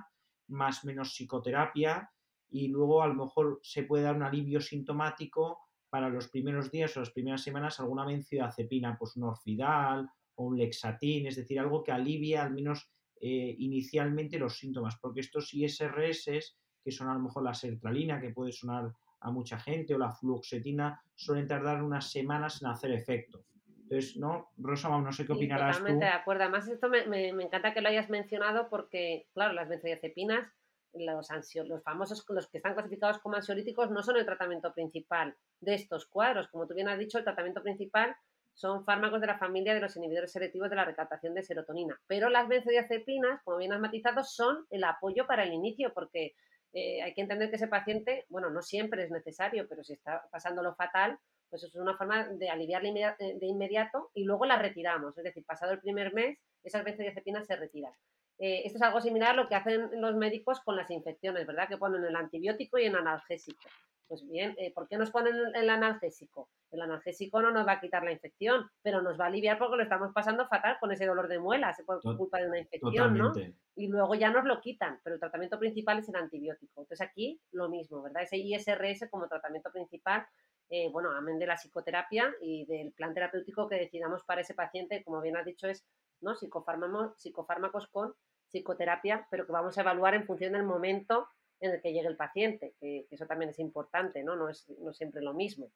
más 0.47 0.83
menos 0.85 1.13
psicoterapia, 1.13 2.09
y 2.49 2.67
luego 2.67 3.01
a 3.01 3.07
lo 3.07 3.15
mejor 3.15 3.59
se 3.63 3.83
puede 3.83 4.03
dar 4.03 4.15
un 4.15 4.23
alivio 4.23 4.61
sintomático 4.61 5.59
para 5.89 6.09
los 6.09 6.27
primeros 6.29 6.71
días 6.71 6.95
o 6.95 6.99
las 6.99 7.11
primeras 7.11 7.41
semanas 7.41 7.79
alguna 7.79 8.05
benzodiazepina, 8.05 8.97
pues 8.97 9.15
un 9.15 9.23
orfidal 9.23 10.09
o 10.35 10.45
un 10.45 10.57
lexatín, 10.57 11.27
es 11.27 11.35
decir, 11.35 11.59
algo 11.59 11.83
que 11.83 11.91
alivie 11.91 12.37
al 12.37 12.53
menos 12.53 12.89
eh, 13.21 13.55
inicialmente 13.59 14.37
los 14.37 14.57
síntomas, 14.57 14.97
porque 14.99 15.21
estos 15.21 15.53
ISRS, 15.53 16.57
que 16.85 16.91
son 16.91 17.09
a 17.09 17.15
lo 17.15 17.19
mejor 17.19 17.43
la 17.43 17.55
sertralina, 17.55 18.21
que 18.21 18.29
puede 18.29 18.51
sonar 18.51 18.93
a 19.21 19.31
mucha 19.31 19.57
gente, 19.57 19.95
o 19.95 19.97
la 19.97 20.11
fluoxetina, 20.11 21.01
suelen 21.15 21.47
tardar 21.47 21.81
unas 21.81 22.11
semanas 22.11 22.61
en 22.61 22.67
hacer 22.67 22.91
efecto. 22.91 23.43
Entonces, 23.81 24.17
¿no? 24.17 24.51
Rosa, 24.57 24.89
no 24.89 25.11
sé 25.11 25.25
qué 25.25 25.33
opinarás 25.33 25.77
totalmente 25.77 26.05
de 26.05 26.11
acuerdo. 26.11 26.43
Además, 26.43 26.67
esto 26.67 26.89
me, 26.89 27.07
me, 27.07 27.29
encanta 27.29 27.73
que 27.73 27.81
lo 27.81 27.89
hayas 27.89 28.09
mencionado 28.11 28.69
porque, 28.69 29.27
claro, 29.33 29.53
las 29.53 29.67
benzodiazepinas, 29.67 30.47
los, 30.93 31.27
los 31.67 31.83
famosos, 31.83 32.23
los 32.29 32.47
que 32.47 32.57
están 32.57 32.75
clasificados 32.75 33.17
como 33.17 33.35
ansiolíticos, 33.35 33.89
no 33.89 34.03
son 34.03 34.17
el 34.17 34.25
tratamiento 34.25 34.71
principal 34.73 35.35
de 35.59 35.73
estos 35.73 36.05
cuadros. 36.05 36.47
Como 36.49 36.67
tú 36.67 36.75
bien 36.75 36.87
has 36.87 36.99
dicho, 36.99 37.17
el 37.17 37.23
tratamiento 37.23 37.63
principal 37.63 38.15
son 38.53 38.85
fármacos 38.85 39.21
de 39.21 39.27
la 39.27 39.39
familia 39.39 39.73
de 39.73 39.81
los 39.81 39.97
inhibidores 39.97 40.31
selectivos 40.31 40.69
de 40.69 40.77
la 40.77 40.85
recaptación 40.85 41.33
de 41.33 41.41
serotonina. 41.41 41.99
Pero 42.07 42.29
las 42.29 42.47
benzodiazepinas, 42.47 43.41
como 43.43 43.57
bien 43.57 43.73
has 43.73 43.81
matizado, 43.81 44.23
son 44.23 44.65
el 44.69 44.83
apoyo 44.83 45.25
para 45.27 45.43
el 45.43 45.53
inicio, 45.53 45.93
porque 45.93 46.35
eh, 46.75 47.01
hay 47.01 47.13
que 47.13 47.21
entender 47.21 47.49
que 47.49 47.55
ese 47.55 47.69
paciente, 47.69 48.25
bueno, 48.27 48.49
no 48.49 48.61
siempre 48.61 49.05
es 49.05 49.09
necesario, 49.09 49.65
pero 49.69 49.81
si 49.81 49.93
está 49.93 50.27
pasando 50.29 50.61
lo 50.61 50.75
fatal, 50.75 51.17
pues 51.49 51.63
es 51.63 51.73
una 51.75 51.95
forma 51.95 52.27
de 52.27 52.49
aliviarle 52.49 52.89
eh, 52.89 53.37
de 53.39 53.45
inmediato 53.45 54.11
y 54.13 54.25
luego 54.25 54.45
la 54.45 54.59
retiramos. 54.59 55.17
Es 55.17 55.23
decir, 55.23 55.45
pasado 55.45 55.71
el 55.71 55.79
primer 55.79 56.13
mes, 56.13 56.37
esas 56.65 56.83
benzodiazepinas 56.83 57.47
se 57.47 57.55
retiran. 57.55 57.93
Eh, 58.39 58.63
esto 58.65 58.77
es 58.77 58.81
algo 58.81 58.99
similar 58.99 59.29
a 59.29 59.41
lo 59.41 59.47
que 59.47 59.55
hacen 59.55 59.89
los 60.01 60.15
médicos 60.17 60.59
con 60.59 60.75
las 60.75 60.91
infecciones, 60.91 61.47
¿verdad? 61.47 61.69
Que 61.69 61.77
ponen 61.77 62.03
el 62.03 62.15
antibiótico 62.17 62.77
y 62.77 62.87
el 62.87 62.95
analgésico. 62.95 63.69
Pues 64.07 64.25
bien, 64.27 64.55
eh, 64.57 64.71
¿por 64.73 64.87
qué 64.87 64.97
nos 64.97 65.11
ponen 65.11 65.35
el 65.55 65.69
analgésico? 65.69 66.49
El 66.71 66.81
analgésico 66.81 67.41
no 67.41 67.51
nos 67.51 67.65
va 67.67 67.73
a 67.73 67.79
quitar 67.79 68.03
la 68.03 68.11
infección, 68.11 68.69
pero 68.81 69.01
nos 69.01 69.19
va 69.19 69.25
a 69.25 69.27
aliviar 69.27 69.57
porque 69.57 69.77
lo 69.77 69.83
estamos 69.83 70.11
pasando 70.13 70.47
fatal 70.47 70.77
con 70.79 70.91
ese 70.91 71.05
dolor 71.05 71.27
de 71.27 71.39
muelas 71.39 71.81
por 71.85 72.01
culpa 72.01 72.39
de 72.39 72.47
una 72.47 72.59
infección, 72.59 73.17
¿no? 73.17 73.31
Y 73.75 73.87
luego 73.87 74.15
ya 74.15 74.29
nos 74.29 74.45
lo 74.45 74.61
quitan, 74.61 74.99
pero 75.03 75.15
el 75.15 75.19
tratamiento 75.19 75.57
principal 75.57 75.99
es 75.99 76.09
el 76.09 76.15
antibiótico. 76.15 76.81
Entonces 76.81 77.01
aquí 77.01 77.41
lo 77.51 77.69
mismo, 77.69 78.01
¿verdad? 78.01 78.23
Ese 78.23 78.37
ISRS 78.37 79.09
como 79.09 79.27
tratamiento 79.27 79.71
principal 79.71 80.27
eh, 80.69 80.89
bueno, 80.91 81.11
amén 81.11 81.37
de 81.37 81.45
la 81.45 81.57
psicoterapia 81.57 82.33
y 82.41 82.65
del 82.65 82.91
plan 82.93 83.13
terapéutico 83.13 83.67
que 83.67 83.75
decidamos 83.75 84.23
para 84.23 84.41
ese 84.41 84.55
paciente, 84.55 85.03
como 85.03 85.21
bien 85.21 85.37
has 85.37 85.45
dicho, 85.45 85.67
es 85.67 85.85
¿no? 86.21 86.35
psicofármacos, 86.35 87.13
psicofármacos 87.21 87.87
con 87.87 88.15
psicoterapia, 88.49 89.27
pero 89.29 89.45
que 89.45 89.51
vamos 89.51 89.77
a 89.77 89.81
evaluar 89.81 90.15
en 90.15 90.25
función 90.25 90.53
del 90.53 90.63
momento 90.63 91.27
en 91.65 91.75
el 91.75 91.81
que 91.81 91.93
llegue 91.93 92.07
el 92.07 92.17
paciente, 92.17 92.73
que, 92.79 93.07
eso 93.09 93.25
también 93.25 93.49
es 93.49 93.59
importante, 93.59 94.23
¿no? 94.23 94.35
No 94.35 94.49
es, 94.49 94.69
no 94.79 94.93
siempre 94.93 95.21
lo 95.21 95.33
mismo. 95.33 95.71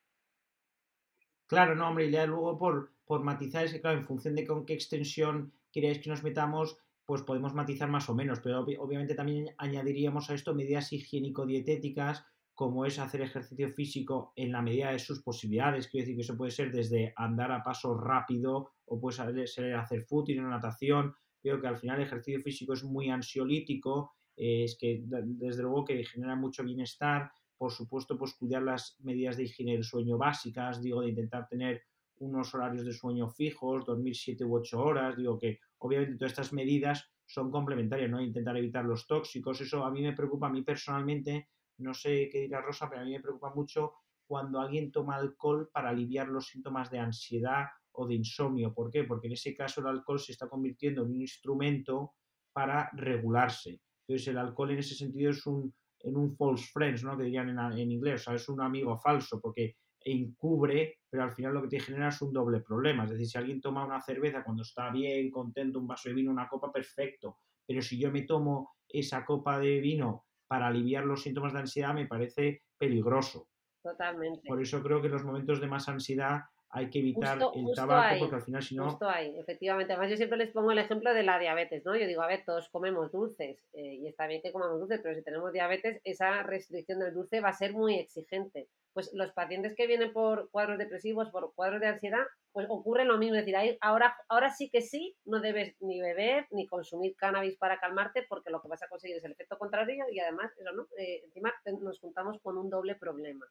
Claro, 1.48 1.76
no, 1.76 1.90
hombre, 1.90 2.06
y 2.06 2.12
ya 2.12 2.26
luego 2.26 2.58
por, 2.58 2.92
por 3.06 3.24
matizar, 3.24 3.66
es 3.66 3.74
que 3.74 3.82
claro, 3.82 3.98
en 3.98 4.06
función 4.06 4.36
de 4.36 4.46
con 4.46 4.66
qué 4.66 4.74
extensión 4.74 5.52
queréis 5.72 6.00
que 6.00 6.10
nos 6.10 6.24
metamos, 6.24 6.78
pues 7.06 7.24
podemos 7.24 7.56
matizar 7.56 7.90
más 7.90 8.08
o 8.10 8.14
menos, 8.14 8.40
pero 8.40 8.60
obviamente 8.60 9.16
también 9.16 9.48
añadiríamos 9.58 10.30
a 10.30 10.36
esto 10.36 10.54
medidas 10.54 10.94
higiénico-dietéticas 10.94 12.24
como 12.60 12.86
es 12.86 13.00
hacer 13.00 13.22
ejercicio 13.22 13.70
físico 13.70 14.34
en 14.36 14.52
la 14.52 14.62
medida 14.62 14.92
de 14.92 15.00
sus 15.00 15.24
posibilidades. 15.24 15.88
Quiero 15.88 16.04
decir 16.04 16.18
que 16.18 16.24
eso 16.24 16.36
puede 16.36 16.52
ser 16.52 16.74
desde 16.74 17.14
andar 17.16 17.54
a 17.54 17.64
paso 17.64 17.98
rápido 17.98 18.74
o 18.86 19.00
puede 19.00 19.48
ser 19.48 19.74
hacer 19.76 20.04
fútbol 20.04 20.40
o 20.40 20.50
natación. 20.50 21.16
Creo 21.42 21.62
que 21.62 21.68
al 21.68 21.78
final 21.78 22.02
el 22.02 22.08
ejercicio 22.08 22.42
físico 22.42 22.74
es 22.74 22.84
muy 22.84 23.10
ansiolítico, 23.10 24.14
es 24.40 24.78
que 24.80 25.04
desde 25.04 25.64
luego 25.64 25.84
que 25.84 26.04
genera 26.06 26.36
mucho 26.36 26.64
bienestar. 26.64 27.30
Por 27.58 27.72
supuesto, 27.72 28.18
pues 28.18 28.36
cuidar 28.36 28.64
las 28.64 28.96
medidas 29.02 29.36
de 29.36 29.44
higiene 29.44 29.74
del 29.74 29.84
sueño 29.84 30.18
básicas, 30.18 30.82
digo, 30.82 31.02
de 31.02 31.10
intentar 31.10 31.46
tener 31.48 31.84
unos 32.20 32.54
horarios 32.54 32.86
de 32.86 32.94
sueño 32.94 33.30
fijos, 33.30 33.86
dormir 33.86 34.16
7 34.16 34.46
u 34.46 34.56
8 34.56 34.80
horas, 34.80 35.18
digo 35.18 35.38
que 35.38 35.60
obviamente 35.80 36.16
todas 36.16 36.32
estas 36.32 36.54
medidas 36.54 37.12
son 37.26 37.52
complementarias, 37.52 38.10
¿no? 38.10 38.22
Intentar 38.22 38.56
evitar 38.58 38.86
los 38.86 39.06
tóxicos, 39.08 39.60
eso 39.60 39.84
a 39.84 39.92
mí 39.92 40.02
me 40.02 40.14
preocupa, 40.14 40.48
a 40.48 40.52
mí 40.52 40.62
personalmente 40.62 41.50
no 41.78 41.94
sé 41.94 42.30
qué 42.30 42.42
dirá 42.42 42.62
Rosa, 42.62 42.90
pero 42.90 43.02
a 43.02 43.06
mí 43.06 43.12
me 43.12 43.22
preocupa 43.22 43.54
mucho 43.54 43.94
cuando 44.26 44.60
alguien 44.60 44.92
toma 44.92 45.16
alcohol 45.16 45.70
para 45.74 45.90
aliviar 45.90 46.28
los 46.28 46.48
síntomas 46.48 46.90
de 46.92 47.00
ansiedad 47.00 47.66
o 47.92 48.08
de 48.08 48.16
insomnio. 48.16 48.74
¿Por 48.74 48.92
qué? 48.92 49.04
Porque 49.04 49.28
en 49.28 49.34
ese 49.34 49.56
caso 49.56 49.82
el 49.82 49.88
alcohol 49.88 50.20
se 50.20 50.32
está 50.32 50.48
convirtiendo 50.48 51.04
en 51.04 51.12
un 51.12 51.22
instrumento 51.22 52.14
para 52.54 52.90
regularse. 52.94 53.82
Entonces 54.10 54.28
el 54.30 54.40
alcohol 54.40 54.72
en 54.72 54.80
ese 54.80 54.96
sentido 54.96 55.30
es 55.30 55.46
un, 55.46 55.72
en 56.00 56.18
un 56.18 56.36
false 56.36 56.66
friends, 56.74 57.04
¿no? 57.04 57.16
Que 57.16 57.26
dirían 57.26 57.50
en, 57.78 57.92
inglés, 57.92 58.22
o 58.22 58.24
sea, 58.24 58.34
es 58.34 58.50
un 58.50 58.60
amigo 58.60 58.98
falso, 58.98 59.40
porque 59.40 59.76
encubre, 60.04 60.98
pero 61.08 61.22
al 61.22 61.32
final 61.32 61.54
lo 61.54 61.62
que 61.62 61.68
te 61.68 61.80
genera 61.80 62.10
es 62.10 62.20
un 62.24 62.34
doble 62.34 62.62
problema. 62.62 63.04
Es 63.04 63.12
decir, 63.12 63.28
si 63.28 63.38
alguien 63.38 63.62
toma 63.62 63.86
una 63.86 64.02
cerveza 64.02 64.44
cuando 64.44 64.64
está 64.64 64.90
bien, 64.90 65.30
contento, 65.30 65.78
un 65.78 65.86
vaso 65.86 66.10
de 66.10 66.16
vino, 66.16 66.32
una 66.32 66.48
copa, 66.48 66.72
perfecto. 66.72 67.38
Pero 67.68 67.84
si 67.84 68.00
yo 68.00 68.12
me 68.12 68.24
tomo 68.24 68.72
esa 68.88 69.24
copa 69.24 69.60
de 69.60 69.80
vino 69.80 70.26
para 70.48 70.66
aliviar 70.66 71.06
los 71.06 71.22
síntomas 71.22 71.54
de 71.54 71.60
ansiedad 71.60 71.94
me 71.94 72.08
parece 72.08 72.64
peligroso. 72.80 73.48
Totalmente. 73.84 74.42
Por 74.48 74.60
eso 74.60 74.82
creo 74.82 75.02
que 75.02 75.08
en 75.08 75.14
los 75.14 75.24
momentos 75.24 75.62
de 75.62 75.68
más 75.68 75.88
ansiedad 75.88 76.42
hay 76.72 76.90
que 76.90 77.00
evitar 77.00 77.38
el 77.56 77.76
tabaco 77.76 78.20
porque 78.20 78.36
al 78.36 78.44
final 78.44 78.62
si 78.64 78.76
no... 78.76 78.90
Justo 78.90 79.10
hay, 79.10 79.38
efectivamente. 79.38 79.94
Además 79.94 80.12
yo 80.12 80.18
siempre 80.18 80.38
les 80.38 80.52
pongo 80.52 80.72
el 80.72 80.78
ejemplo 80.78 81.14
de 81.14 81.24
la 81.24 81.40
diabetes, 81.40 81.84
¿no? 81.86 81.96
Yo 81.96 82.06
digo, 82.06 82.22
a 82.22 82.28
ver, 82.28 82.44
todos 82.46 82.70
comemos 82.70 83.12
dulces 83.12 83.58
eh, 83.74 83.96
y 83.96 84.08
está 84.08 84.28
bien 84.28 84.42
que 84.42 84.52
comamos 84.52 84.80
dulces, 84.80 85.00
pero 85.02 85.16
si 85.16 85.24
tenemos 85.24 85.52
diabetes, 85.52 86.00
esa 86.04 86.44
restricción 86.44 87.00
del 87.00 87.14
dulce 87.14 87.42
va 87.42 87.50
a 87.50 87.54
ser 87.54 87.74
muy 87.74 87.96
exigente 87.96 88.68
pues 88.94 89.12
los 89.14 89.32
pacientes 89.32 89.76
que 89.76 89.88
vienen 89.88 90.12
por 90.12 90.50
cuadros 90.52 90.78
depresivos, 90.78 91.30
por 91.30 91.54
cuadros 91.54 91.80
de 91.80 91.88
ansiedad, 91.88 92.26
pues 92.52 92.68
ocurre 92.70 93.06
lo 93.06 93.18
mismo. 93.18 93.36
Es 93.36 93.46
decir, 93.46 93.78
ahora, 93.82 94.16
ahora 94.28 94.52
sí 94.52 94.70
que 94.70 94.82
sí, 94.82 95.16
no 95.26 95.40
debes 95.40 95.76
ni 95.80 96.02
beber 96.02 96.48
ni 96.52 96.68
consumir 96.68 97.16
cannabis 97.16 97.58
para 97.58 97.80
calmarte 97.80 98.26
porque 98.28 98.50
lo 98.50 98.62
que 98.62 98.68
vas 98.68 98.84
a 98.84 98.88
conseguir 98.88 99.18
es 99.18 99.24
el 99.24 99.34
efecto 99.34 99.58
contrario 99.58 100.06
y 100.12 100.20
además, 100.20 100.52
eso, 100.58 100.72
¿no? 100.74 100.88
Eh, 100.98 101.22
encima 101.24 101.54
nos 101.82 102.00
juntamos 102.00 102.40
con 102.42 102.58
un 102.58 102.70
doble 102.70 102.96
problema. 102.96 103.46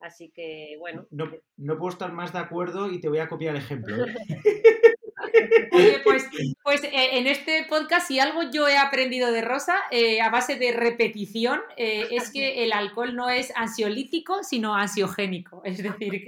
Así 0.00 0.30
que, 0.30 0.76
bueno. 0.78 1.06
No, 1.10 1.30
no, 1.56 1.78
puedo 1.78 1.90
estar 1.90 2.12
más 2.12 2.32
de 2.32 2.38
acuerdo 2.38 2.90
y 2.90 3.00
te 3.00 3.08
voy 3.08 3.18
a 3.18 3.28
copiar 3.28 3.56
el 3.56 3.62
ejemplo. 3.62 4.04
¿eh? 4.04 4.14
Oye, 5.72 6.00
pues, 6.04 6.28
pues 6.64 6.84
eh, 6.84 7.18
en 7.18 7.26
este 7.26 7.64
podcast, 7.68 8.08
si 8.08 8.20
algo 8.20 8.42
yo 8.52 8.68
he 8.68 8.76
aprendido 8.76 9.32
de 9.32 9.40
Rosa, 9.40 9.76
eh, 9.90 10.20
a 10.20 10.30
base 10.30 10.56
de 10.56 10.72
repetición, 10.72 11.60
es 11.76 12.30
que 12.30 12.64
el 12.64 12.72
alcohol 12.72 13.16
no 13.16 13.30
es 13.30 13.52
ansiolítico, 13.56 14.42
sino 14.42 14.74
ansiogénico. 14.74 15.62
Es 15.64 15.82
decir, 15.82 16.24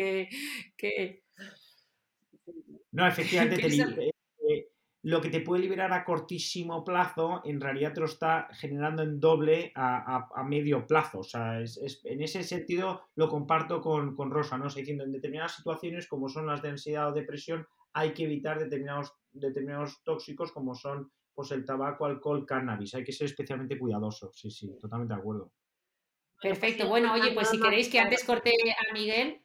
que. 0.76 1.22
No, 2.92 3.06
efectivamente, 3.06 3.56
lo 5.06 5.20
que 5.20 5.30
te 5.30 5.40
puede 5.40 5.62
liberar 5.62 5.92
a 5.92 6.04
cortísimo 6.04 6.82
plazo, 6.82 7.40
en 7.44 7.60
realidad 7.60 7.94
te 7.94 8.00
lo 8.00 8.06
está 8.06 8.48
generando 8.50 9.04
en 9.04 9.20
doble 9.20 9.70
a, 9.76 10.42
medio 10.44 10.84
plazo. 10.84 11.20
O 11.20 11.22
sea, 11.22 11.60
en 11.60 12.22
ese 12.22 12.42
sentido 12.42 13.02
lo 13.14 13.28
comparto 13.28 13.80
con, 13.80 14.16
con 14.16 14.32
Rosa, 14.32 14.58
¿no? 14.58 14.66
O 14.66 14.68
diciendo, 14.68 15.04
en 15.04 15.12
determinadas 15.12 15.54
situaciones, 15.54 16.08
como 16.08 16.28
son 16.28 16.48
las 16.48 16.60
de 16.60 16.70
ansiedad 16.70 17.08
o 17.08 17.12
depresión, 17.12 17.68
hay 17.92 18.14
que 18.14 18.24
evitar 18.24 18.58
determinados, 18.58 19.14
determinados 19.30 20.02
tóxicos 20.02 20.50
como 20.50 20.74
son 20.74 21.12
pues, 21.36 21.52
el 21.52 21.64
tabaco, 21.64 22.04
alcohol, 22.04 22.44
cannabis. 22.44 22.96
Hay 22.96 23.04
que 23.04 23.12
ser 23.12 23.26
especialmente 23.26 23.78
cuidadosos. 23.78 24.36
Sí, 24.36 24.50
sí, 24.50 24.76
totalmente 24.80 25.14
de 25.14 25.20
acuerdo. 25.20 25.52
Perfecto. 26.42 26.88
Bueno, 26.88 27.14
oye, 27.14 27.30
pues 27.30 27.48
si 27.50 27.60
queréis 27.60 27.88
que 27.88 28.00
antes 28.00 28.24
corte 28.24 28.50
a 28.50 28.92
Miguel, 28.92 29.40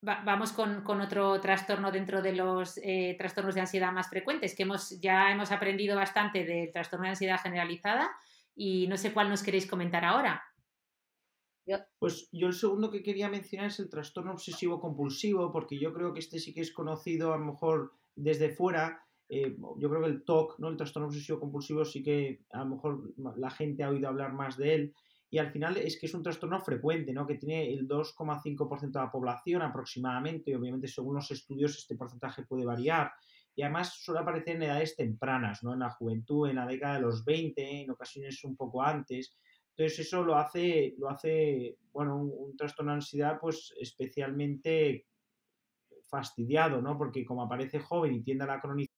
vamos 0.00 0.52
con, 0.52 1.00
otro 1.00 1.40
trastorno 1.40 1.90
dentro 1.90 2.22
de 2.22 2.34
los 2.34 2.78
eh, 2.82 3.16
trastornos 3.18 3.54
de 3.54 3.62
ansiedad 3.62 3.92
más 3.92 4.08
frecuentes, 4.08 4.54
que 4.54 4.62
hemos, 4.62 5.00
ya 5.00 5.30
hemos 5.32 5.50
aprendido 5.50 5.96
bastante 5.96 6.44
del 6.44 6.72
trastorno 6.72 7.04
de 7.04 7.10
ansiedad 7.10 7.40
generalizada 7.40 8.10
y 8.54 8.86
no 8.88 8.96
sé 8.96 9.12
cuál 9.12 9.28
nos 9.28 9.42
queréis 9.42 9.66
comentar 9.66 10.04
ahora. 10.04 10.42
Pues 11.98 12.28
yo 12.32 12.46
el 12.46 12.54
segundo 12.54 12.90
que 12.90 13.02
quería 13.02 13.28
mencionar 13.28 13.66
es 13.66 13.78
el 13.78 13.90
trastorno 13.90 14.32
obsesivo 14.32 14.80
compulsivo, 14.80 15.52
porque 15.52 15.78
yo 15.78 15.92
creo 15.92 16.14
que 16.14 16.20
este 16.20 16.38
sí 16.38 16.54
que 16.54 16.62
es 16.62 16.72
conocido 16.72 17.34
a 17.34 17.38
lo 17.38 17.44
mejor 17.44 17.92
desde 18.14 18.50
fuera. 18.50 19.04
Eh, 19.28 19.54
yo 19.76 19.90
creo 19.90 20.02
que 20.02 20.08
el 20.08 20.24
TOC, 20.24 20.58
¿no? 20.60 20.68
el 20.68 20.78
trastorno 20.78 21.08
obsesivo 21.08 21.38
compulsivo, 21.38 21.84
sí 21.84 22.02
que 22.02 22.40
a 22.52 22.60
lo 22.60 22.76
mejor 22.76 23.12
la 23.36 23.50
gente 23.50 23.82
ha 23.82 23.90
oído 23.90 24.08
hablar 24.08 24.32
más 24.32 24.56
de 24.56 24.74
él. 24.74 24.94
Y 25.30 25.38
al 25.38 25.50
final 25.50 25.76
es 25.76 25.98
que 25.98 26.06
es 26.06 26.14
un 26.14 26.22
trastorno 26.22 26.58
frecuente, 26.60 27.12
¿no? 27.12 27.26
que 27.26 27.34
tiene 27.34 27.70
el 27.72 27.86
2,5% 27.86 28.92
de 28.92 28.98
la 28.98 29.10
población 29.10 29.62
aproximadamente. 29.62 30.56
Obviamente, 30.56 30.88
según 30.88 31.16
los 31.16 31.30
estudios, 31.30 31.76
este 31.76 31.96
porcentaje 31.96 32.44
puede 32.44 32.64
variar. 32.64 33.12
Y 33.54 33.62
además 33.62 33.92
suele 33.92 34.20
aparecer 34.20 34.56
en 34.56 34.62
edades 34.62 34.96
tempranas, 34.96 35.62
¿no? 35.62 35.74
en 35.74 35.80
la 35.80 35.90
juventud, 35.90 36.48
en 36.48 36.56
la 36.56 36.66
década 36.66 36.94
de 36.94 37.00
los 37.02 37.24
20, 37.24 37.82
en 37.82 37.90
ocasiones 37.90 38.42
un 38.44 38.56
poco 38.56 38.82
antes 38.82 39.36
Entonces 39.76 39.98
eso 40.06 40.22
lo 40.22 40.36
hace, 40.36 40.94
lo 40.96 41.10
hace 41.10 41.76
bueno, 41.92 42.16
un, 42.16 42.56
trastorno 42.56 42.92
de 42.92 42.96
ansiedad 42.96 43.38
pues 43.40 43.74
especialmente 43.80 45.06
fastidiado, 46.06 46.80
¿no? 46.80 46.96
Porque 46.96 47.24
como 47.24 47.42
aparece 47.42 47.80
joven 47.80 48.14
y 48.14 48.22
tiende 48.22 48.44
a 48.44 48.46
la 48.46 48.60
cronicidad. 48.60 48.97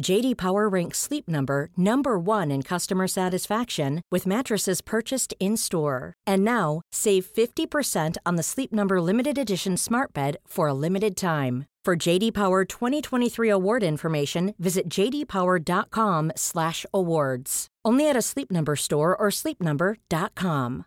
JD 0.00 0.36
Power 0.36 0.68
ranks 0.68 0.98
Sleep 0.98 1.28
Number 1.28 1.70
number 1.76 2.18
1 2.18 2.50
in 2.50 2.62
customer 2.62 3.06
satisfaction 3.08 4.02
with 4.10 4.26
mattresses 4.26 4.82
purchased 4.82 5.34
in-store. 5.40 6.14
And 6.26 6.44
now, 6.44 6.82
save 6.92 7.26
50% 7.26 8.16
on 8.24 8.36
the 8.36 8.42
Sleep 8.42 8.72
Number 8.72 9.00
limited 9.00 9.38
edition 9.38 9.76
smart 9.76 10.12
bed 10.12 10.36
for 10.46 10.68
a 10.68 10.74
limited 10.74 11.16
time. 11.16 11.66
For 11.84 11.96
JD 11.96 12.34
Power 12.34 12.64
2023 12.64 13.48
award 13.48 13.82
information, 13.84 14.54
visit 14.58 14.88
jdpower.com/awards. 14.90 17.66
Only 17.84 18.10
at 18.10 18.16
a 18.16 18.22
Sleep 18.22 18.50
Number 18.50 18.76
store 18.76 19.16
or 19.16 19.30
sleepnumber.com. 19.30 20.84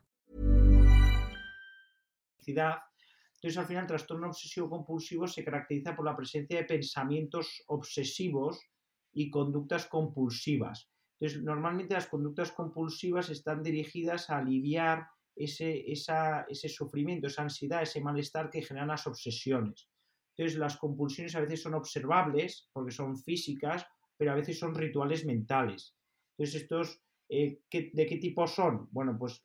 Entonces, 2.45 3.57
al 3.57 3.65
final, 3.65 3.83
el 3.83 3.87
trastorno 3.87 4.27
obsesivo 4.27 4.69
compulsivo 4.69 5.25
se 5.25 5.45
caracteriza 5.45 5.95
por 5.95 6.03
la 6.03 6.13
presencia 6.15 6.57
de 6.57 6.65
pensamientos 6.65 7.63
obsesivos 7.67 8.59
y 9.13 9.29
conductas 9.29 9.87
compulsivas. 9.87 10.89
Entonces, 11.19 11.43
normalmente 11.43 11.93
las 11.93 12.07
conductas 12.07 12.51
compulsivas 12.51 13.29
están 13.29 13.61
dirigidas 13.61 14.29
a 14.29 14.37
aliviar 14.37 15.07
ese, 15.35 15.83
ese 15.91 16.69
sufrimiento, 16.69 17.27
esa 17.27 17.43
ansiedad, 17.43 17.81
ese 17.81 18.01
malestar 18.01 18.49
que 18.49 18.61
generan 18.61 18.89
las 18.89 19.07
obsesiones. 19.07 19.89
Entonces, 20.35 20.57
las 20.57 20.77
compulsiones 20.77 21.35
a 21.35 21.41
veces 21.41 21.61
son 21.61 21.73
observables 21.73 22.69
porque 22.71 22.91
son 22.91 23.17
físicas, 23.17 23.85
pero 24.17 24.31
a 24.31 24.35
veces 24.35 24.57
son 24.57 24.73
rituales 24.73 25.25
mentales. 25.25 25.95
Entonces, 26.37 26.61
estos, 26.61 27.01
eh, 27.27 27.61
¿de 27.71 28.05
qué 28.05 28.17
tipo 28.17 28.47
son? 28.47 28.87
Bueno, 28.91 29.17
pues 29.17 29.43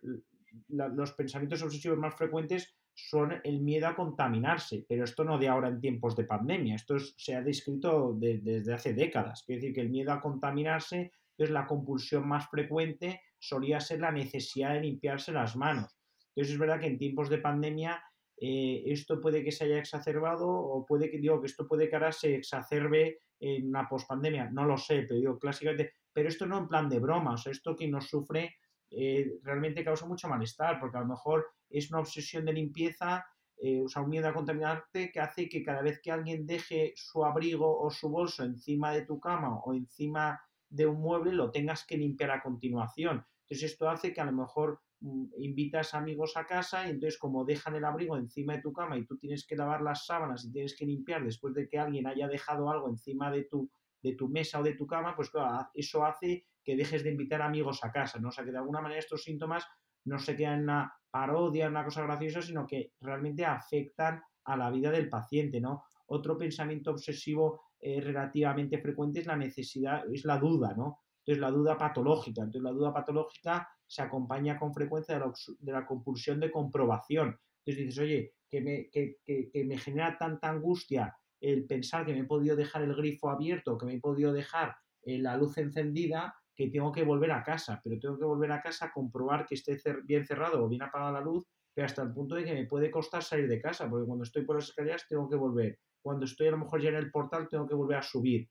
los 0.68 1.12
pensamientos 1.12 1.62
obsesivos 1.62 1.98
más 1.98 2.14
frecuentes 2.14 2.76
son 2.94 3.40
el 3.42 3.60
miedo 3.60 3.88
a 3.88 3.96
contaminarse, 3.96 4.84
pero 4.88 5.04
esto 5.04 5.24
no 5.24 5.38
de 5.38 5.48
ahora 5.48 5.68
en 5.68 5.80
tiempos 5.80 6.14
de 6.16 6.24
pandemia, 6.24 6.76
esto 6.76 6.98
se 6.98 7.34
ha 7.34 7.42
descrito 7.42 8.14
desde 8.16 8.72
hace 8.72 8.94
décadas, 8.94 9.42
quiere 9.44 9.60
decir 9.60 9.74
que 9.74 9.80
el 9.80 9.90
miedo 9.90 10.12
a 10.12 10.20
contaminarse 10.20 11.12
es 11.36 11.50
la 11.50 11.66
compulsión 11.66 12.28
más 12.28 12.48
frecuente, 12.48 13.20
solía 13.38 13.80
ser 13.80 14.00
la 14.00 14.12
necesidad 14.12 14.74
de 14.74 14.82
limpiarse 14.82 15.32
las 15.32 15.56
manos. 15.56 15.98
Entonces 16.28 16.54
es 16.54 16.58
verdad 16.58 16.80
que 16.80 16.86
en 16.86 16.98
tiempos 16.98 17.28
de 17.28 17.38
pandemia 17.38 18.02
eh, 18.36 18.82
esto 18.86 19.20
puede 19.20 19.44
que 19.44 19.52
se 19.52 19.64
haya 19.64 19.78
exacerbado 19.78 20.48
o 20.48 20.84
puede 20.86 21.10
que 21.10 21.18
digo 21.18 21.40
que 21.40 21.46
esto 21.46 21.66
puede 21.66 21.88
que 21.88 21.96
ahora 21.96 22.12
se 22.12 22.34
exacerbe 22.34 23.18
en 23.40 23.68
una 23.68 23.88
pospandemia, 23.88 24.50
no 24.50 24.64
lo 24.64 24.76
sé, 24.76 25.02
pero 25.02 25.20
digo 25.20 25.38
clásicamente, 25.38 25.92
pero 26.12 26.28
esto 26.28 26.46
no 26.46 26.58
en 26.58 26.68
plan 26.68 26.88
de 26.88 27.00
broma, 27.00 27.34
o 27.34 27.36
sea, 27.36 27.52
esto 27.52 27.76
que 27.76 27.88
nos 27.88 28.08
sufre 28.08 28.56
eh, 28.90 29.38
realmente 29.42 29.84
causa 29.84 30.06
mucho 30.06 30.28
malestar, 30.28 30.78
porque 30.78 30.96
a 30.96 31.00
lo 31.00 31.06
mejor 31.06 31.46
es 31.78 31.90
una 31.90 32.00
obsesión 32.00 32.44
de 32.44 32.52
limpieza, 32.52 33.26
eh, 33.56 33.82
o 33.82 33.88
sea, 33.88 34.02
un 34.02 34.10
miedo 34.10 34.28
a 34.28 34.34
contaminarte 34.34 35.10
que 35.10 35.20
hace 35.20 35.48
que 35.48 35.62
cada 35.62 35.82
vez 35.82 36.00
que 36.00 36.10
alguien 36.10 36.46
deje 36.46 36.92
su 36.96 37.24
abrigo 37.24 37.80
o 37.80 37.90
su 37.90 38.08
bolso 38.08 38.44
encima 38.44 38.92
de 38.92 39.02
tu 39.02 39.18
cama 39.18 39.58
o 39.60 39.74
encima 39.74 40.40
de 40.68 40.86
un 40.86 41.00
mueble, 41.00 41.32
lo 41.32 41.50
tengas 41.50 41.84
que 41.86 41.96
limpiar 41.96 42.30
a 42.30 42.42
continuación. 42.42 43.24
Entonces 43.42 43.72
esto 43.72 43.88
hace 43.88 44.12
que 44.12 44.20
a 44.20 44.24
lo 44.24 44.32
mejor 44.32 44.80
mm, 45.00 45.26
invitas 45.38 45.94
amigos 45.94 46.36
a 46.36 46.46
casa 46.46 46.86
y 46.86 46.90
entonces 46.90 47.18
como 47.18 47.44
dejan 47.44 47.74
el 47.74 47.84
abrigo 47.84 48.16
encima 48.16 48.54
de 48.54 48.62
tu 48.62 48.72
cama 48.72 48.96
y 48.96 49.04
tú 49.04 49.16
tienes 49.18 49.46
que 49.46 49.56
lavar 49.56 49.82
las 49.82 50.06
sábanas 50.06 50.44
y 50.44 50.52
tienes 50.52 50.76
que 50.76 50.86
limpiar 50.86 51.24
después 51.24 51.54
de 51.54 51.68
que 51.68 51.78
alguien 51.78 52.06
haya 52.06 52.28
dejado 52.28 52.70
algo 52.70 52.88
encima 52.88 53.30
de 53.30 53.44
tu, 53.44 53.70
de 54.02 54.14
tu 54.14 54.28
mesa 54.28 54.60
o 54.60 54.62
de 54.62 54.74
tu 54.74 54.86
cama, 54.86 55.14
pues 55.14 55.30
claro, 55.30 55.68
eso 55.74 56.04
hace 56.04 56.46
que 56.62 56.76
dejes 56.76 57.04
de 57.04 57.10
invitar 57.10 57.42
amigos 57.42 57.84
a 57.84 57.92
casa, 57.92 58.18
¿no? 58.18 58.28
O 58.28 58.32
sea, 58.32 58.44
que 58.44 58.50
de 58.50 58.58
alguna 58.58 58.80
manera 58.80 58.98
estos 58.98 59.22
síntomas 59.22 59.66
no 60.04 60.18
se 60.18 60.36
quedan 60.36 60.58
en 60.58 60.64
una 60.64 60.94
parodia, 61.10 61.66
en 61.66 61.72
una 61.72 61.84
cosa 61.84 62.02
graciosa, 62.02 62.42
sino 62.42 62.66
que 62.66 62.92
realmente 63.00 63.44
afectan 63.44 64.22
a 64.44 64.56
la 64.56 64.70
vida 64.70 64.90
del 64.90 65.08
paciente, 65.08 65.60
¿no? 65.60 65.84
Otro 66.06 66.36
pensamiento 66.36 66.90
obsesivo 66.90 67.62
eh, 67.80 68.00
relativamente 68.00 68.78
frecuente 68.78 69.20
es 69.20 69.26
la 69.26 69.36
necesidad, 69.36 70.04
es 70.12 70.24
la 70.24 70.38
duda, 70.38 70.74
¿no? 70.76 71.00
Entonces, 71.18 71.40
la 71.40 71.50
duda 71.50 71.78
patológica. 71.78 72.42
Entonces, 72.42 72.62
la 72.62 72.72
duda 72.72 72.92
patológica 72.92 73.66
se 73.86 74.02
acompaña 74.02 74.58
con 74.58 74.74
frecuencia 74.74 75.18
de 75.18 75.72
la, 75.72 75.86
compulsión 75.86 76.38
de 76.40 76.50
comprobación. 76.50 77.38
Entonces, 77.64 77.86
dices, 77.86 77.98
oye, 77.98 78.34
que 78.50 78.60
me, 78.60 78.90
que, 78.90 79.16
que 79.24 79.64
me 79.64 79.78
genera 79.78 80.18
tanta 80.18 80.50
angustia 80.50 81.16
el 81.40 81.66
pensar 81.66 82.04
que 82.04 82.12
me 82.12 82.20
he 82.20 82.24
podido 82.24 82.56
dejar 82.56 82.82
el 82.82 82.94
grifo 82.94 83.30
abierto, 83.30 83.76
que 83.76 83.86
me 83.86 83.94
he 83.94 84.00
podido 84.00 84.32
dejar 84.32 84.76
eh, 85.02 85.18
la 85.18 85.36
luz 85.36 85.58
encendida, 85.58 86.34
que 86.56 86.68
tengo 86.68 86.92
que 86.92 87.04
volver 87.04 87.32
a 87.32 87.42
casa, 87.42 87.80
pero 87.82 87.98
tengo 87.98 88.18
que 88.18 88.24
volver 88.24 88.52
a 88.52 88.62
casa 88.62 88.86
a 88.86 88.92
comprobar 88.92 89.46
que 89.46 89.54
esté 89.54 89.76
bien 90.04 90.26
cerrado 90.26 90.64
o 90.64 90.68
bien 90.68 90.82
apagada 90.82 91.12
la 91.12 91.20
luz, 91.20 91.44
pero 91.74 91.86
hasta 91.86 92.02
el 92.02 92.12
punto 92.12 92.36
de 92.36 92.44
que 92.44 92.54
me 92.54 92.66
puede 92.66 92.90
costar 92.90 93.22
salir 93.22 93.48
de 93.48 93.60
casa, 93.60 93.88
porque 93.88 94.06
cuando 94.06 94.24
estoy 94.24 94.44
por 94.44 94.56
las 94.56 94.68
escaleras 94.68 95.06
tengo 95.08 95.28
que 95.28 95.36
volver, 95.36 95.78
cuando 96.00 96.24
estoy 96.24 96.48
a 96.48 96.52
lo 96.52 96.58
mejor 96.58 96.80
ya 96.80 96.90
en 96.90 96.96
el 96.96 97.10
portal 97.10 97.48
tengo 97.48 97.66
que 97.66 97.74
volver 97.74 97.98
a 97.98 98.02
subir, 98.02 98.48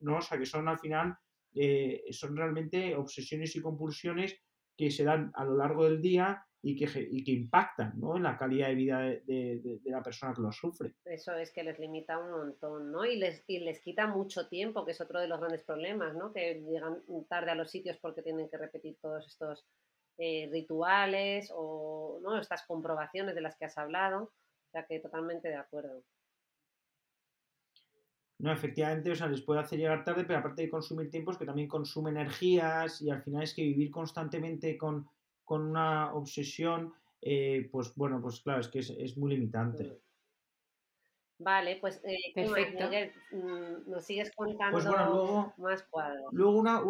¿no? 0.00 0.18
O 0.18 0.20
sea, 0.20 0.38
que 0.38 0.46
son 0.46 0.66
al 0.68 0.78
final, 0.78 1.16
eh, 1.54 2.02
son 2.10 2.36
realmente 2.36 2.96
obsesiones 2.96 3.54
y 3.54 3.60
compulsiones 3.60 4.36
que 4.76 4.90
se 4.90 5.04
dan 5.04 5.30
a 5.34 5.44
lo 5.44 5.56
largo 5.56 5.84
del 5.84 6.02
día 6.02 6.44
y 6.66 6.74
que, 6.76 6.86
que 6.86 7.30
impactan 7.30 7.92
¿no? 8.00 8.16
en 8.16 8.22
la 8.22 8.38
calidad 8.38 8.68
de 8.68 8.74
vida 8.74 9.00
de, 9.00 9.80
la 9.84 10.02
persona 10.02 10.32
que 10.32 10.40
lo 10.40 10.50
sufre. 10.50 10.94
Eso 11.04 11.34
es 11.34 11.52
que 11.52 11.62
les 11.62 11.78
limita 11.78 12.18
un 12.18 12.30
montón, 12.30 12.90
¿no? 12.90 13.04
Y 13.04 13.16
les, 13.16 13.44
y 13.46 13.58
les 13.58 13.80
quita 13.80 14.06
mucho 14.06 14.48
tiempo, 14.48 14.82
que 14.86 14.92
es 14.92 15.00
otro 15.00 15.20
de 15.20 15.28
los 15.28 15.38
grandes 15.38 15.62
problemas, 15.62 16.14
¿no? 16.14 16.32
Que 16.32 16.62
llegan 16.66 17.02
tarde 17.28 17.50
a 17.50 17.54
los 17.54 17.70
sitios 17.70 17.98
porque 17.98 18.22
tienen 18.22 18.48
que 18.48 18.56
repetir 18.56 18.96
todos 19.02 19.26
estos 19.26 19.66
eh, 20.16 20.48
rituales 20.50 21.52
o 21.54 22.18
¿no? 22.22 22.40
estas 22.40 22.64
comprobaciones 22.66 23.34
de 23.34 23.42
las 23.42 23.56
que 23.56 23.66
has 23.66 23.76
hablado. 23.76 24.22
O 24.22 24.70
sea 24.72 24.86
que 24.86 25.00
totalmente 25.00 25.48
de 25.48 25.56
acuerdo. 25.56 26.02
No, 28.38 28.50
efectivamente, 28.50 29.10
o 29.10 29.14
sea, 29.14 29.26
les 29.28 29.42
puede 29.42 29.60
hacer 29.60 29.78
llegar 29.78 30.02
tarde, 30.02 30.24
pero 30.24 30.38
aparte 30.38 30.62
de 30.62 30.70
consumir 30.70 31.10
tiempos, 31.10 31.36
que 31.36 31.44
también 31.44 31.68
consume 31.68 32.10
energías 32.10 33.02
y 33.02 33.10
al 33.10 33.22
final 33.22 33.42
es 33.42 33.54
que 33.54 33.62
vivir 33.62 33.90
constantemente 33.90 34.78
con 34.78 35.06
con 35.44 35.62
una 35.62 36.14
obsesión, 36.14 36.92
eh, 37.20 37.68
pues 37.70 37.94
bueno, 37.94 38.20
pues 38.20 38.40
claro, 38.40 38.60
es 38.60 38.68
que 38.68 38.80
es, 38.80 39.16
muy 39.16 39.34
limitante. 39.34 39.84
Mm. 39.84 39.96
Vale, 41.38 41.76
pues 41.80 42.00
eh, 42.04 43.12
mm, 43.32 43.90
nos 43.90 44.04
sigues 44.04 44.30
contando 44.34 44.72
pues 44.72 44.84
luego, 44.84 45.52
más 45.58 45.82
cuadros. 45.84 46.32
Luego 46.32 46.52
una, 46.52 46.82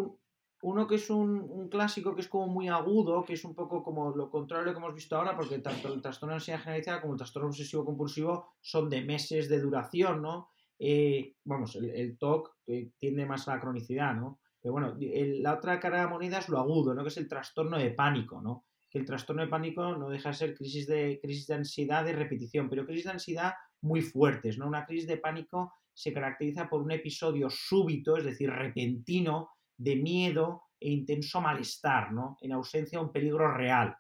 uno 0.62 0.86
que 0.86 0.96
es 0.96 1.08
un, 1.10 1.68
clásico 1.68 2.14
que 2.14 2.20
es 2.20 2.28
como 2.28 2.46
muy 2.48 2.68
agudo, 2.68 3.24
que 3.24 3.34
es 3.34 3.44
un 3.44 3.54
poco 3.54 3.82
como 3.82 4.14
lo 4.14 4.30
contrario 4.30 4.72
que 4.72 4.78
hemos 4.78 4.94
visto 4.94 5.16
ahora, 5.16 5.36
porque 5.36 5.58
tanto 5.58 5.92
el 5.92 6.02
trastorno 6.02 6.32
de 6.32 6.36
ansiedad 6.36 6.60
generalizada 6.60 7.00
como 7.00 7.14
el 7.14 7.18
trastorno 7.18 7.48
obsesivo 7.48 7.84
compulsivo 7.84 8.54
son 8.60 8.90
de 8.90 9.02
meses 9.02 9.48
de 9.48 9.60
duración, 9.60 10.20
¿no? 10.22 10.50
Eh, 10.78 11.36
vamos, 11.44 11.76
el, 11.76 11.90
el 11.90 12.18
TOC 12.18 12.56
tiende 12.98 13.26
más 13.26 13.48
a 13.48 13.54
la 13.54 13.60
cronicidad, 13.60 14.14
¿no? 14.14 14.40
Pero 14.64 14.72
bueno, 14.72 14.96
la 14.98 15.53
otra 15.53 15.79
cara 15.79 15.98
de 15.98 16.05
la 16.05 16.09
moneda 16.09 16.38
es 16.38 16.48
lo 16.48 16.59
agudo, 16.59 16.94
¿no? 16.94 17.03
Que 17.03 17.11
es 17.11 17.18
el 17.18 17.29
trastorno 17.29 17.77
de 17.77 17.90
pánico, 17.90 18.40
¿no? 18.40 18.64
El 18.90 19.05
trastorno 19.05 19.42
de 19.42 19.48
pánico 19.48 19.94
no 19.94 20.09
deja 20.09 20.31
de 20.31 20.35
ser 20.35 20.55
crisis 20.55 20.87
de, 20.87 21.20
crisis 21.20 21.46
de 21.48 21.57
ansiedad 21.57 22.03
de 22.03 22.14
repetición, 22.14 22.70
pero 22.70 22.87
crisis 22.87 23.05
de 23.05 23.11
ansiedad 23.11 23.53
muy 23.83 24.00
fuertes, 24.00 24.57
¿no? 24.57 24.66
Una 24.66 24.87
crisis 24.87 25.07
de 25.07 25.18
pánico 25.18 25.74
se 25.92 26.14
caracteriza 26.14 26.66
por 26.70 26.81
un 26.81 26.92
episodio 26.92 27.50
súbito, 27.50 28.16
es 28.16 28.24
decir, 28.24 28.48
repentino, 28.48 29.50
de 29.77 29.96
miedo 29.96 30.62
e 30.81 30.90
intenso 30.90 31.42
malestar, 31.42 32.12
¿no? 32.12 32.38
En 32.40 32.53
ausencia 32.53 32.98
de 32.98 33.05
un 33.05 33.12
peligro 33.12 33.53
real. 33.53 33.94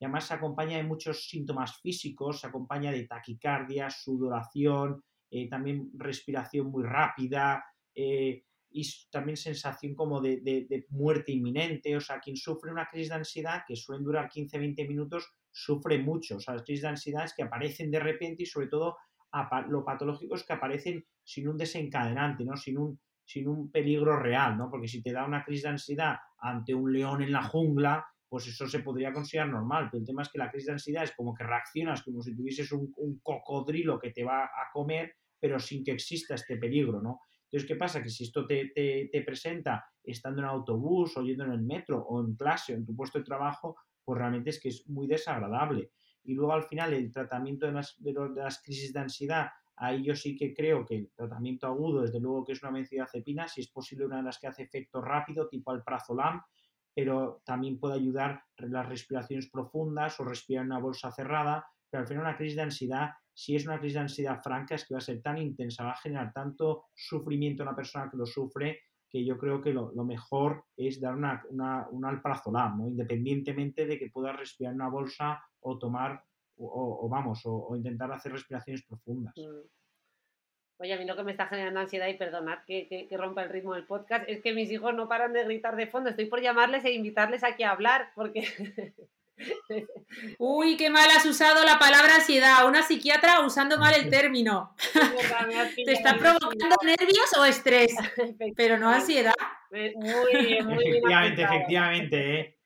Y 0.00 0.04
además 0.04 0.26
se 0.26 0.34
acompaña 0.34 0.78
de 0.78 0.82
muchos 0.82 1.28
síntomas 1.28 1.80
físicos, 1.80 2.40
se 2.40 2.48
acompaña 2.48 2.90
de 2.90 3.06
taquicardia, 3.06 3.88
sudoración, 3.88 5.00
eh, 5.30 5.48
también 5.48 5.92
respiración 5.94 6.72
muy 6.72 6.82
rápida, 6.82 7.64
eh, 7.94 8.42
y 8.70 8.88
también 9.10 9.36
sensación 9.36 9.94
como 9.94 10.20
de, 10.20 10.40
de, 10.42 10.86
muerte 10.90 11.32
inminente. 11.32 11.96
O 11.96 12.00
sea, 12.00 12.20
quien 12.20 12.36
sufre 12.36 12.70
una 12.70 12.86
crisis 12.86 13.08
de 13.08 13.16
ansiedad, 13.16 13.62
que 13.66 13.76
suelen 13.76 14.04
durar 14.04 14.28
15-20 14.28 14.88
minutos, 14.88 15.32
sufre 15.50 15.98
mucho. 15.98 16.36
O 16.36 16.40
sea, 16.40 16.56
crisis 16.56 16.82
de 16.82 16.88
ansiedad 16.88 17.24
es 17.24 17.34
que 17.34 17.42
aparecen 17.42 17.90
de 17.90 18.00
repente 18.00 18.42
y 18.42 18.46
sobre 18.46 18.68
todo 18.68 18.96
lo 19.68 19.84
patológico 19.84 20.34
es 20.34 20.44
que 20.44 20.52
aparecen 20.52 21.04
sin 21.22 21.48
un 21.48 21.56
desencadenante, 21.56 22.44
¿no? 22.44 22.56
Sin 22.56 22.78
un, 22.78 22.98
sin 23.24 23.48
un 23.48 23.70
peligro 23.70 24.18
real, 24.18 24.56
¿no? 24.56 24.70
Porque 24.70 24.88
si 24.88 25.02
te 25.02 25.12
da 25.12 25.26
una 25.26 25.44
crisis 25.44 25.64
de 25.64 25.70
ansiedad 25.70 26.16
ante 26.38 26.74
un 26.74 26.92
león 26.92 27.22
en 27.22 27.32
la 27.32 27.42
jungla, 27.42 28.06
pues 28.28 28.46
eso 28.46 28.66
se 28.66 28.80
podría 28.80 29.12
considerar 29.12 29.48
normal. 29.48 29.88
Pero 29.90 30.00
el 30.00 30.06
tema 30.06 30.22
es 30.22 30.28
que 30.28 30.38
la 30.38 30.50
crisis 30.50 30.66
de 30.66 30.72
ansiedad 30.72 31.04
es 31.04 31.12
como 31.14 31.34
que 31.34 31.44
reaccionas 31.44 32.02
como 32.02 32.22
si 32.22 32.34
tuvieses 32.34 32.70
un, 32.72 32.92
un 32.96 33.20
cocodrilo 33.20 33.98
que 33.98 34.10
te 34.10 34.24
va 34.24 34.44
a 34.44 34.70
comer, 34.72 35.14
pero 35.40 35.58
sin 35.58 35.84
que 35.84 35.92
exista 35.92 36.34
este 36.34 36.56
peligro, 36.56 37.00
¿no? 37.00 37.20
Entonces, 37.50 37.66
¿qué 37.66 37.76
pasa? 37.76 38.02
Que 38.02 38.10
si 38.10 38.24
esto 38.24 38.46
te, 38.46 38.72
te, 38.74 39.22
presenta 39.22 39.86
estando 40.04 40.42
en 40.42 40.48
autobús 40.48 41.16
o 41.16 41.22
yendo 41.22 41.44
en 41.44 41.52
el 41.52 41.62
metro 41.62 41.98
o 41.98 42.20
en 42.20 42.34
clase 42.34 42.74
o 42.74 42.76
en 42.76 42.84
tu 42.84 42.94
puesto 42.94 43.18
de 43.18 43.24
trabajo, 43.24 43.76
pues 44.04 44.18
realmente 44.18 44.50
es 44.50 44.60
que 44.60 44.68
es 44.68 44.86
muy 44.88 45.06
desagradable. 45.06 45.92
Y 46.24 46.34
luego 46.34 46.52
al 46.52 46.64
final 46.64 46.92
el 46.92 47.10
tratamiento 47.10 47.64
de 47.64 47.72
las, 47.72 47.96
de, 47.98 48.12
las 48.34 48.62
crisis 48.62 48.92
de 48.92 49.00
ansiedad, 49.00 49.48
ahí 49.76 50.04
yo 50.04 50.14
sí 50.14 50.36
que 50.36 50.52
creo 50.52 50.84
que 50.84 50.96
el 50.96 51.10
tratamiento 51.14 51.66
agudo, 51.66 52.02
desde 52.02 52.20
luego 52.20 52.44
que 52.44 52.52
es 52.52 52.62
una 52.62 52.72
benzodiazepina, 52.72 53.48
si 53.48 53.62
es 53.62 53.70
posible 53.70 54.04
una 54.04 54.18
de 54.18 54.24
las 54.24 54.38
que 54.38 54.46
hace 54.46 54.64
efecto 54.64 55.00
rápido, 55.00 55.48
tipo 55.48 55.70
alprazolam, 55.70 56.42
pero 56.94 57.40
también 57.46 57.78
puede 57.78 57.94
ayudar 57.94 58.42
las 58.58 58.86
respiraciones 58.88 59.48
profundas 59.48 60.20
o 60.20 60.24
respirar 60.24 60.64
en 60.64 60.72
una 60.72 60.80
bolsa 60.80 61.10
cerrada, 61.12 61.64
pero 61.88 62.02
al 62.02 62.08
final 62.08 62.24
una 62.24 62.36
crisis 62.36 62.56
de 62.56 62.62
ansiedad 62.62 63.10
si 63.38 63.54
es 63.54 63.64
una 63.66 63.78
crisis 63.78 63.94
de 63.94 64.00
ansiedad 64.00 64.42
franca, 64.42 64.74
es 64.74 64.84
que 64.84 64.94
va 64.94 64.98
a 64.98 65.00
ser 65.00 65.22
tan 65.22 65.38
intensa, 65.38 65.84
va 65.84 65.92
a 65.92 66.00
generar 66.02 66.32
tanto 66.32 66.86
sufrimiento 66.92 67.62
a 67.62 67.66
una 67.66 67.76
persona 67.76 68.10
que 68.10 68.16
lo 68.16 68.26
sufre, 68.26 68.80
que 69.08 69.24
yo 69.24 69.38
creo 69.38 69.62
que 69.62 69.72
lo, 69.72 69.92
mejor 70.04 70.64
es 70.76 71.00
dar 71.00 71.14
una, 71.14 71.44
una, 71.50 71.86
un 71.88 72.04
alprazolam, 72.04 72.80
independientemente 72.88 73.86
de 73.86 73.96
que 73.96 74.10
puedas 74.10 74.36
respirar 74.36 74.72
en 74.72 74.80
una 74.80 74.90
bolsa 74.90 75.40
o 75.60 75.78
tomar, 75.78 76.20
o, 76.56 77.08
vamos, 77.08 77.42
o, 77.44 77.76
intentar 77.76 78.10
hacer 78.10 78.32
respiraciones 78.32 78.84
profundas. 78.84 79.32
Mm. 79.36 79.68
Oye, 80.80 80.92
a 80.94 80.98
mí 80.98 81.04
lo 81.04 81.14
que 81.14 81.22
me 81.22 81.30
está 81.30 81.46
generando 81.46 81.78
ansiedad, 81.78 82.08
y 82.08 82.14
perdonad 82.14 82.58
que, 82.66 82.88
que, 82.88 83.16
rompa 83.16 83.44
el 83.44 83.50
ritmo 83.50 83.74
del 83.74 83.86
podcast, 83.86 84.28
es 84.28 84.42
que 84.42 84.52
mis 84.52 84.68
hijos 84.72 84.94
no 84.96 85.06
paran 85.06 85.32
de 85.32 85.44
gritar 85.44 85.76
de 85.76 85.86
fondo. 85.86 86.10
Estoy 86.10 86.26
por 86.26 86.42
llamarles 86.42 86.84
e 86.84 86.90
invitarles 86.90 87.44
aquí 87.44 87.62
a 87.62 87.70
hablar, 87.70 88.10
porque 88.16 88.42
Uy, 90.38 90.76
qué 90.76 90.90
mal 90.90 91.08
has 91.10 91.24
usado 91.26 91.64
la 91.64 91.78
palabra 91.78 92.16
ansiedad. 92.16 92.66
Una 92.66 92.82
psiquiatra 92.82 93.40
usando 93.40 93.78
mal 93.78 93.94
el 93.94 94.10
término. 94.10 94.74
¿Te 95.84 95.92
está 95.92 96.16
provocando 96.16 96.76
nervios 96.84 97.36
o 97.38 97.44
estrés? 97.44 97.94
Pero 98.56 98.78
no 98.78 98.88
ansiedad. 98.90 99.34
Muy 99.70 99.94
muy 100.62 100.86
efectivamente, 100.86 101.42
efectivamente. 101.42 102.40
¿eh? 102.40 102.58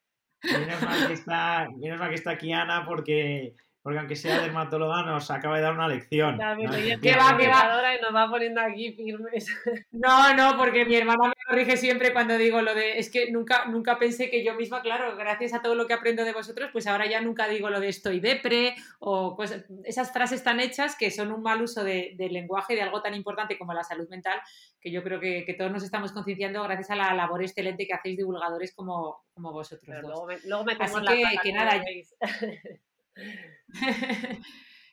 Menos, 0.42 0.82
mal 0.82 1.06
que 1.06 1.14
está, 1.14 1.68
menos 1.76 1.98
mal 1.98 2.08
que 2.08 2.16
está 2.16 2.30
aquí 2.32 2.52
Ana 2.52 2.84
porque 2.84 3.54
porque 3.82 3.98
aunque 3.98 4.14
sea 4.14 4.40
dermatóloga 4.40 5.02
nos 5.02 5.28
acaba 5.30 5.56
de 5.56 5.62
dar 5.62 5.74
una 5.74 5.88
lección. 5.88 6.38
¿Qué 6.38 7.16
va, 7.16 7.36
qué 7.36 7.48
va? 7.48 7.94
Y 7.96 8.00
nos 8.00 8.14
va 8.14 8.30
poniendo 8.30 8.60
aquí 8.60 8.92
firmes. 8.92 9.46
No, 9.92 10.34
no, 10.34 10.56
porque 10.56 10.84
mi 10.84 10.96
hermana 10.96 11.28
me 11.28 11.34
corrige 11.46 11.76
siempre 11.76 12.12
cuando 12.12 12.36
digo 12.36 12.60
lo 12.60 12.74
de, 12.74 12.98
es 12.98 13.10
que 13.10 13.30
nunca, 13.30 13.66
nunca 13.66 13.98
pensé 13.98 14.30
que 14.30 14.44
yo 14.44 14.54
misma, 14.54 14.82
claro, 14.82 15.16
gracias 15.16 15.52
a 15.54 15.62
todo 15.62 15.74
lo 15.74 15.86
que 15.86 15.94
aprendo 15.94 16.24
de 16.24 16.32
vosotros, 16.32 16.70
pues 16.72 16.86
ahora 16.86 17.06
ya 17.06 17.20
nunca 17.20 17.46
digo 17.46 17.70
lo 17.70 17.80
de 17.80 17.88
estoy 17.88 18.20
depre 18.20 18.74
o 19.00 19.36
pues, 19.36 19.64
esas 19.84 20.12
frases 20.12 20.42
tan 20.42 20.60
hechas 20.60 20.96
que 20.96 21.10
son 21.10 21.32
un 21.32 21.42
mal 21.42 21.62
uso 21.62 21.84
de, 21.84 22.14
del 22.16 22.32
lenguaje 22.32 22.74
de 22.74 22.82
algo 22.82 23.02
tan 23.02 23.14
importante 23.14 23.58
como 23.58 23.74
la 23.74 23.84
salud 23.84 24.08
mental, 24.08 24.40
que 24.80 24.90
yo 24.90 25.02
creo 25.02 25.20
que, 25.20 25.44
que 25.44 25.54
todos 25.54 25.70
nos 25.70 25.82
estamos 25.82 26.12
concienciando 26.12 26.62
gracias 26.62 26.90
a 26.90 26.96
la 26.96 27.14
labor 27.14 27.42
excelente 27.42 27.86
que 27.86 27.94
hacéis 27.94 28.16
divulgadores 28.16 28.74
como, 28.74 29.24
como 29.34 29.52
vosotros. 29.52 29.96
Luego, 30.02 30.26
me, 30.26 30.38
luego 30.44 30.64
Así 30.80 31.00
que, 31.06 31.38
que 31.42 31.52
nada. 31.52 31.82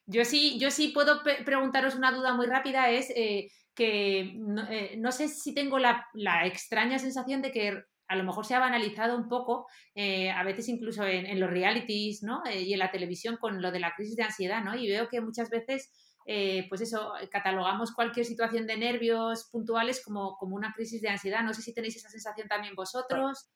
yo 0.05 0.25
sí, 0.25 0.59
yo 0.59 0.71
sí 0.71 0.89
puedo 0.89 1.21
preguntaros 1.45 1.95
una 1.95 2.11
duda 2.11 2.33
muy 2.33 2.47
rápida, 2.47 2.89
es 2.89 3.11
eh, 3.15 3.49
que 3.75 4.21
eh, 4.69 4.95
no, 4.97 5.11
sé 5.11 5.27
si 5.27 5.53
tengo 5.53 5.79
la, 5.79 6.07
extraña 6.45 6.99
sensación 6.99 7.41
de 7.41 7.51
que 7.51 7.83
a 8.07 8.15
lo 8.15 8.23
mejor 8.23 8.45
se 8.45 8.55
ha 8.55 8.59
banalizado 8.59 9.15
un 9.15 9.29
poco, 9.29 9.67
eh, 9.93 10.31
a 10.31 10.43
veces 10.43 10.67
incluso 10.67 11.05
en, 11.05 11.39
los 11.39 11.49
realities 11.49 12.23
¿no? 12.23 12.41
y 12.51 12.73
en 12.73 12.79
la 12.79 12.89
televisión 12.89 13.37
con 13.37 13.61
lo 13.61 13.71
de 13.71 13.79
la 13.79 13.93
crisis 13.95 14.15
de 14.15 14.23
ansiedad, 14.23 14.63
¿no? 14.63 14.75
Y 14.75 14.87
veo 14.87 15.07
que 15.07 15.21
muchas 15.21 15.51
veces, 15.51 15.91
pues 16.25 16.81
eso, 16.81 17.13
catalogamos 17.29 17.93
cualquier 17.93 18.25
situación 18.25 18.65
de 18.65 18.77
nervios 18.77 19.47
puntuales 19.51 20.03
como, 20.03 20.37
como 20.37 20.55
una 20.55 20.73
crisis 20.73 21.03
de 21.03 21.09
ansiedad. 21.09 21.43
No 21.43 21.53
sé 21.53 21.61
si 21.61 21.71
tenéis 21.71 21.97
esa 21.97 22.09
sensación 22.09 22.47
también 22.47 22.73
vosotros. 22.73 23.51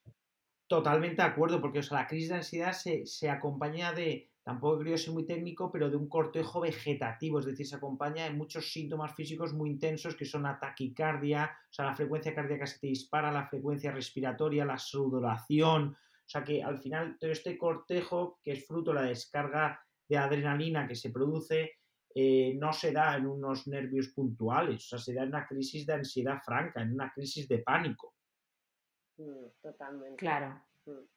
Totalmente 0.67 1.23
de 1.23 1.28
acuerdo, 1.28 1.60
porque 1.60 1.80
o 1.80 1.84
sea, 1.84 2.02
la 2.02 2.08
crisis 2.08 2.30
de 2.30 2.36
ansiedad 2.36 2.73
se, 2.73 3.08
se 3.08 3.32
acompaña 3.32 3.91
de, 3.91 4.33
tampoco 4.43 4.79
creo 4.79 4.97
ser 4.97 5.13
muy 5.13 5.25
técnico, 5.25 5.71
pero 5.71 5.89
de 5.89 5.95
un 5.95 6.10
cortejo 6.10 6.62
vegetativo, 6.62 7.39
es 7.39 7.45
decir, 7.45 7.65
se 7.65 7.77
acompaña 7.77 8.25
de 8.25 8.32
muchos 8.32 8.71
síntomas 8.71 9.15
físicos 9.15 9.53
muy 9.53 9.69
intensos 9.69 10.15
que 10.15 10.25
son 10.25 10.43
la 10.43 10.60
taquicardia, 10.60 11.51
o 11.69 11.73
sea, 11.73 11.86
la 11.86 11.95
frecuencia 11.95 12.36
cardíaca 12.36 12.67
se 12.67 12.79
te 12.79 12.88
dispara, 12.88 13.32
la 13.32 13.47
frecuencia 13.47 13.91
respiratoria, 13.91 14.65
la 14.65 14.77
sudoración, 14.77 15.95
o 15.95 16.29
sea 16.29 16.43
que 16.43 16.62
al 16.62 16.77
final 16.77 17.17
todo 17.19 17.32
este 17.32 17.58
cortejo, 17.58 18.39
que 18.43 18.51
es 18.51 18.67
fruto 18.67 18.91
de 18.91 19.01
la 19.01 19.08
descarga 19.08 19.79
de 20.08 20.17
adrenalina 20.17 20.88
que 20.88 20.95
se 20.95 21.10
produce, 21.10 21.71
eh, 22.13 22.53
no 22.56 22.73
se 22.73 22.91
da 22.91 23.15
en 23.15 23.25
unos 23.25 23.67
nervios 23.67 24.10
puntuales, 24.10 24.86
o 24.86 24.88
sea, 24.89 24.99
se 24.99 25.13
da 25.13 25.23
en 25.23 25.29
una 25.29 25.47
crisis 25.47 25.86
de 25.86 25.93
ansiedad 25.93 26.39
franca, 26.43 26.82
en 26.82 26.93
una 26.93 27.12
crisis 27.12 27.47
de 27.47 27.60
pánico. 27.60 28.13
Mm, 29.17 29.47
totalmente. 29.62 30.17
Claro. 30.17 30.62
Mm. 30.86 31.12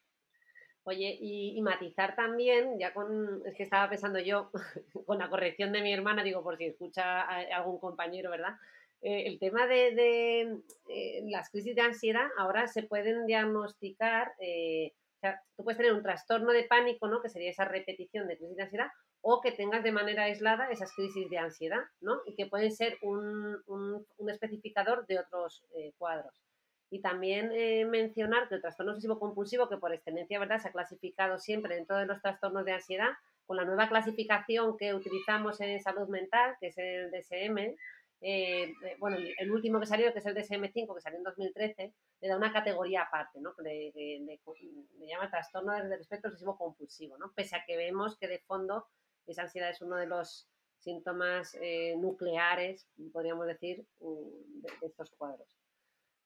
Oye, 0.89 1.17
y, 1.19 1.61
matizar 1.61 2.15
también, 2.15 2.79
ya 2.79 2.93
con, 2.93 3.41
es 3.45 3.53
que 3.55 3.63
estaba 3.63 3.89
pensando 3.89 4.19
yo, 4.19 4.51
con 5.05 5.19
la 5.19 5.29
corrección 5.29 5.73
de 5.73 5.81
mi 5.81 5.91
hermana, 5.91 6.23
digo, 6.23 6.41
por 6.41 6.55
si 6.57 6.63
escucha 6.63 7.23
algún 7.23 7.77
compañero, 7.77 8.31
¿verdad? 8.31 8.53
Eh, 9.01 9.27
el 9.27 9.37
tema 9.37 9.67
de, 9.67 10.61
eh, 10.87 11.23
las 11.25 11.49
crisis 11.49 11.75
de 11.75 11.81
ansiedad 11.81 12.27
ahora 12.37 12.67
se 12.67 12.83
pueden 12.83 13.25
diagnosticar, 13.25 14.31
eh, 14.39 14.93
o 15.17 15.19
sea, 15.19 15.41
tú 15.57 15.65
puedes 15.65 15.77
tener 15.77 15.91
un 15.91 16.03
trastorno 16.03 16.53
de 16.53 16.63
pánico, 16.63 17.09
¿no? 17.09 17.21
Que 17.21 17.27
sería 17.27 17.49
esa 17.49 17.65
repetición 17.65 18.29
de 18.29 18.37
crisis 18.37 18.55
de 18.55 18.63
ansiedad, 18.63 18.87
o 19.19 19.41
que 19.41 19.51
tengas 19.51 19.83
de 19.83 19.91
manera 19.91 20.23
aislada 20.23 20.71
esas 20.71 20.93
crisis 20.93 21.29
de 21.29 21.37
ansiedad, 21.37 21.83
¿no? 21.99 22.21
Y 22.25 22.33
que 22.35 22.45
pueden 22.45 22.71
ser 22.71 22.97
un, 23.01 23.61
un 23.67 24.29
especificador 24.29 25.05
de 25.05 25.19
otros 25.19 25.65
cuadros. 25.97 26.46
Y 26.89 27.01
también 27.01 27.51
eh, 27.53 27.85
mencionar 27.85 28.47
que 28.47 28.55
el 28.55 28.61
trastorno 28.61 28.93
obsesivo 28.93 29.19
compulsivo, 29.19 29.67
que 29.67 29.77
por 29.77 29.93
excelencia 29.93 30.39
¿verdad? 30.39 30.59
se 30.59 30.69
ha 30.69 30.71
clasificado 30.71 31.37
siempre 31.37 31.75
dentro 31.75 31.97
de 31.97 32.05
los 32.05 32.21
trastornos 32.21 32.63
de 32.65 32.73
ansiedad, 32.73 33.11
con 33.45 33.57
la 33.57 33.65
nueva 33.65 33.89
clasificación 33.89 34.77
que 34.77 34.93
utilizamos 34.93 35.59
en 35.61 35.81
salud 35.81 36.07
mental, 36.07 36.55
que 36.59 36.67
es 36.67 36.77
el 36.77 37.11
DSM, 37.11 37.75
eh, 38.19 38.73
eh, 38.83 38.95
bueno, 38.99 39.17
el 39.17 39.51
último 39.51 39.79
que 39.79 39.85
salió, 39.85 40.11
que 40.11 40.19
es 40.19 40.25
el 40.25 40.35
DSM-5, 40.35 40.95
que 40.95 41.01
salió 41.01 41.17
en 41.17 41.23
2013, 41.23 41.93
le 42.21 42.27
da 42.27 42.35
una 42.35 42.51
categoría 42.51 43.03
aparte, 43.03 43.39
¿no? 43.39 43.53
Que 43.55 43.93
le, 43.93 45.07
llama 45.07 45.29
trastorno 45.29 45.73
del 45.73 45.91
espectro 45.93 46.29
obsesivo 46.29 46.57
compulsivo, 46.57 47.17
¿no? 47.17 47.31
Pese 47.33 47.55
a 47.55 47.63
que 47.65 47.77
vemos 47.77 48.17
que 48.17 48.27
de 48.27 48.39
fondo 48.39 48.87
esa 49.27 49.43
ansiedad 49.43 49.69
es 49.69 49.81
uno 49.81 49.97
de 49.97 50.07
los 50.07 50.47
síntomas 50.79 51.57
nucleares, 51.97 52.87
podríamos 53.11 53.45
decir, 53.45 53.85
mm, 53.99 54.61
de 54.61 54.87
estos 54.87 55.11
cuadros. 55.11 55.47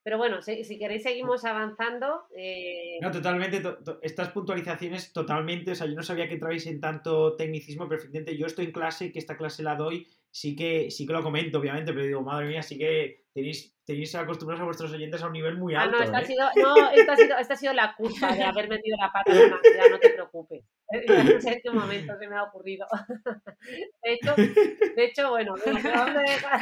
Pero 0.04 0.18
bueno, 0.18 0.42
si, 0.42 0.80
queréis 0.80 1.04
seguimos 1.04 1.46
avanzando. 1.46 2.24
Eh, 2.36 2.98
no, 3.02 3.12
totalmente, 3.12 3.62
estas 4.02 4.30
puntualizaciones 4.30 5.14
totalmente, 5.14 5.72
o 5.72 5.76
sea, 5.76 5.86
yo 5.86 5.96
no 5.96 6.02
sabía 6.02 6.28
que 6.28 6.36
entrabais 6.36 6.66
en 6.66 6.80
tanto 6.80 7.36
tecnicismo, 7.36 7.88
perfectamente. 7.88 8.36
Yo 8.36 8.48
estoy 8.48 8.66
en 8.66 8.72
clase, 8.72 9.12
que 9.12 9.20
esta 9.20 9.38
clase 9.38 9.62
la 9.62 9.76
doy, 9.76 10.08
sí 10.32 10.56
que, 10.56 10.90
sí 10.90 11.06
que 11.06 11.14
lo 11.14 11.22
comento, 11.22 11.60
obviamente, 11.60 11.94
pero 11.94 12.06
digo, 12.06 12.22
madre 12.24 12.48
mía, 12.48 12.64
sí 12.64 12.80
que 12.80 13.26
tenéis, 13.32 13.76
tenéis 13.86 14.16
acostumbrados 14.16 14.62
a 14.62 14.66
vuestros 14.66 14.92
oyentes 14.92 15.22
a 15.22 15.28
un 15.28 15.34
nivel 15.34 15.58
muy 15.58 15.76
alto. 15.76 15.98
Ah, 15.98 16.00
no, 16.00 16.04
esta, 16.04 16.18
ha, 16.18 16.22
¿eh? 16.22 16.26
sido, 16.26 16.50
no 16.56 16.92
esta, 16.92 17.14
ha, 17.14 17.18
sido, 17.18 17.38
esta 17.38 17.54
ha 17.54 17.58
sido 17.58 17.74
la 17.74 17.96
culpa 17.96 18.36
de 18.36 18.44
haber 18.44 18.70
metido 18.70 18.98
la 19.00 19.12
pata 19.12 19.32
en 19.32 19.52
la 19.52 19.90
no 19.90 20.00
te 20.00 20.10
preocupes. 20.10 20.64
No 20.92 21.42
sé 21.42 21.62
qué 21.64 21.70
momento 21.70 22.18
se 22.18 22.28
me 22.28 22.36
ha 22.36 22.44
ocurrido. 22.44 22.88
De 24.04 24.14
hecho, 24.14 24.36
de 24.36 25.06
hecho 25.06 25.30
bueno, 25.30 25.54
vamos 25.66 26.16
a 26.16 26.22
dejar 26.22 26.62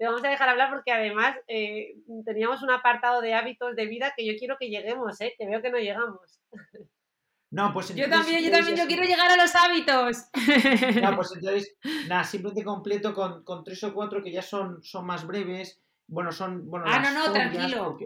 te 0.00 0.06
vamos 0.06 0.24
a 0.24 0.30
dejar 0.30 0.48
hablar 0.48 0.70
porque 0.70 0.92
además 0.92 1.36
eh, 1.46 1.94
teníamos 2.24 2.62
un 2.62 2.70
apartado 2.70 3.20
de 3.20 3.34
hábitos 3.34 3.76
de 3.76 3.84
vida 3.84 4.14
que 4.16 4.24
yo 4.24 4.32
quiero 4.38 4.56
que 4.58 4.70
lleguemos, 4.70 5.20
¿eh? 5.20 5.34
que 5.36 5.46
veo 5.46 5.60
que 5.60 5.70
no 5.70 5.76
llegamos. 5.76 6.40
No, 7.50 7.70
pues 7.74 7.94
yo 7.94 8.08
también, 8.08 8.42
yo 8.42 8.50
también, 8.50 8.78
yo 8.78 8.86
quiero 8.86 9.02
llegar 9.02 9.30
a 9.30 9.36
los 9.36 9.54
hábitos. 9.54 10.24
No, 11.02 11.14
pues 11.16 11.32
entonces, 11.34 11.76
nada, 12.08 12.24
simplemente 12.24 12.64
completo 12.64 13.12
con, 13.12 13.62
tres 13.62 13.84
o 13.84 13.92
cuatro 13.92 14.22
que 14.22 14.32
ya 14.32 14.40
son, 14.40 14.82
son 14.82 15.04
más 15.04 15.26
breves. 15.26 15.82
Bueno, 16.06 16.32
son. 16.32 16.70
Bueno, 16.70 16.86
ah, 16.88 17.00
no, 17.00 17.12
no, 17.12 17.30
tranquilo. 17.30 17.98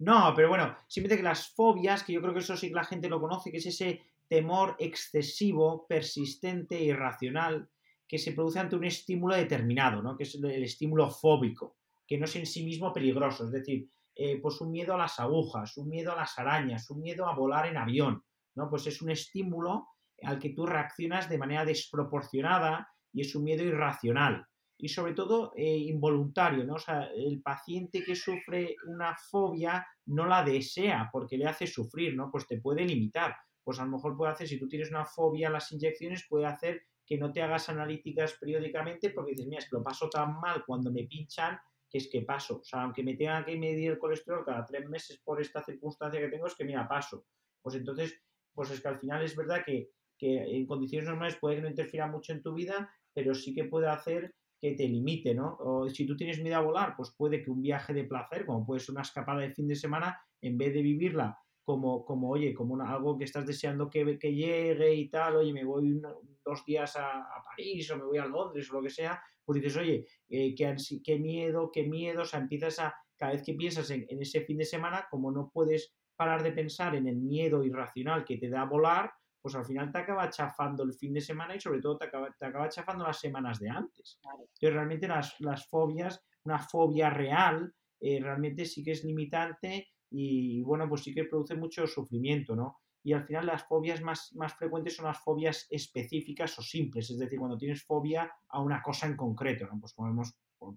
No, 0.00 0.34
pero 0.36 0.50
bueno, 0.50 0.76
simplemente 0.86 1.22
que 1.22 1.28
las 1.28 1.48
fobias, 1.54 2.02
que 2.02 2.12
yo 2.12 2.20
creo 2.20 2.34
que 2.34 2.40
eso 2.40 2.58
sí 2.58 2.68
que 2.68 2.74
la 2.74 2.84
gente 2.84 3.08
lo 3.08 3.22
conoce, 3.22 3.50
que 3.50 3.56
es 3.56 3.66
ese 3.66 4.02
temor 4.28 4.76
excesivo, 4.78 5.86
persistente 5.86 6.78
irracional 6.78 7.70
que 8.14 8.18
se 8.20 8.30
produce 8.30 8.60
ante 8.60 8.76
un 8.76 8.84
estímulo 8.84 9.34
determinado, 9.34 10.00
¿no? 10.00 10.16
que 10.16 10.22
es 10.22 10.36
el 10.36 10.62
estímulo 10.62 11.10
fóbico. 11.10 11.78
que 12.06 12.16
no 12.16 12.26
es 12.26 12.36
en 12.36 12.46
sí 12.46 12.64
mismo 12.64 12.92
peligroso. 12.92 13.46
Es 13.46 13.50
decir, 13.50 13.88
eh, 14.14 14.38
pues 14.40 14.60
un 14.60 14.70
miedo 14.70 14.94
a 14.94 14.98
las 14.98 15.18
agujas, 15.18 15.76
un 15.78 15.88
miedo 15.88 16.12
a 16.12 16.14
las 16.14 16.38
arañas, 16.38 16.88
un 16.90 17.00
miedo 17.00 17.26
a 17.26 17.34
volar 17.34 17.66
en 17.66 17.76
avión, 17.76 18.22
¿no? 18.54 18.70
Pues 18.70 18.86
es 18.86 19.02
un 19.02 19.10
estímulo 19.10 19.88
al 20.22 20.38
que 20.38 20.50
tú 20.50 20.64
reaccionas 20.64 21.28
de 21.28 21.38
manera 21.38 21.64
desproporcionada 21.64 22.86
y 23.12 23.22
es 23.22 23.34
un 23.34 23.42
miedo 23.42 23.64
irracional 23.64 24.46
y 24.78 24.88
sobre 24.90 25.14
todo 25.14 25.52
eh, 25.56 25.76
involuntario, 25.76 26.62
¿no? 26.62 26.76
El 27.16 27.42
paciente 27.42 28.04
que 28.04 28.14
sufre 28.14 28.76
una 28.86 29.16
fobia 29.16 29.84
no 30.06 30.24
la 30.24 30.44
desea 30.44 31.08
porque 31.12 31.36
le 31.36 31.46
hace 31.46 31.66
sufrir, 31.66 32.14
¿no? 32.14 32.30
Pues 32.30 32.46
te 32.46 32.60
puede 32.60 32.84
limitar. 32.84 33.34
Pues 33.64 33.80
a 33.80 33.84
lo 33.84 33.90
mejor 33.90 34.16
puede 34.16 34.30
hacer, 34.30 34.46
si 34.46 34.60
tú 34.60 34.68
tienes 34.68 34.90
una 34.90 35.04
fobia 35.04 35.48
a 35.48 35.50
las 35.50 35.72
inyecciones, 35.72 36.26
puede 36.28 36.46
hacer 36.46 36.80
que 37.06 37.18
no 37.18 37.32
te 37.32 37.42
hagas 37.42 37.68
analíticas 37.68 38.34
periódicamente 38.34 39.10
porque 39.10 39.32
dices, 39.32 39.46
mira, 39.46 39.58
es 39.58 39.68
que 39.68 39.76
lo 39.76 39.82
paso 39.82 40.08
tan 40.08 40.40
mal 40.40 40.64
cuando 40.66 40.90
me 40.90 41.04
pinchan 41.04 41.58
que 41.90 41.98
es 41.98 42.08
que 42.08 42.22
paso. 42.22 42.58
O 42.58 42.64
sea, 42.64 42.82
aunque 42.82 43.02
me 43.02 43.14
tenga 43.14 43.44
que 43.44 43.56
medir 43.56 43.92
el 43.92 43.98
colesterol 43.98 44.44
cada 44.44 44.64
tres 44.64 44.88
meses 44.88 45.20
por 45.24 45.40
esta 45.40 45.62
circunstancia 45.62 46.20
que 46.20 46.28
tengo, 46.28 46.46
es 46.46 46.54
que 46.54 46.64
mira, 46.64 46.88
paso. 46.88 47.26
Pues 47.62 47.76
entonces, 47.76 48.20
pues 48.52 48.70
es 48.70 48.80
que 48.80 48.88
al 48.88 48.98
final 48.98 49.22
es 49.22 49.36
verdad 49.36 49.62
que, 49.64 49.90
que 50.18 50.56
en 50.56 50.66
condiciones 50.66 51.08
normales 51.08 51.36
puede 51.36 51.56
que 51.56 51.62
no 51.62 51.68
interfiera 51.68 52.06
mucho 52.06 52.32
en 52.32 52.42
tu 52.42 52.54
vida, 52.54 52.90
pero 53.12 53.34
sí 53.34 53.54
que 53.54 53.64
puede 53.64 53.88
hacer 53.88 54.34
que 54.60 54.72
te 54.72 54.88
limite, 54.88 55.34
¿no? 55.34 55.56
O 55.60 55.88
si 55.88 56.06
tú 56.06 56.16
tienes 56.16 56.42
miedo 56.42 56.56
a 56.56 56.62
volar, 56.62 56.94
pues 56.96 57.14
puede 57.16 57.42
que 57.42 57.50
un 57.50 57.60
viaje 57.60 57.92
de 57.92 58.04
placer, 58.04 58.46
como 58.46 58.64
puede 58.64 58.80
ser 58.80 58.92
una 58.92 59.02
escapada 59.02 59.40
de 59.40 59.52
fin 59.52 59.68
de 59.68 59.76
semana, 59.76 60.18
en 60.40 60.56
vez 60.56 60.72
de 60.72 60.82
vivirla 60.82 61.38
como, 61.64 62.04
como 62.04 62.30
oye, 62.30 62.52
como 62.52 62.80
algo 62.82 63.16
que 63.16 63.24
estás 63.24 63.46
deseando 63.46 63.88
que, 63.88 64.18
que, 64.18 64.34
llegue 64.34 64.94
y 64.94 65.08
tal, 65.08 65.36
oye, 65.36 65.52
me 65.52 65.64
voy 65.64 66.00
dos 66.44 66.64
días 66.64 66.94
a, 66.96 67.26
París 67.44 67.90
o 67.90 67.96
me 67.96 68.04
voy 68.04 68.18
a 68.18 68.26
Londres 68.26 68.70
o 68.70 68.74
lo 68.74 68.82
que 68.82 68.90
sea, 68.90 69.22
pues 69.44 69.60
dices, 69.60 69.76
oye, 69.78 70.06
eh, 70.28 70.54
qué, 70.54 70.76
qué, 71.02 71.18
miedo, 71.18 71.70
qué 71.72 71.84
miedo, 71.84 72.22
o 72.22 72.24
sea, 72.24 72.40
empiezas 72.40 72.78
a, 72.80 72.94
cada 73.16 73.32
vez 73.32 73.42
que 73.42 73.54
piensas 73.54 73.90
en, 73.90 74.04
en, 74.08 74.20
ese 74.20 74.42
fin 74.42 74.58
de 74.58 74.64
semana, 74.64 75.06
como 75.10 75.30
no 75.30 75.50
puedes 75.52 75.94
parar 76.16 76.42
de 76.42 76.52
pensar 76.52 76.94
en 76.94 77.06
el 77.06 77.16
miedo 77.16 77.64
irracional 77.64 78.24
que 78.24 78.36
te 78.36 78.48
da 78.48 78.64
volar, 78.64 79.12
pues 79.40 79.54
al 79.54 79.64
final 79.64 79.92
te 79.92 79.98
acaba 79.98 80.30
chafando 80.30 80.82
el 80.84 80.94
fin 80.94 81.12
de 81.12 81.20
semana 81.20 81.54
y 81.54 81.60
sobre 81.60 81.80
todo 81.80 81.98
te 81.98 82.06
acaba, 82.06 82.34
te 82.38 82.46
acaba 82.46 82.68
chafando 82.68 83.04
las 83.04 83.20
semanas 83.20 83.58
de 83.58 83.68
antes. 83.68 84.18
Entonces 84.24 84.72
realmente 84.72 85.06
las, 85.06 85.38
las 85.40 85.66
fobias, 85.68 86.22
una 86.44 86.58
fobia 86.58 87.10
real, 87.10 87.72
eh, 88.00 88.20
realmente 88.22 88.64
sí 88.64 88.82
que 88.82 88.92
es 88.92 89.04
limitante 89.04 89.88
y 90.10 90.62
bueno, 90.62 90.88
pues 90.88 91.02
sí 91.02 91.14
que 91.14 91.24
produce 91.24 91.54
mucho 91.54 91.86
sufrimiento, 91.86 92.54
¿no? 92.54 92.78
Y 93.02 93.12
al 93.12 93.24
final 93.24 93.46
las 93.46 93.64
fobias 93.64 94.00
más, 94.00 94.34
más 94.34 94.54
frecuentes 94.54 94.96
son 94.96 95.04
las 95.04 95.18
fobias 95.18 95.66
específicas 95.68 96.58
o 96.58 96.62
simples, 96.62 97.10
es 97.10 97.18
decir, 97.18 97.38
cuando 97.38 97.58
tienes 97.58 97.84
fobia 97.84 98.32
a 98.48 98.60
una 98.62 98.80
cosa 98.80 99.06
en 99.06 99.16
concreto, 99.16 99.66
¿no? 99.66 99.78
Pues 99.78 99.92
como 99.92 100.22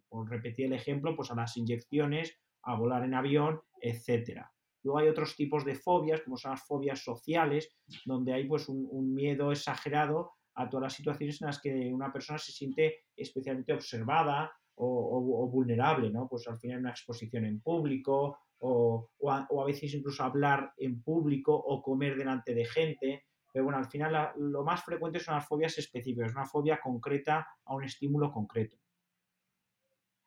por, 0.10 0.30
repetir 0.30 0.66
el 0.66 0.74
ejemplo, 0.74 1.16
pues 1.16 1.32
a 1.32 1.36
las 1.36 1.56
inyecciones, 1.56 2.38
a 2.64 2.76
volar 2.76 3.04
en 3.06 3.14
avión, 3.14 3.62
etcétera. 3.80 4.52
Luego 4.84 5.00
hay 5.00 5.08
otros 5.08 5.36
tipos 5.36 5.64
de 5.64 5.76
fobias, 5.76 6.22
como 6.22 6.38
son 6.38 6.52
las 6.52 6.66
fobias 6.66 7.00
sociales, 7.00 7.70
donde 8.06 8.34
hay 8.34 8.46
pues 8.46 8.68
un, 8.68 9.14
miedo 9.14 9.52
exagerado 9.52 10.32
a 10.56 10.70
todas 10.70 10.84
las 10.84 10.94
situaciones 10.94 11.42
en 11.42 11.48
las 11.48 11.62
que 11.62 11.94
una 11.94 12.12
persona 12.12 12.40
se 12.40 12.52
siente 12.52 13.06
especialmente 13.16 13.74
observada 13.74 14.52
o, 14.76 15.50
vulnerable, 15.50 16.12
¿no? 16.12 16.28
Pues 16.28 16.48
al 16.48 16.60
final 16.60 16.80
una 16.80 16.92
exposición 16.92 17.46
en 17.46 17.62
público 17.62 18.38
o, 18.60 19.10
a, 19.30 19.66
veces 19.66 19.93
incluso 19.93 20.24
hablar 20.24 20.74
en 20.78 21.01
público 21.01 21.53
o 21.53 21.82
comer 21.82 22.16
delante 22.16 22.53
de 22.53 22.66
gente. 22.66 23.26
Pero 23.51 23.66
bueno, 23.66 23.80
al 23.80 23.89
final 23.89 24.34
lo 24.38 24.64
más 24.64 24.84
frecuente 24.84 25.20
son 25.20 25.36
las 25.36 25.47
fobias 25.47 25.78
específicas, 25.78 26.34
una 26.34 26.45
fobia 26.45 26.80
concreta 26.80 27.47
a 27.66 27.76
un 27.76 27.84
estímulo 27.84 28.32
concreto. 28.32 28.78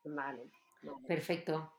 vale. 0.03 0.49
Perfecto. 1.07 1.71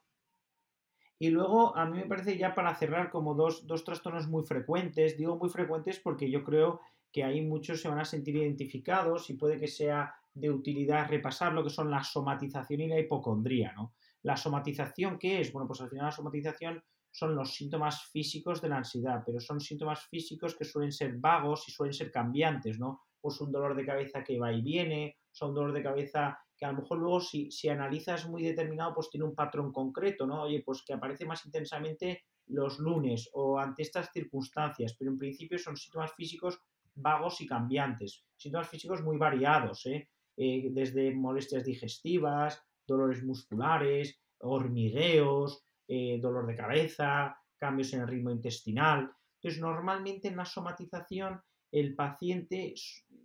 Y 1.19 1.31
luego, 1.31 1.77
a 1.77 1.87
mí 1.87 1.99
me 1.99 2.07
parece 2.07 2.37
ya 2.37 2.55
para 2.55 2.75
cerrar 2.75 3.11
como 3.11 3.35
dos, 3.35 3.67
dos 3.67 3.85
trastornos 3.85 4.29
muy 4.29 4.45
frecuentes. 4.45 5.17
Digo 5.17 5.37
muy 5.37 5.51
frecuentes 5.51 6.01
porque 6.01 6.31
yo 6.31 6.43
creo 6.43 6.81
que 7.13 7.23
ahí 7.23 7.43
muchos 7.43 7.81
se 7.81 7.89
van 7.89 8.01
a 8.01 8.05
sentir 8.05 8.37
identificados 8.37 9.31
y 9.31 9.35
puede 9.35 9.59
que 9.59 9.69
sea 9.69 10.15
de 10.35 10.51
utilidad 10.51 11.09
repasar 11.09 11.53
lo 11.53 11.63
que 11.63 11.71
son 11.71 11.91
la 11.91 12.03
somatización 12.03 12.81
y 12.81 12.89
la 12.89 12.99
hipocondría, 12.99 13.73
¿no? 13.73 13.95
La 14.23 14.37
somatización, 14.37 15.19
¿qué 15.19 15.41
es? 15.41 15.53
Bueno, 15.53 15.67
pues 15.67 15.81
al 15.81 15.91
final 15.91 16.07
la 16.07 16.13
somatización 16.13 16.83
son 17.11 17.37
los 17.37 17.55
síntomas 17.55 18.05
físicos 18.07 18.63
de 18.63 18.69
la 18.69 18.79
ansiedad, 18.79 19.23
pero 19.25 19.39
son 19.39 19.61
síntomas 19.61 20.07
físicos 20.07 20.57
que 20.57 20.65
suelen 20.65 20.93
ser 20.93 21.19
vagos 21.19 21.69
y 21.69 21.73
suelen 21.73 21.93
ser 21.93 22.11
cambiantes, 22.11 22.79
¿no? 22.79 23.03
Pues 23.21 23.41
un 23.41 23.53
dolor 23.53 23.77
de 23.77 23.85
cabeza 23.85 24.25
que 24.25 24.39
va 24.39 24.53
y 24.53 24.63
viene, 24.63 25.19
o 25.41 25.47
un 25.47 25.55
dolor 25.55 25.73
de 25.73 25.83
cabeza 25.83 26.39
que 26.57 26.65
a 26.65 26.73
lo 26.73 26.79
mejor 26.79 26.99
luego 26.99 27.21
si, 27.21 27.51
si 27.51 27.69
analizas 27.69 28.29
muy 28.29 28.43
determinado, 28.43 28.95
pues 28.95 29.11
tiene 29.11 29.27
un 29.27 29.35
patrón 29.35 29.73
concreto, 29.73 30.27
¿no? 30.27 30.43
Oye, 30.43 30.63
pues 30.65 30.83
que 30.87 30.95
aparece 30.95 31.27
más 31.27 31.45
intensamente 31.45 32.25
los 32.47 32.79
lunes 32.79 33.29
o 33.35 33.59
ante 33.59 33.83
estas 33.83 34.11
circunstancias, 34.13 34.95
pero 34.99 35.11
en 35.11 35.19
principio 35.19 35.59
son 35.59 35.77
síntomas 35.77 36.13
físicos 36.15 36.61
vagos 36.95 37.41
y 37.41 37.47
cambiantes, 37.47 38.25
síntomas 38.37 38.69
físicos 38.69 39.03
muy 39.03 39.19
variados, 39.19 39.87
¿eh? 39.87 40.09
Eh, 40.37 40.69
desde 40.71 41.15
molestias 41.15 41.65
digestivas, 41.65 42.63
dolores 42.87 43.23
musculares, 43.23 44.21
hormigueos, 44.39 45.65
eh, 45.89 46.19
dolor 46.21 46.47
de 46.47 46.57
cabeza, 46.57 47.37
cambios 47.57 47.93
en 47.93 48.01
el 48.01 48.09
ritmo 48.09 48.31
intestinal. 48.31 49.11
Entonces, 49.37 49.61
normalmente 49.61 50.29
en 50.29 50.37
la 50.37 50.45
somatización 50.45 51.41
el 51.71 51.95
paciente 51.95 52.75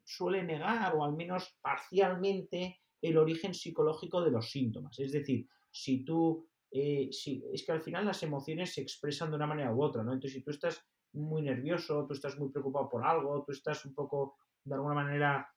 suele 0.03 0.43
negar 0.43 0.95
o 0.95 1.03
al 1.03 1.13
menos 1.13 1.57
parcialmente 1.61 2.79
el 3.01 3.17
origen 3.17 3.53
psicológico 3.53 4.23
de 4.23 4.31
los 4.31 4.49
síntomas. 4.49 4.97
Es 4.99 5.11
decir, 5.11 5.47
si 5.69 6.03
tú, 6.03 6.47
eh, 6.71 7.09
si, 7.11 7.43
es 7.53 7.65
que 7.65 7.73
al 7.73 7.81
final 7.81 8.05
las 8.05 8.23
emociones 8.23 8.73
se 8.73 8.81
expresan 8.81 9.29
de 9.29 9.35
una 9.35 9.47
manera 9.47 9.73
u 9.73 9.83
otra, 9.83 10.03
¿no? 10.03 10.13
Entonces, 10.13 10.33
si 10.39 10.43
tú 10.43 10.51
estás 10.51 10.83
muy 11.13 11.41
nervioso, 11.41 12.05
tú 12.07 12.13
estás 12.13 12.37
muy 12.37 12.49
preocupado 12.49 12.89
por 12.89 13.05
algo, 13.05 13.43
tú 13.43 13.51
estás 13.51 13.85
un 13.85 13.93
poco, 13.93 14.37
de 14.63 14.75
alguna 14.75 14.95
manera, 14.95 15.47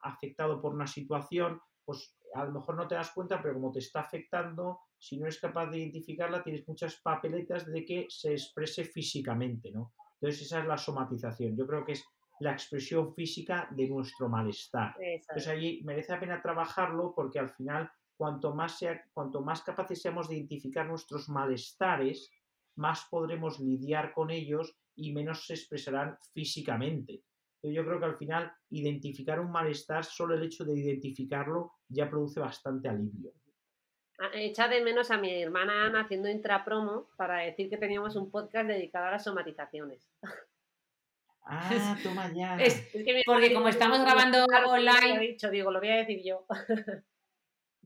afectado 0.00 0.60
por 0.60 0.74
una 0.74 0.86
situación, 0.86 1.60
pues 1.84 2.14
a 2.34 2.44
lo 2.44 2.52
mejor 2.52 2.76
no 2.76 2.88
te 2.88 2.94
das 2.94 3.12
cuenta, 3.12 3.40
pero 3.40 3.54
como 3.54 3.72
te 3.72 3.80
está 3.80 4.00
afectando, 4.00 4.80
si 4.98 5.18
no 5.18 5.26
eres 5.26 5.40
capaz 5.40 5.66
de 5.66 5.78
identificarla, 5.78 6.42
tienes 6.42 6.66
muchas 6.66 7.00
papeletas 7.02 7.66
de 7.66 7.84
que 7.84 8.06
se 8.08 8.32
exprese 8.32 8.84
físicamente, 8.84 9.70
¿no? 9.70 9.92
Entonces 10.14 10.42
esa 10.42 10.60
es 10.60 10.66
la 10.66 10.78
somatización. 10.78 11.56
Yo 11.56 11.66
creo 11.66 11.84
que 11.84 11.92
es 11.92 12.04
la 12.40 12.52
expresión 12.52 13.12
física 13.14 13.68
de 13.70 13.88
nuestro 13.88 14.28
malestar. 14.28 14.94
Entonces 15.00 15.48
allí 15.48 15.82
merece 15.84 16.12
la 16.12 16.20
pena 16.20 16.42
trabajarlo 16.42 17.12
porque 17.14 17.38
al 17.38 17.50
final 17.50 17.90
cuanto 18.16 18.54
más, 18.54 18.78
sea, 18.78 19.02
cuanto 19.12 19.40
más 19.42 19.62
capaces 19.62 20.00
seamos 20.00 20.28
de 20.28 20.36
identificar 20.36 20.86
nuestros 20.86 21.28
malestares, 21.28 22.30
más 22.76 23.06
podremos 23.10 23.58
lidiar 23.58 24.12
con 24.12 24.30
ellos 24.30 24.76
y 24.94 25.12
menos 25.12 25.46
se 25.46 25.54
expresarán 25.54 26.16
físicamente. 26.32 27.22
Yo 27.62 27.84
creo 27.84 28.00
que 28.00 28.06
al 28.06 28.16
final 28.16 28.52
identificar 28.70 29.38
un 29.38 29.50
malestar, 29.50 30.04
solo 30.04 30.34
el 30.34 30.42
hecho 30.42 30.64
de 30.64 30.78
identificarlo 30.78 31.74
ya 31.88 32.10
produce 32.10 32.40
bastante 32.40 32.88
alivio. 32.88 33.32
Ah, 34.18 34.30
echa 34.34 34.68
de 34.68 34.82
menos 34.82 35.10
a 35.10 35.18
mi 35.18 35.42
hermana 35.42 35.86
Ana 35.86 36.02
haciendo 36.02 36.28
intrapromo 36.28 37.08
para 37.16 37.38
decir 37.38 37.68
que 37.68 37.76
teníamos 37.76 38.16
un 38.16 38.30
podcast 38.30 38.68
dedicado 38.68 39.06
a 39.06 39.10
las 39.12 39.24
somatizaciones. 39.24 40.08
Ah, 41.44 41.96
toma 42.02 42.32
ya. 42.32 42.56
Es, 42.60 42.88
porque 43.26 43.52
como 43.52 43.68
estamos 43.68 44.00
grabando 44.00 44.44
online. 44.66 45.14
Lo 45.14 45.20
dicho, 45.20 45.50
digo, 45.50 45.70
lo 45.70 45.80
voy 45.80 45.90
a 45.90 45.96
decir 45.96 46.22
yo. 46.24 46.46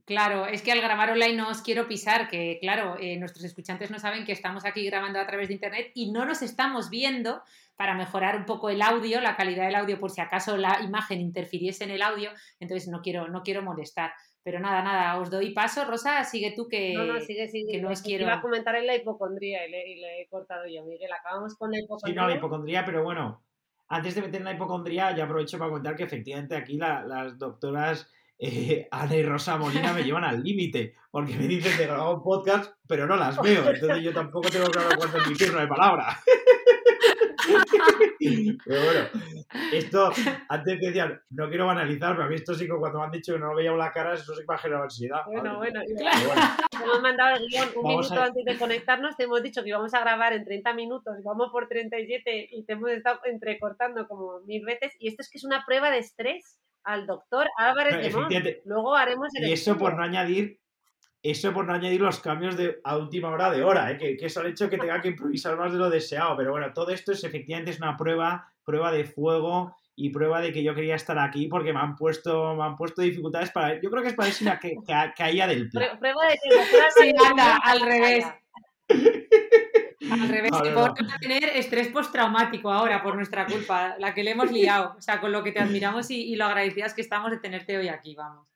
Claro, 0.07 0.45
es 0.47 0.61
que 0.61 0.71
al 0.71 0.79
grabar 0.79 1.11
online 1.11 1.35
no 1.35 1.49
os 1.49 1.61
quiero 1.61 1.85
pisar, 1.85 2.29
que 2.29 2.59
claro, 2.61 2.95
eh, 2.97 3.17
nuestros 3.17 3.43
escuchantes 3.43 3.91
no 3.91 3.99
saben 3.99 4.23
que 4.23 4.31
estamos 4.31 4.63
aquí 4.63 4.85
grabando 4.85 5.19
a 5.19 5.27
través 5.27 5.49
de 5.49 5.55
internet 5.55 5.91
y 5.95 6.13
no 6.13 6.23
nos 6.23 6.41
estamos 6.41 6.89
viendo 6.89 7.41
para 7.75 7.93
mejorar 7.93 8.37
un 8.37 8.45
poco 8.45 8.69
el 8.69 8.81
audio, 8.81 9.19
la 9.19 9.35
calidad 9.35 9.65
del 9.65 9.75
audio, 9.75 9.99
por 9.99 10.09
si 10.09 10.21
acaso 10.21 10.55
la 10.55 10.79
imagen 10.81 11.19
interfiriese 11.19 11.83
en 11.83 11.91
el 11.91 12.01
audio, 12.01 12.31
entonces 12.61 12.87
no 12.87 13.01
quiero, 13.01 13.27
no 13.27 13.43
quiero 13.43 13.61
molestar. 13.63 14.13
Pero 14.43 14.61
nada, 14.61 14.81
nada, 14.81 15.19
os 15.19 15.29
doy 15.29 15.51
paso. 15.51 15.83
Rosa, 15.83 16.23
sigue 16.23 16.53
tú 16.55 16.69
que 16.69 16.93
no, 16.93 17.03
no, 17.03 17.19
sigue, 17.19 17.49
sigue. 17.49 17.73
Que 17.73 17.81
no 17.81 17.89
os 17.89 18.01
quiero... 18.01 18.23
Iba 18.23 18.35
a 18.35 18.41
comentar 18.41 18.77
en 18.77 18.87
la 18.87 18.95
hipocondría 18.95 19.67
y 19.67 19.71
le, 19.71 20.21
he 20.21 20.27
cortado 20.29 20.63
yo. 20.67 20.85
Miguel, 20.85 21.11
acabamos 21.11 21.55
con 21.55 21.69
la 21.69 21.79
hipocondría. 21.79 22.13
Sí, 22.13 22.15
no, 22.17 22.29
la 22.29 22.35
hipocondría, 22.37 22.85
pero 22.85 23.03
bueno, 23.03 23.43
antes 23.89 24.15
de 24.15 24.21
meter 24.21 24.39
en 24.39 24.45
la 24.45 24.53
hipocondría, 24.53 25.13
ya 25.13 25.25
aprovecho 25.25 25.59
para 25.59 25.71
contar 25.71 25.97
que 25.97 26.03
efectivamente 26.03 26.55
aquí 26.55 26.77
las 26.77 27.37
doctoras 27.37 28.09
eh, 28.39 28.87
Ana 28.91 29.15
y 29.15 29.23
Rosa 29.23 29.57
Molina 29.57 29.93
me 29.93 30.03
llevan 30.03 30.23
al 30.23 30.43
límite, 30.43 30.95
porque 31.09 31.35
me 31.35 31.47
dicen 31.47 31.77
de 31.77 31.85
grabar 31.85 32.15
un 32.15 32.23
podcast, 32.23 32.73
pero 32.87 33.07
no 33.07 33.15
las 33.15 33.41
veo. 33.41 33.69
Entonces 33.69 34.03
yo 34.03 34.13
tampoco 34.13 34.49
tengo 34.49 34.67
claro 34.67 34.89
cuánto 34.97 35.17
es 35.17 35.27
mi 35.27 35.35
turno 35.35 35.59
de 35.59 35.67
palabra. 35.67 36.17
Pero 38.65 38.83
bueno, 38.83 39.07
esto, 39.71 40.11
antes 40.49 40.79
que 40.79 40.87
decían, 40.87 41.21
no 41.29 41.47
quiero 41.47 41.65
banalizar, 41.65 42.13
pero 42.13 42.25
a 42.25 42.27
mí 42.27 42.35
esto 42.35 42.53
sí 42.53 42.65
que 42.65 42.73
cuando 42.73 42.99
me 42.99 43.05
han 43.05 43.11
dicho 43.11 43.33
que 43.33 43.39
no 43.39 43.47
lo 43.47 43.55
veía 43.55 43.71
la 43.71 43.91
cara, 43.91 44.15
eso 44.15 44.33
sí 44.33 44.41
que 44.41 44.45
me 44.47 44.55
ha 44.55 44.57
generado 44.57 44.83
ansiedad. 44.83 45.21
Bueno, 45.27 45.57
bueno, 45.57 45.81
claro. 45.97 46.19
hemos 46.83 47.01
mandado 47.01 47.37
el 47.37 47.47
guion 47.47 47.69
un 47.75 47.87
minuto 47.87 48.21
antes 48.21 48.43
de 48.43 48.57
conectarnos, 48.57 49.15
te 49.15 49.23
hemos 49.23 49.41
dicho 49.41 49.63
que 49.63 49.69
íbamos 49.69 49.93
a 49.93 50.01
grabar 50.01 50.33
en 50.33 50.43
30 50.43 50.73
minutos, 50.73 51.15
vamos 51.23 51.49
por 51.51 51.67
37 51.67 52.49
y 52.51 52.63
te 52.65 52.73
hemos 52.73 52.91
estado 52.91 53.21
entrecortando 53.25 54.07
como 54.07 54.41
mil 54.41 54.65
veces. 54.65 54.93
Y 54.99 55.07
esto 55.07 55.21
es 55.21 55.29
que 55.29 55.37
es 55.37 55.45
una 55.45 55.63
prueba 55.65 55.89
de 55.89 55.99
estrés 55.99 56.59
al 56.87 57.05
doctor 57.05 57.47
Álvarez 57.57 58.13
de 58.13 58.61
Luego 58.65 58.95
haremos 58.95 59.27
el 59.35 59.49
Y 59.49 59.53
eso 59.53 59.77
por 59.77 59.95
no 59.95 60.03
añadir 60.03 60.59
Eso 61.21 61.53
por 61.53 61.65
no 61.65 61.73
añadir 61.73 62.01
los 62.01 62.19
cambios 62.19 62.55
de, 62.55 62.79
a 62.83 62.97
última 62.97 63.29
hora 63.29 63.51
de 63.51 63.63
hora, 63.63 63.91
¿eh? 63.91 63.97
que, 63.97 64.15
que, 64.15 64.25
eso 64.27 64.41
ha 64.41 64.47
hecho 64.47 64.69
que 64.69 64.77
tenga 64.77 65.01
que 65.01 65.09
improvisar 65.09 65.57
más 65.57 65.73
de 65.73 65.77
lo 65.77 65.89
deseado. 65.89 66.35
Pero 66.37 66.51
bueno, 66.51 66.71
todo 66.73 66.91
esto 66.91 67.11
es 67.11 67.23
efectivamente 67.23 67.71
es 67.71 67.77
una 67.77 67.97
prueba, 67.97 68.51
prueba 68.63 68.91
de 68.91 69.03
fuego 69.03 69.75
y 69.95 70.11
prueba 70.11 70.39
de 70.39 70.53
que 70.53 70.63
yo 70.63 70.73
quería 70.73 70.95
estar 70.95 71.19
aquí 71.19 71.47
porque 71.47 71.73
me 71.73 71.79
han 71.79 71.95
puesto, 71.95 72.55
me 72.55 72.63
han 72.63 72.77
puesto 72.77 73.01
dificultades 73.01 73.51
para. 73.51 73.81
Yo 73.81 73.89
creo 73.89 74.01
que 74.01 74.09
es 74.09 74.15
para 74.15 74.29
decir 74.29 74.49
que, 74.61 74.75
que, 74.85 75.13
caía 75.17 75.47
del 75.47 75.69
plan. 75.69 75.99
Prueba 75.99 76.27
de 76.27 76.35
que 76.35 76.49
sí, 77.01 77.13
anda, 77.27 77.57
al 77.57 77.81
revés. 77.81 78.25
Al 80.21 80.29
revés, 80.29 80.51
no, 80.51 80.87
no, 80.87 80.93
tener 81.19 81.43
estrés 81.55 81.89
postraumático 81.89 82.71
ahora 82.71 83.01
por 83.03 83.15
nuestra 83.15 83.45
culpa, 83.45 83.95
la 83.99 84.13
que 84.13 84.23
le 84.23 84.31
hemos 84.31 84.51
liado. 84.51 84.95
O 84.97 85.01
sea, 85.01 85.19
con 85.19 85.31
lo 85.31 85.43
que 85.43 85.51
te 85.51 85.59
admiramos 85.59 86.09
y, 86.11 86.33
y, 86.33 86.35
lo 86.35 86.45
agradecidas 86.45 86.93
que 86.93 87.01
estamos 87.01 87.31
de 87.31 87.37
tenerte 87.37 87.77
hoy 87.77 87.87
aquí, 87.87 88.15
vamos. 88.15 88.47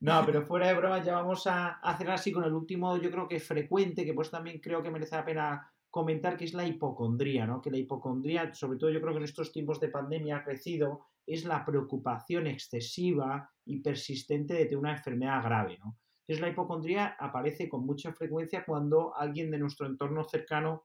No, 0.00 0.24
pero 0.26 0.42
fuera 0.42 0.68
de 0.68 0.74
broma, 0.74 1.02
ya 1.02 1.14
vamos 1.14 1.46
a 1.46 1.78
hacer 1.80 2.10
así 2.10 2.32
con 2.32 2.44
el 2.44 2.52
último, 2.52 2.96
yo 2.96 3.10
creo 3.10 3.28
que 3.28 3.40
frecuente, 3.40 4.04
que 4.04 4.14
pues 4.14 4.30
también 4.30 4.60
creo 4.60 4.82
que 4.82 4.90
merece 4.90 5.16
la 5.16 5.24
pena 5.24 5.72
comentar, 5.90 6.36
que 6.36 6.44
es 6.44 6.54
la 6.54 6.66
hipocondría, 6.66 7.46
¿no? 7.46 7.60
Que 7.60 7.70
la 7.70 7.78
hipocondría, 7.78 8.54
sobre 8.54 8.78
todo 8.78 8.90
yo 8.90 9.00
creo 9.00 9.12
que 9.12 9.18
en 9.18 9.24
estos 9.24 9.52
tiempos 9.52 9.80
de 9.80 9.88
pandemia 9.88 10.38
ha 10.38 10.44
crecido, 10.44 11.06
es 11.26 11.44
la 11.44 11.64
preocupación 11.64 12.46
excesiva 12.46 13.50
y 13.64 13.80
persistente 13.80 14.54
de 14.54 14.64
tener 14.64 14.78
una 14.78 14.92
enfermedad 14.92 15.42
grave, 15.42 15.78
¿no? 15.78 15.98
Entonces 16.20 16.40
la 16.42 16.52
hipocondría 16.52 17.16
aparece 17.18 17.68
con 17.68 17.84
mucha 17.84 18.12
frecuencia 18.12 18.64
cuando 18.64 19.16
alguien 19.16 19.50
de 19.50 19.58
nuestro 19.58 19.86
entorno 19.86 20.22
cercano 20.22 20.84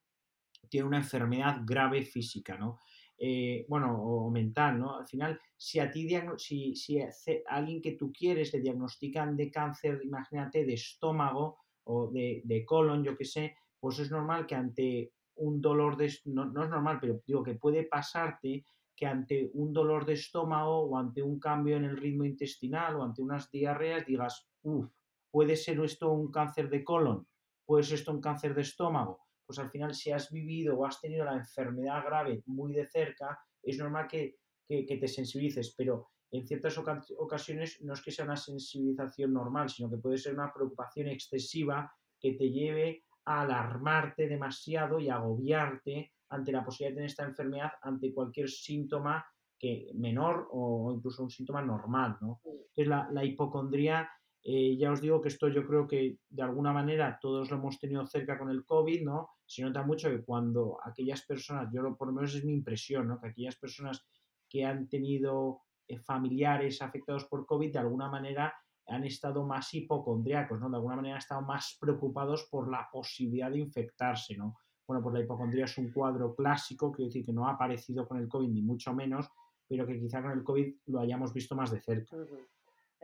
tiene 0.70 0.88
una 0.88 0.98
enfermedad 0.98 1.62
grave 1.66 2.04
física, 2.04 2.58
¿no? 2.58 2.80
Eh, 3.18 3.66
bueno, 3.70 3.98
o 3.98 4.30
mental, 4.30 4.78
¿no? 4.78 4.98
Al 4.98 5.08
final, 5.08 5.40
si 5.56 5.80
a 5.80 5.90
ti, 5.90 6.08
si, 6.38 7.00
alguien 7.48 7.82
que 7.82 7.94
tú 7.94 8.12
quieres 8.12 8.54
le 8.54 8.60
diagnostican 8.60 9.38
de 9.38 9.50
cáncer, 9.50 10.02
imagínate, 10.04 10.66
de 10.66 10.74
estómago 10.74 11.58
o 11.86 12.08
de, 12.12 12.42
de 12.44 12.66
colon, 12.66 13.04
yo 13.04 13.18
qué 13.18 13.26
sé, 13.26 13.56
pues 13.80 14.00
es 14.00 14.12
normal 14.12 14.46
que 14.46 14.56
ante 14.56 15.14
un 15.36 15.62
dolor 15.62 15.96
de... 15.96 16.14
No, 16.26 16.46
no 16.46 16.64
es 16.64 16.70
normal, 16.70 16.98
pero 17.00 17.22
digo 17.26 17.42
que 17.42 17.56
puede 17.56 17.84
pasarte 17.84 18.66
que 18.96 19.06
ante 19.06 19.50
un 19.54 19.74
dolor 19.74 20.06
de 20.06 20.14
estómago 20.14 20.80
o 20.80 20.98
ante 20.98 21.22
un 21.22 21.40
cambio 21.40 21.78
en 21.78 21.86
el 21.86 21.98
ritmo 21.98 22.26
intestinal 22.26 22.96
o 22.96 23.04
ante 23.04 23.22
unas 23.22 23.50
diarreas 23.52 24.06
digas, 24.06 24.48
uff, 24.64 24.90
puede 25.30 25.56
ser 25.56 25.80
esto 25.82 26.12
un 26.12 26.32
cáncer 26.32 26.70
de 26.70 26.84
colon, 26.84 27.28
puede 27.66 27.84
ser 27.84 28.00
esto 28.00 28.12
un 28.12 28.22
cáncer 28.22 28.56
de 28.56 28.62
estómago 28.62 29.25
pues 29.46 29.60
al 29.60 29.70
final 29.70 29.94
si 29.94 30.12
has 30.12 30.32
vivido 30.32 30.78
o 30.78 30.86
has 30.86 31.00
tenido 31.00 31.26
la 31.26 31.36
enfermedad 31.36 32.04
grave 32.06 32.42
muy 32.46 32.74
de 32.74 32.88
cerca, 32.88 33.40
es 33.62 33.78
normal 33.78 34.08
que, 34.08 34.38
que, 34.68 34.86
que 34.86 34.98
te 34.98 35.08
sensibilices, 35.08 35.74
pero 35.76 36.10
en 36.32 36.48
ciertas 36.48 36.78
ocasiones 36.78 37.82
no 37.82 37.94
es 37.94 38.02
que 38.02 38.12
sea 38.12 38.26
una 38.26 38.36
sensibilización 38.36 39.34
normal, 39.34 39.70
sino 39.70 39.90
que 39.90 39.98
puede 39.98 40.18
ser 40.18 40.34
una 40.34 40.52
preocupación 40.54 41.08
excesiva 41.08 41.92
que 42.20 42.34
te 42.34 42.50
lleve 42.50 43.06
a 43.26 43.42
alarmarte 43.42 44.28
demasiado 44.28 45.00
y 45.00 45.10
agobiarte 45.10 46.14
ante 46.30 46.52
la 46.52 46.64
posibilidad 46.64 46.92
de 46.92 46.96
tener 46.96 47.10
esta 47.10 47.24
enfermedad, 47.26 47.72
ante 47.82 48.14
cualquier 48.14 48.50
síntoma 48.50 49.26
que 49.58 49.92
menor 49.94 50.48
o 50.52 50.92
incluso 50.94 51.24
un 51.24 51.30
síntoma 51.30 51.62
normal, 51.62 52.18
¿no? 52.22 52.42
Entonces 52.44 52.88
la, 52.88 53.10
la 53.12 53.24
hipocondría 53.24 54.10
eh, 54.48 54.78
ya 54.78 54.92
os 54.92 55.02
digo 55.02 55.20
que 55.22 55.30
esto 55.30 55.48
yo 55.48 55.66
creo 55.66 55.88
que 55.88 56.20
de 56.30 56.44
alguna 56.44 56.72
manera 56.72 57.18
todos 57.20 57.50
lo 57.50 57.58
hemos 57.58 57.80
tenido 57.80 58.06
cerca 58.06 58.38
con 58.38 58.52
el 58.52 58.64
COVID, 58.64 59.04
¿no? 59.04 59.32
Se 59.44 59.64
nota 59.64 59.82
mucho 59.82 60.08
que 60.08 60.24
cuando 60.24 60.78
aquellas 60.84 61.26
personas, 61.26 61.68
yo 61.74 61.98
por 61.98 62.10
lo 62.10 62.14
menos 62.14 62.36
es 62.36 62.46
mi 62.46 62.54
impresión, 62.54 63.08
¿no? 63.08 63.20
Que 63.20 63.30
aquellas 63.30 63.56
personas 63.56 64.06
que 64.48 64.64
han 64.64 64.88
tenido 64.88 65.62
eh, 65.88 65.98
familiares 65.98 66.80
afectados 66.84 67.26
por 67.26 67.48
COVID 67.48 67.74
de 67.74 67.80
alguna 67.80 68.08
manera 68.08 68.54
han 68.86 69.04
estado 69.06 69.48
más 69.48 69.74
hipocondriacos, 69.74 70.60
¿no? 70.60 70.70
De 70.70 70.76
alguna 70.76 70.98
manera 70.98 71.16
han 71.16 71.22
estado 71.22 71.42
más 71.42 71.76
preocupados 71.82 72.48
por 72.52 72.70
la 72.70 72.88
posibilidad 72.92 73.50
de 73.50 73.58
infectarse, 73.58 74.38
¿no? 74.38 74.60
Bueno, 74.88 75.02
pues 75.02 75.16
la 75.16 75.22
hipocondría 75.22 75.66
es 75.66 75.76
un 75.80 75.92
cuadro 75.92 76.36
clásico, 76.36 76.92
quiero 76.92 77.08
decir 77.08 77.26
que 77.26 77.34
no 77.34 77.48
ha 77.48 77.54
aparecido 77.54 78.08
con 78.08 78.20
el 78.20 78.28
COVID 78.28 78.50
ni 78.50 78.62
mucho 78.62 78.94
menos, 78.94 79.28
pero 79.68 79.88
que 79.88 80.00
quizá 80.00 80.22
con 80.22 80.34
el 80.34 80.44
COVID 80.44 80.76
lo 80.86 81.00
hayamos 81.00 81.34
visto 81.34 81.56
más 81.56 81.72
de 81.72 81.82
cerca. 81.82 82.16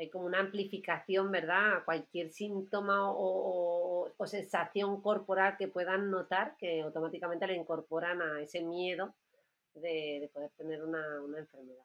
Hay 0.01 0.09
como 0.09 0.25
una 0.25 0.39
amplificación, 0.39 1.31
¿verdad? 1.31 1.77
A 1.77 1.85
cualquier 1.85 2.31
síntoma 2.31 3.11
o, 3.11 3.15
o, 3.15 4.11
o, 4.17 4.27
sensación 4.27 5.01
corporal 5.01 5.57
que 5.57 5.67
puedan 5.67 6.09
notar, 6.09 6.55
que 6.57 6.81
automáticamente 6.81 7.47
le 7.47 7.55
incorporan 7.55 8.21
a 8.21 8.41
ese 8.41 8.61
miedo 8.61 9.13
de, 9.75 10.19
de 10.21 10.29
poder 10.33 10.49
tener 10.57 10.83
una, 10.83 11.21
una, 11.21 11.39
enfermedad. 11.39 11.83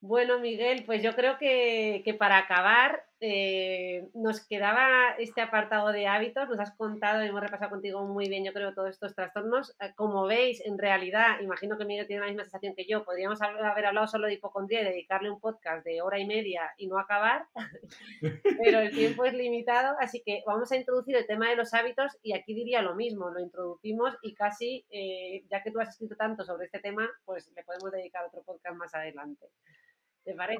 Bueno, 0.00 0.38
Miguel, 0.38 0.84
pues 0.84 1.02
yo 1.02 1.14
creo 1.14 1.38
que, 1.38 2.02
que 2.04 2.14
para 2.14 2.38
acabar 2.38 3.07
eh, 3.20 4.08
nos 4.14 4.46
quedaba 4.46 5.14
este 5.18 5.40
apartado 5.40 5.90
de 5.90 6.06
hábitos, 6.06 6.48
nos 6.48 6.60
has 6.60 6.74
contado 6.76 7.24
y 7.24 7.28
hemos 7.28 7.40
repasado 7.40 7.70
contigo 7.70 8.04
muy 8.04 8.28
bien, 8.28 8.44
yo 8.44 8.52
creo, 8.52 8.74
todos 8.74 8.90
estos 8.90 9.14
trastornos. 9.14 9.74
Eh, 9.80 9.92
como 9.96 10.26
veis, 10.26 10.64
en 10.64 10.78
realidad, 10.78 11.40
imagino 11.40 11.76
que 11.76 11.84
Miguel 11.84 12.06
tiene 12.06 12.20
la 12.20 12.28
misma 12.28 12.44
sensación 12.44 12.74
que 12.74 12.86
yo, 12.86 13.04
podríamos 13.04 13.40
haber 13.42 13.86
hablado 13.86 14.06
solo 14.06 14.26
de 14.26 14.34
hipocondría 14.34 14.82
y 14.82 14.84
dedicarle 14.84 15.30
un 15.30 15.40
podcast 15.40 15.84
de 15.84 16.00
hora 16.00 16.18
y 16.18 16.26
media 16.26 16.72
y 16.76 16.86
no 16.86 16.98
acabar, 16.98 17.46
pero 18.62 18.80
el 18.80 18.92
tiempo 18.92 19.24
es 19.24 19.34
limitado, 19.34 19.96
así 19.98 20.22
que 20.24 20.42
vamos 20.46 20.70
a 20.70 20.76
introducir 20.76 21.16
el 21.16 21.26
tema 21.26 21.48
de 21.48 21.56
los 21.56 21.74
hábitos 21.74 22.16
y 22.22 22.34
aquí 22.34 22.54
diría 22.54 22.82
lo 22.82 22.94
mismo, 22.94 23.30
lo 23.30 23.40
introducimos 23.40 24.16
y 24.22 24.34
casi, 24.34 24.86
eh, 24.90 25.44
ya 25.50 25.62
que 25.62 25.70
tú 25.70 25.80
has 25.80 25.88
escrito 25.88 26.16
tanto 26.16 26.44
sobre 26.44 26.66
este 26.66 26.78
tema, 26.78 27.08
pues 27.24 27.50
le 27.54 27.64
podemos 27.64 27.90
dedicar 27.90 28.24
otro 28.24 28.42
podcast 28.42 28.76
más 28.76 28.94
adelante. 28.94 29.48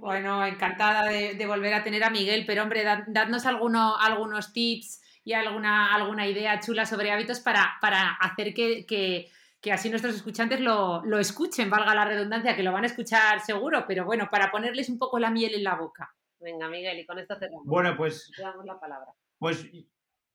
Bueno, 0.00 0.46
encantada 0.46 1.04
de, 1.08 1.34
de, 1.34 1.46
volver 1.46 1.74
a 1.74 1.82
tener 1.82 2.02
a 2.02 2.10
Miguel, 2.10 2.44
pero 2.46 2.62
hombre, 2.62 2.84
dad, 2.84 3.04
dadnos 3.08 3.44
alguno, 3.44 3.96
algunos 3.98 4.52
tips 4.52 5.02
y 5.24 5.34
alguna, 5.34 5.94
alguna 5.94 6.26
idea 6.26 6.58
chula 6.58 6.86
sobre 6.86 7.10
hábitos 7.10 7.40
para, 7.40 7.76
para 7.82 8.12
hacer 8.14 8.54
que, 8.54 8.86
que, 8.86 9.28
que, 9.60 9.72
así 9.72 9.90
nuestros 9.90 10.14
escuchantes 10.14 10.60
lo, 10.60 11.04
lo, 11.04 11.18
escuchen, 11.18 11.68
valga 11.68 11.94
la 11.94 12.06
redundancia, 12.06 12.56
que 12.56 12.62
lo 12.62 12.72
van 12.72 12.84
a 12.84 12.86
escuchar 12.86 13.40
seguro, 13.40 13.84
pero 13.86 14.06
bueno, 14.06 14.28
para 14.30 14.50
ponerles 14.50 14.88
un 14.88 14.98
poco 14.98 15.18
la 15.18 15.30
miel 15.30 15.54
en 15.54 15.64
la 15.64 15.74
boca. 15.74 16.14
Venga, 16.40 16.68
Miguel, 16.68 17.00
y 17.00 17.04
con 17.04 17.18
esto 17.18 17.36
cerramos. 17.38 17.66
Bueno, 17.66 17.94
pues. 17.96 18.30
Te 18.34 18.42
damos 18.42 18.64
la 18.64 18.80
palabra. 18.80 19.12
Pues 19.38 19.66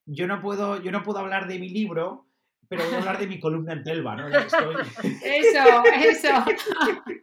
yo 0.06 0.28
no 0.28 0.42
puedo, 0.42 0.82
yo 0.82 0.92
no 0.92 1.02
puedo 1.02 1.20
hablar 1.20 1.48
de 1.48 1.60
mi 1.60 1.70
libro, 1.70 2.28
pero 2.68 2.86
voy 2.86 2.94
a 2.94 2.98
hablar 2.98 3.20
de 3.20 3.28
mi 3.28 3.40
columna 3.40 3.74
en 3.74 3.84
Telva, 3.84 4.16
¿no? 4.16 4.28
Estoy... 4.28 4.76
Eso, 5.24 5.84
eso. 5.86 6.46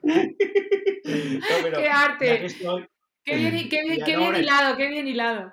No, 0.02 1.78
qué 1.78 1.88
arte. 1.88 2.46
Estoy, 2.46 2.88
qué 3.24 3.36
bien, 3.36 3.68
qué 3.68 3.82
bien, 3.82 4.04
qué 4.04 4.16
bien 4.16 4.36
hilado, 4.36 4.76
qué 4.76 4.88
bien 4.88 5.08
hilado. 5.08 5.52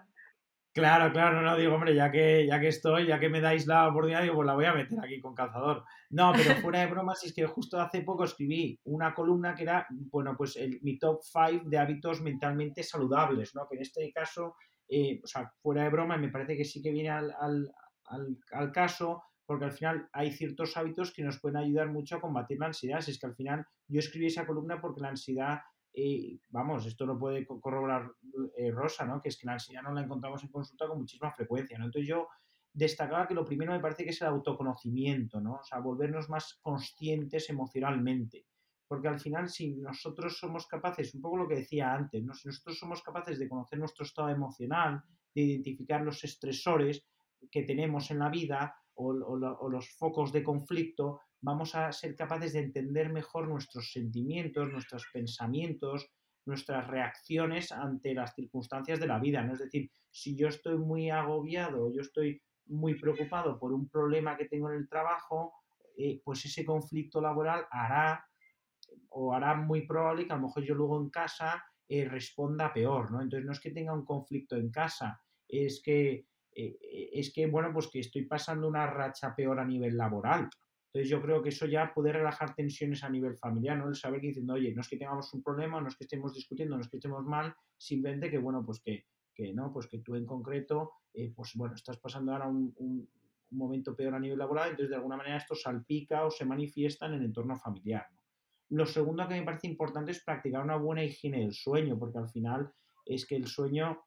Claro, 0.77 1.11
claro, 1.11 1.41
no, 1.41 1.57
digo, 1.57 1.73
hombre, 1.73 1.95
ya 1.95 2.11
que, 2.11 2.45
ya 2.45 2.59
que 2.59 2.67
estoy, 2.67 3.07
ya 3.07 3.19
que 3.19 3.29
me 3.29 3.41
dais 3.41 3.65
la 3.65 3.87
oportunidad, 3.87 4.21
digo, 4.21 4.35
pues 4.35 4.45
la 4.45 4.53
voy 4.53 4.65
a 4.65 4.73
meter 4.73 4.99
aquí 4.99 5.19
con 5.19 5.33
calzador. 5.33 5.83
No, 6.11 6.31
pero 6.35 6.53
fuera 6.61 6.81
de 6.81 6.85
bromas, 6.85 7.23
es 7.23 7.33
que 7.33 7.47
justo 7.47 7.81
hace 7.81 8.01
poco 8.01 8.25
escribí 8.25 8.79
una 8.83 9.15
columna 9.15 9.55
que 9.55 9.63
era, 9.63 9.87
bueno, 9.89 10.35
pues 10.37 10.55
el, 10.55 10.79
mi 10.83 10.99
top 10.99 11.21
5 11.23 11.67
de 11.67 11.79
hábitos 11.79 12.21
mentalmente 12.21 12.83
saludables, 12.83 13.55
¿no? 13.55 13.67
Que 13.67 13.77
en 13.77 13.81
este 13.81 14.11
caso, 14.13 14.55
eh, 14.87 15.19
o 15.23 15.25
sea, 15.25 15.51
fuera 15.63 15.81
de 15.81 15.89
broma, 15.89 16.15
me 16.15 16.29
parece 16.29 16.55
que 16.55 16.63
sí 16.63 16.79
que 16.79 16.91
viene 16.91 17.09
al, 17.09 17.33
al, 17.41 17.71
al, 18.09 18.37
al 18.51 18.71
caso, 18.71 19.23
porque 19.47 19.63
al 19.63 19.71
final 19.71 20.09
hay 20.11 20.31
ciertos 20.31 20.75
hábitos 20.75 21.13
que 21.13 21.23
nos 21.23 21.39
pueden 21.39 21.57
ayudar 21.57 21.89
mucho 21.89 22.17
a 22.17 22.21
combatir 22.21 22.59
la 22.59 22.67
ansiedad. 22.67 22.99
Si 22.99 23.11
es 23.11 23.19
que 23.19 23.27
al 23.27 23.35
final 23.35 23.65
yo 23.87 23.99
escribí 23.99 24.27
esa 24.27 24.45
columna 24.45 24.81
porque 24.81 24.99
la 24.99 25.07
ansiedad, 25.07 25.61
eh, 25.93 26.37
vamos, 26.49 26.85
esto 26.85 27.05
lo 27.05 27.17
puede 27.17 27.47
corroborar 27.47 28.11
eh, 28.57 28.71
Rosa, 28.71 29.05
¿no? 29.05 29.21
Que 29.21 29.29
es 29.29 29.37
que 29.37 29.47
la 29.47 29.53
ansiedad 29.53 29.81
no 29.81 29.93
la 29.93 30.01
encontramos 30.01 30.43
en 30.43 30.51
consulta 30.51 30.85
con 30.85 30.99
muchísima 30.99 31.31
frecuencia, 31.31 31.77
¿no? 31.77 31.85
Entonces 31.85 32.09
yo 32.09 32.27
destacaba 32.73 33.25
que 33.25 33.33
lo 33.33 33.45
primero 33.45 33.71
me 33.71 33.79
parece 33.79 34.03
que 34.03 34.09
es 34.09 34.21
el 34.21 34.27
autoconocimiento, 34.27 35.39
¿no? 35.39 35.55
O 35.55 35.63
sea, 35.63 35.79
volvernos 35.79 36.27
más 36.29 36.59
conscientes 36.61 37.49
emocionalmente. 37.49 38.45
Porque 38.85 39.07
al 39.07 39.19
final, 39.19 39.47
si 39.49 39.75
nosotros 39.75 40.37
somos 40.37 40.67
capaces, 40.67 41.15
un 41.15 41.21
poco 41.21 41.37
lo 41.37 41.47
que 41.47 41.55
decía 41.55 41.93
antes, 41.93 42.21
si 42.21 42.47
nosotros 42.47 42.77
somos 42.77 43.01
capaces 43.01 43.39
de 43.39 43.47
conocer 43.47 43.79
nuestro 43.79 44.05
estado 44.05 44.29
emocional, 44.29 45.01
de 45.33 45.41
identificar 45.41 46.01
los 46.01 46.21
estresores 46.25 47.05
que 47.49 47.63
tenemos 47.63 48.11
en 48.11 48.19
la 48.19 48.29
vida, 48.29 48.75
o, 48.97 49.69
los 49.69 49.89
focos 49.91 50.31
de 50.31 50.43
conflicto, 50.43 51.21
vamos 51.41 51.75
a 51.75 51.91
ser 51.91 52.15
capaces 52.15 52.53
de 52.53 52.59
entender 52.59 53.11
mejor 53.11 53.47
nuestros 53.47 53.91
sentimientos, 53.91 54.71
nuestros 54.71 55.05
pensamientos, 55.13 56.09
nuestras 56.45 56.87
reacciones 56.87 57.71
ante 57.71 58.13
las 58.13 58.33
circunstancias 58.33 58.99
de 58.99 59.07
la 59.07 59.19
vida. 59.19 59.43
¿no? 59.43 59.53
Es 59.53 59.59
decir, 59.59 59.91
si 60.09 60.35
yo 60.35 60.47
estoy 60.47 60.77
muy 60.77 61.09
agobiado, 61.09 61.93
yo 61.93 62.01
estoy 62.01 62.41
muy 62.65 62.99
preocupado 62.99 63.59
por 63.59 63.71
un 63.71 63.87
problema 63.87 64.35
que 64.35 64.45
tengo 64.45 64.69
en 64.69 64.77
el 64.77 64.89
trabajo, 64.89 65.53
eh, 65.97 66.21
pues 66.23 66.45
ese 66.45 66.65
conflicto 66.65 67.21
laboral 67.21 67.65
hará 67.71 68.25
o 69.09 69.33
hará 69.33 69.55
muy 69.55 69.85
probable 69.85 70.25
que 70.25 70.33
a 70.33 70.35
lo 70.35 70.43
mejor 70.43 70.63
yo 70.63 70.75
luego 70.75 70.99
en 70.99 71.09
casa 71.09 71.63
eh, 71.87 72.05
responda 72.05 72.73
peor, 72.73 73.11
¿no? 73.11 73.21
Entonces 73.21 73.45
no 73.45 73.51
es 73.51 73.59
que 73.59 73.71
tenga 73.71 73.93
un 73.93 74.05
conflicto 74.05 74.55
en 74.55 74.69
casa, 74.69 75.21
es 75.47 75.81
que 75.83 76.25
es 76.57 77.31
que, 77.33 77.45
bueno, 77.47 77.71
pues 77.71 77.87
que 77.87 77.99
estoy 77.99 78.25
pasando 78.25 78.67
una 78.67 78.87
racha 78.87 79.35
peor 79.35 79.59
a 79.59 79.65
nivel 79.65 79.95
laboral. 79.95 80.49
Entonces 80.87 81.09
yo 81.09 81.21
creo 81.21 81.43
que 81.43 81.49
eso 81.49 81.67
ya 81.67 81.93
puede 81.93 82.11
relajar 82.11 82.55
tensiones 82.55 83.03
a 83.03 83.09
nivel 83.09 83.37
familiar, 83.37 83.77
¿no? 83.77 83.87
El 83.87 83.95
saber 83.95 84.19
que 84.21 84.27
diciendo, 84.27 84.53
oye, 84.53 84.73
no 84.73 84.81
es 84.81 84.87
que 84.87 84.97
tengamos 84.97 85.31
un 85.33 85.43
problema, 85.43 85.79
no 85.79 85.87
es 85.87 85.95
que 85.95 86.05
estemos 86.05 86.33
discutiendo, 86.33 86.75
no 86.75 86.81
es 86.81 86.89
que 86.89 86.97
estemos 86.97 87.23
mal, 87.23 87.53
simplemente 87.77 88.31
que, 88.31 88.39
bueno, 88.39 88.65
pues 88.65 88.81
que, 88.81 89.05
que 89.35 89.53
no, 89.53 89.71
pues 89.71 89.87
que 89.87 89.99
tú 89.99 90.15
en 90.15 90.25
concreto, 90.25 90.93
eh, 91.13 91.31
pues 91.35 91.51
bueno, 91.55 91.75
estás 91.75 91.97
pasando 91.97 92.31
ahora 92.31 92.47
un, 92.47 93.07
momento 93.49 93.95
peor 93.95 94.13
a 94.13 94.19
nivel 94.19 94.39
laboral, 94.39 94.71
entonces 94.71 94.89
de 94.89 94.97
alguna 94.97 95.15
manera 95.15 95.37
esto 95.37 95.55
salpica 95.55 96.25
o 96.25 96.31
se 96.31 96.43
manifiesta 96.43 97.05
en 97.05 97.13
el 97.13 97.23
entorno 97.23 97.55
familiar. 97.55 98.05
Lo 98.69 98.85
segundo 98.85 99.25
que 99.25 99.35
me 99.35 99.43
parece 99.43 99.67
importante 99.67 100.11
es 100.11 100.21
practicar 100.21 100.63
una 100.63 100.75
buena 100.75 101.01
higiene 101.01 101.39
del 101.39 101.53
sueño, 101.53 101.97
porque 101.97 102.17
al 102.17 102.27
final 102.27 102.69
es 103.05 103.25
que 103.25 103.37
el 103.37 103.47
sueño, 103.47 104.03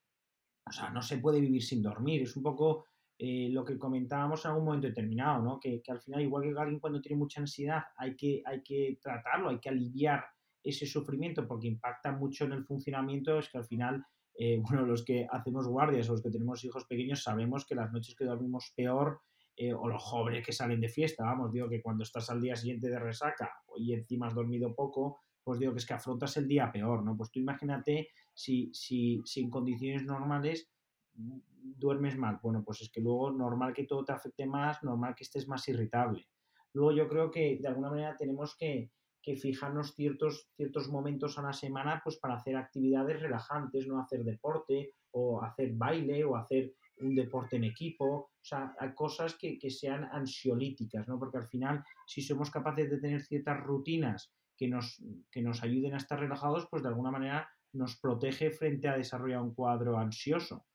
o 0.70 0.72
sea, 0.72 0.90
no 0.90 1.02
se 1.02 1.18
puede 1.18 1.40
vivir 1.40 1.62
sin 1.62 1.82
dormir, 1.82 2.22
es 2.22 2.36
un 2.36 2.42
poco 2.42 2.86
eh, 3.18 3.48
lo 3.50 3.64
que 3.64 3.78
comentábamos 3.78 4.44
en 4.44 4.52
algún 4.52 4.64
momento 4.64 4.86
determinado, 4.86 5.42
¿no? 5.42 5.60
Que, 5.60 5.82
que, 5.82 5.92
al 5.92 6.00
final, 6.00 6.22
igual 6.22 6.44
que 6.44 6.58
alguien 6.58 6.80
cuando 6.80 7.00
tiene 7.00 7.18
mucha 7.18 7.40
ansiedad, 7.40 7.82
hay 7.96 8.16
que, 8.16 8.42
hay 8.46 8.62
que 8.62 8.98
tratarlo, 9.02 9.50
hay 9.50 9.58
que 9.58 9.68
aliviar 9.68 10.24
ese 10.62 10.86
sufrimiento 10.86 11.46
porque 11.46 11.68
impacta 11.68 12.12
mucho 12.12 12.44
en 12.44 12.52
el 12.52 12.64
funcionamiento, 12.64 13.38
es 13.38 13.48
que 13.50 13.58
al 13.58 13.64
final 13.64 14.04
eh, 14.34 14.58
bueno, 14.62 14.86
los 14.86 15.04
que 15.04 15.26
hacemos 15.30 15.66
guardias 15.66 16.08
o 16.08 16.12
los 16.12 16.22
que 16.22 16.30
tenemos 16.30 16.64
hijos 16.64 16.84
pequeños 16.86 17.22
sabemos 17.22 17.66
que 17.66 17.74
las 17.74 17.92
noches 17.92 18.14
que 18.14 18.24
dormimos 18.24 18.72
peor 18.74 19.20
eh, 19.56 19.74
o 19.74 19.88
los 19.88 20.02
jóvenes 20.02 20.46
que 20.46 20.52
salen 20.52 20.80
de 20.80 20.88
fiesta, 20.88 21.24
vamos, 21.24 21.52
digo 21.52 21.68
que 21.68 21.82
cuando 21.82 22.04
estás 22.04 22.30
al 22.30 22.40
día 22.40 22.56
siguiente 22.56 22.88
de 22.88 22.98
resaca 22.98 23.52
y 23.76 23.92
encima 23.92 24.28
has 24.28 24.34
dormido 24.34 24.74
poco, 24.74 25.20
pues 25.50 25.58
digo 25.58 25.72
que 25.72 25.80
es 25.80 25.86
que 25.86 25.94
afrontas 25.94 26.36
el 26.36 26.46
día 26.46 26.70
peor, 26.70 27.02
¿no? 27.02 27.16
Pues 27.16 27.32
tú 27.32 27.40
imagínate 27.40 28.10
si, 28.32 28.70
si, 28.72 29.20
si 29.24 29.40
en 29.40 29.50
condiciones 29.50 30.04
normales 30.04 30.70
duermes 31.12 32.16
mal, 32.16 32.38
bueno, 32.40 32.62
pues 32.64 32.82
es 32.82 32.88
que 32.88 33.00
luego 33.00 33.32
normal 33.32 33.74
que 33.74 33.82
todo 33.82 34.04
te 34.04 34.12
afecte 34.12 34.46
más, 34.46 34.80
normal 34.84 35.16
que 35.16 35.24
estés 35.24 35.48
más 35.48 35.66
irritable. 35.66 36.28
Luego 36.72 36.92
yo 36.92 37.08
creo 37.08 37.32
que 37.32 37.58
de 37.60 37.66
alguna 37.66 37.90
manera 37.90 38.14
tenemos 38.16 38.56
que, 38.56 38.92
que 39.20 39.34
fijarnos 39.34 39.96
ciertos, 39.96 40.48
ciertos 40.54 40.88
momentos 40.88 41.36
a 41.36 41.42
la 41.42 41.52
semana 41.52 42.00
pues 42.04 42.16
para 42.18 42.36
hacer 42.36 42.54
actividades 42.54 43.20
relajantes, 43.20 43.88
no 43.88 43.98
hacer 43.98 44.22
deporte 44.22 44.94
o 45.10 45.42
hacer 45.42 45.72
baile 45.72 46.22
o 46.22 46.36
hacer 46.36 46.76
un 46.98 47.16
deporte 47.16 47.56
en 47.56 47.64
equipo, 47.64 48.06
o 48.06 48.30
sea, 48.40 48.72
cosas 48.94 49.34
que, 49.34 49.58
que, 49.58 49.70
sean 49.70 50.04
ansiolíticas, 50.12 51.08
¿no? 51.08 51.18
Porque 51.18 51.38
al 51.38 51.48
final, 51.48 51.82
si 52.06 52.22
somos 52.22 52.52
capaces 52.52 52.88
de 52.88 53.00
tener 53.00 53.22
ciertas 53.22 53.58
rutinas 53.64 54.32
que 54.60 54.68
nos, 54.68 55.02
que 55.32 55.40
nos 55.40 55.62
ayuden 55.62 55.94
a 55.94 55.96
estar 55.96 56.20
relajados, 56.20 56.68
pues 56.70 56.82
de 56.82 56.90
alguna 56.90 57.10
manera 57.10 57.48
nos 57.72 57.96
protege 57.96 58.50
frente 58.50 58.88
a 58.88 58.96
desarrollar 58.98 59.40
un 59.40 59.54
cuadro 59.54 59.98
ansioso. 59.98 60.66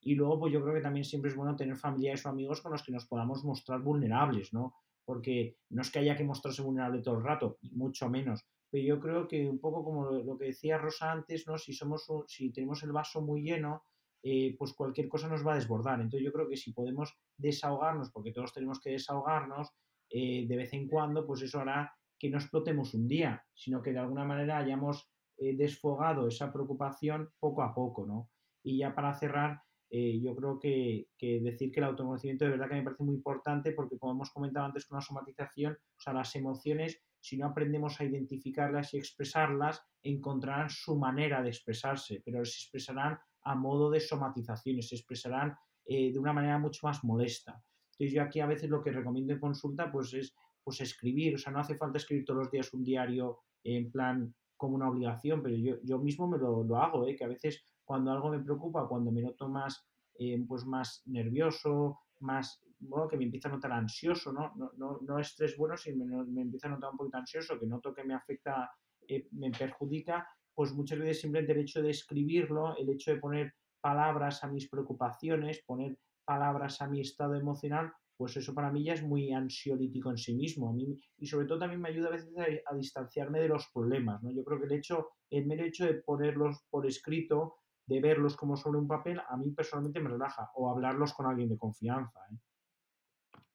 Y 0.00 0.16
luego, 0.16 0.40
pues 0.40 0.52
yo 0.52 0.60
creo 0.60 0.74
que 0.74 0.80
también 0.80 1.04
siempre 1.04 1.30
es 1.30 1.36
bueno 1.36 1.54
tener 1.54 1.76
familiares 1.76 2.26
o 2.26 2.30
amigos 2.30 2.60
con 2.60 2.72
los 2.72 2.82
que 2.82 2.90
nos 2.90 3.06
podamos 3.06 3.44
mostrar 3.44 3.80
vulnerables, 3.80 4.52
¿no? 4.52 4.74
porque 5.08 5.56
no 5.70 5.80
es 5.80 5.90
que 5.90 6.00
haya 6.00 6.18
que 6.18 6.22
mostrarse 6.22 6.60
vulnerable 6.60 7.00
todo 7.00 7.16
el 7.16 7.24
rato, 7.24 7.56
mucho 7.72 8.10
menos. 8.10 8.44
Pero 8.70 8.84
yo 8.84 9.00
creo 9.00 9.26
que 9.26 9.48
un 9.48 9.58
poco 9.58 9.82
como 9.82 10.10
lo, 10.10 10.36
que 10.36 10.48
decía 10.48 10.76
Rosa 10.76 11.10
antes, 11.10 11.46
¿no? 11.46 11.56
Si 11.56 11.72
somos 11.72 12.06
si 12.26 12.52
tenemos 12.52 12.82
el 12.82 12.92
vaso 12.92 13.22
muy 13.22 13.40
lleno, 13.40 13.84
eh, 14.22 14.54
pues 14.58 14.74
cualquier 14.74 15.08
cosa 15.08 15.26
nos 15.26 15.46
va 15.46 15.52
a 15.52 15.54
desbordar. 15.54 16.02
Entonces 16.02 16.26
yo 16.26 16.30
creo 16.30 16.46
que 16.46 16.58
si 16.58 16.74
podemos 16.74 17.16
desahogarnos, 17.38 18.10
porque 18.10 18.32
todos 18.32 18.52
tenemos 18.52 18.80
que 18.82 18.90
desahogarnos 18.90 19.70
eh, 20.10 20.44
de 20.46 20.56
vez 20.56 20.74
en 20.74 20.86
cuando, 20.86 21.26
pues 21.26 21.40
eso 21.40 21.58
hará 21.58 21.90
que 22.18 22.30
no 22.30 22.38
explotemos 22.38 22.94
un 22.94 23.06
día, 23.06 23.44
sino 23.54 23.82
que 23.82 23.92
de 23.92 23.98
alguna 23.98 24.24
manera 24.24 24.58
hayamos 24.58 25.10
eh, 25.36 25.56
desfogado 25.56 26.26
esa 26.26 26.52
preocupación 26.52 27.30
poco 27.38 27.62
a 27.62 27.74
poco, 27.74 28.06
¿no? 28.06 28.30
Y 28.62 28.78
ya 28.78 28.94
para 28.94 29.14
cerrar, 29.14 29.62
eh, 29.90 30.20
yo 30.20 30.34
creo 30.34 30.58
que, 30.58 31.08
decir 31.18 31.70
que 31.70 31.80
el 31.80 31.84
autoconocimiento 31.84 32.44
de 32.44 32.50
verdad 32.50 32.68
que 32.68 32.74
me 32.74 32.82
parece 32.82 33.04
muy 33.04 33.14
importante 33.14 33.72
porque 33.72 33.98
como 33.98 34.12
hemos 34.12 34.30
comentado 34.30 34.66
antes 34.66 34.86
con 34.86 34.96
la 34.96 35.02
somatización, 35.02 35.74
o 35.74 36.00
sea, 36.00 36.12
las 36.12 36.34
emociones, 36.34 37.00
si 37.20 37.38
no 37.38 37.46
aprendemos 37.46 38.00
a 38.00 38.04
identificarlas 38.04 38.92
y 38.94 38.98
expresarlas, 38.98 39.82
encontrarán 40.02 40.68
su 40.70 40.98
manera 40.98 41.42
de 41.42 41.48
expresarse, 41.50 42.20
pero 42.24 42.44
se 42.44 42.58
expresarán 42.58 43.18
a 43.42 43.54
modo 43.54 43.90
de 43.90 44.00
somatizaciones, 44.00 44.88
se 44.88 44.96
expresarán 44.96 45.56
eh, 45.86 46.12
de 46.12 46.18
una 46.18 46.32
manera 46.32 46.58
mucho 46.58 46.86
más 46.86 47.02
molesta. 47.04 47.62
Entonces 47.92 48.14
yo 48.14 48.22
aquí 48.22 48.40
a 48.40 48.46
veces 48.46 48.68
lo 48.68 48.82
que 48.82 48.92
recomiendo 48.92 49.32
en 49.32 49.40
consulta 49.40 49.90
pues 49.90 50.12
es 50.14 50.34
pues 50.68 50.82
escribir, 50.82 51.34
o 51.34 51.38
sea, 51.38 51.50
no 51.50 51.60
hace 51.60 51.78
falta 51.78 51.96
escribir 51.96 52.26
todos 52.26 52.40
los 52.40 52.50
días 52.50 52.74
un 52.74 52.84
diario 52.84 53.38
en 53.64 53.90
plan 53.90 54.34
como 54.54 54.76
una 54.76 54.90
obligación, 54.90 55.42
pero 55.42 55.56
yo, 55.56 55.76
yo 55.82 55.98
mismo 55.98 56.28
me 56.28 56.36
lo, 56.36 56.62
lo 56.62 56.76
hago, 56.76 57.06
¿eh? 57.06 57.16
que 57.16 57.24
a 57.24 57.28
veces 57.28 57.64
cuando 57.86 58.12
algo 58.12 58.28
me 58.28 58.40
preocupa, 58.40 58.86
cuando 58.86 59.10
me 59.10 59.22
noto 59.22 59.48
más, 59.48 59.88
eh, 60.18 60.38
pues 60.46 60.66
más 60.66 61.00
nervioso, 61.06 62.00
más, 62.20 62.62
bueno, 62.80 63.08
que 63.08 63.16
me 63.16 63.24
empieza 63.24 63.48
a 63.48 63.52
notar 63.52 63.72
ansioso, 63.72 64.30
¿no? 64.30 64.52
No, 64.56 64.72
no, 64.76 64.98
no 65.00 65.18
estrés 65.18 65.56
bueno, 65.56 65.74
si 65.74 65.94
me, 65.94 66.04
me 66.26 66.42
empieza 66.42 66.66
a 66.66 66.72
notar 66.72 66.90
un 66.90 66.98
poquito 66.98 67.16
ansioso, 67.16 67.58
que 67.58 67.66
noto 67.66 67.94
que 67.94 68.04
me 68.04 68.12
afecta, 68.12 68.70
eh, 69.08 69.26
me 69.30 69.50
perjudica, 69.50 70.28
pues 70.54 70.74
muchas 70.74 70.98
veces 70.98 71.22
simplemente 71.22 71.52
el 71.54 71.60
hecho 71.60 71.80
de 71.80 71.88
escribirlo, 71.88 72.76
el 72.76 72.90
hecho 72.90 73.12
de 73.12 73.20
poner 73.20 73.54
palabras 73.80 74.44
a 74.44 74.48
mis 74.48 74.68
preocupaciones, 74.68 75.62
poner 75.64 75.96
palabras 76.26 76.82
a 76.82 76.88
mi 76.88 77.00
estado 77.00 77.36
emocional, 77.36 77.90
pues 78.18 78.36
eso 78.36 78.52
para 78.52 78.72
mí 78.72 78.82
ya 78.82 78.94
es 78.94 79.02
muy 79.02 79.32
ansiolítico 79.32 80.10
en 80.10 80.18
sí 80.18 80.34
mismo. 80.34 80.68
A 80.68 80.72
mí, 80.72 81.00
y 81.18 81.26
sobre 81.26 81.46
todo 81.46 81.60
también 81.60 81.80
me 81.80 81.88
ayuda 81.88 82.08
a 82.08 82.12
veces 82.12 82.36
a, 82.36 82.72
a, 82.72 82.76
distanciarme 82.76 83.40
de 83.40 83.48
los 83.48 83.68
problemas. 83.72 84.20
¿no? 84.22 84.32
Yo 84.32 84.42
creo 84.44 84.58
que 84.58 84.66
el 84.66 84.72
hecho, 84.72 85.10
el 85.30 85.46
mero 85.46 85.64
hecho 85.64 85.86
de 85.86 85.94
ponerlos 85.94 86.64
por 86.68 86.84
escrito 86.84 87.60
de 87.86 88.00
verlos 88.00 88.36
como 88.36 88.56
sobre 88.56 88.78
un 88.78 88.88
papel, 88.88 89.20
a 89.26 89.36
mí 89.36 89.50
personalmente 89.52 90.00
me 90.00 90.10
relaja, 90.10 90.50
o 90.56 90.68
hablarlos 90.68 91.14
con 91.14 91.26
alguien 91.26 91.48
de 91.48 91.56
confianza. 91.56 92.20
¿eh? 92.30 92.36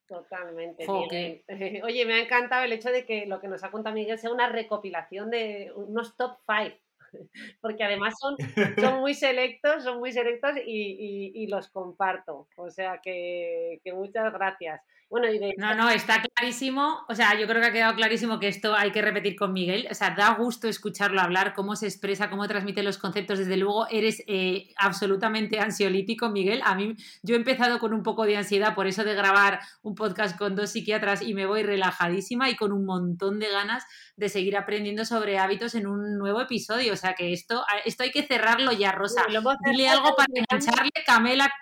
Totalmente. 0.07 0.85
Oye, 1.83 2.05
me 2.05 2.13
ha 2.13 2.23
encantado 2.23 2.63
el 2.63 2.71
hecho 2.71 2.89
de 2.89 3.05
que 3.05 3.25
lo 3.25 3.39
que 3.39 3.47
nos 3.47 3.63
ha 3.63 3.69
contado 3.69 3.95
Miguel 3.95 4.17
sea 4.17 4.31
una 4.31 4.49
recopilación 4.49 5.29
de 5.29 5.71
unos 5.75 6.15
top 6.15 6.37
5 6.47 6.82
porque 7.61 7.83
además 7.83 8.15
son, 8.19 8.35
son 8.79 8.99
muy 8.99 9.13
selectos, 9.13 9.83
son 9.83 9.99
muy 9.99 10.11
selectos 10.11 10.51
y, 10.65 11.31
y, 11.33 11.47
los 11.47 11.69
comparto. 11.69 12.47
O 12.55 12.69
sea 12.69 12.99
que, 13.01 13.79
que 13.83 13.93
muchas 13.93 14.31
gracias. 14.33 14.81
Bueno, 15.13 15.27
No, 15.57 15.75
no, 15.75 15.91
está 15.91 16.23
clarísimo. 16.23 17.05
O 17.07 17.13
sea, 17.13 17.39
yo 17.39 17.45
creo 17.45 17.61
que 17.61 17.67
ha 17.67 17.71
quedado 17.71 17.93
clarísimo 17.93 18.39
que 18.39 18.47
esto 18.47 18.73
hay 18.73 18.91
que 18.91 19.03
repetir 19.03 19.35
con 19.35 19.53
Miguel. 19.53 19.87
O 19.91 19.93
sea, 19.93 20.09
da 20.09 20.33
gusto 20.33 20.67
escucharlo 20.67 21.21
hablar, 21.21 21.53
cómo 21.53 21.75
se 21.75 21.85
expresa, 21.85 22.31
cómo 22.31 22.47
transmite 22.47 22.81
los 22.81 22.97
conceptos. 22.97 23.37
Desde 23.37 23.55
luego, 23.57 23.85
eres 23.91 24.23
eh, 24.25 24.73
absolutamente 24.75 25.59
ansiolítico, 25.59 26.29
Miguel. 26.29 26.63
A 26.65 26.73
mí, 26.73 26.95
yo 27.21 27.35
he 27.35 27.37
empezado 27.37 27.77
con 27.77 27.93
un 27.93 28.01
poco 28.01 28.25
de 28.25 28.37
ansiedad 28.37 28.73
por 28.73 28.87
eso 28.87 29.03
de 29.03 29.13
grabar 29.13 29.59
un 29.83 29.93
podcast 29.93 30.35
con 30.35 30.55
dos 30.55 30.71
psiquiatras 30.71 31.21
y 31.21 31.35
me 31.35 31.45
voy 31.45 31.61
relajadísima 31.61 32.49
y 32.49 32.55
con 32.55 32.71
un 32.71 32.83
montón 32.83 33.37
de 33.37 33.51
ganas 33.51 33.85
de 34.15 34.29
seguir 34.29 34.57
aprendiendo 34.57 35.05
sobre 35.05 35.37
hábitos 35.37 35.75
en 35.75 35.85
un 35.85 36.17
nuevo 36.17 36.41
episodio. 36.41 36.91
O 36.91 36.97
sea, 36.97 37.13
que 37.13 37.33
esto, 37.33 37.63
esto 37.85 38.01
hay 38.01 38.09
que 38.09 38.23
cerrarlo 38.23 38.71
ya, 38.71 38.91
Rosa. 38.91 39.21
Dile 39.63 39.89
algo 39.89 40.15
para 40.15 40.33
engancharle, 40.33 40.89
Camela, 41.05 41.53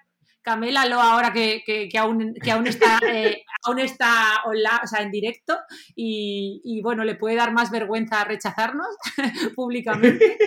Camélalo 0.42 1.00
ahora 1.00 1.32
que, 1.32 1.64
que, 1.66 1.98
aún, 1.98 2.34
que 2.34 2.52
aún 2.52 2.68
está, 2.68 3.00
eh, 3.08 3.44
aún 3.64 3.80
está 3.80 4.42
o 4.46 4.88
sea, 4.88 5.02
en 5.02 5.12
directo 5.12 5.58
y, 5.96 6.82
bueno, 6.84 7.04
le 7.04 7.16
puede 7.16 7.36
dar 7.36 7.52
más 7.52 7.72
vergüenza 7.72 8.24
rechazarnos 8.24 8.96
públicamente. 9.56 10.38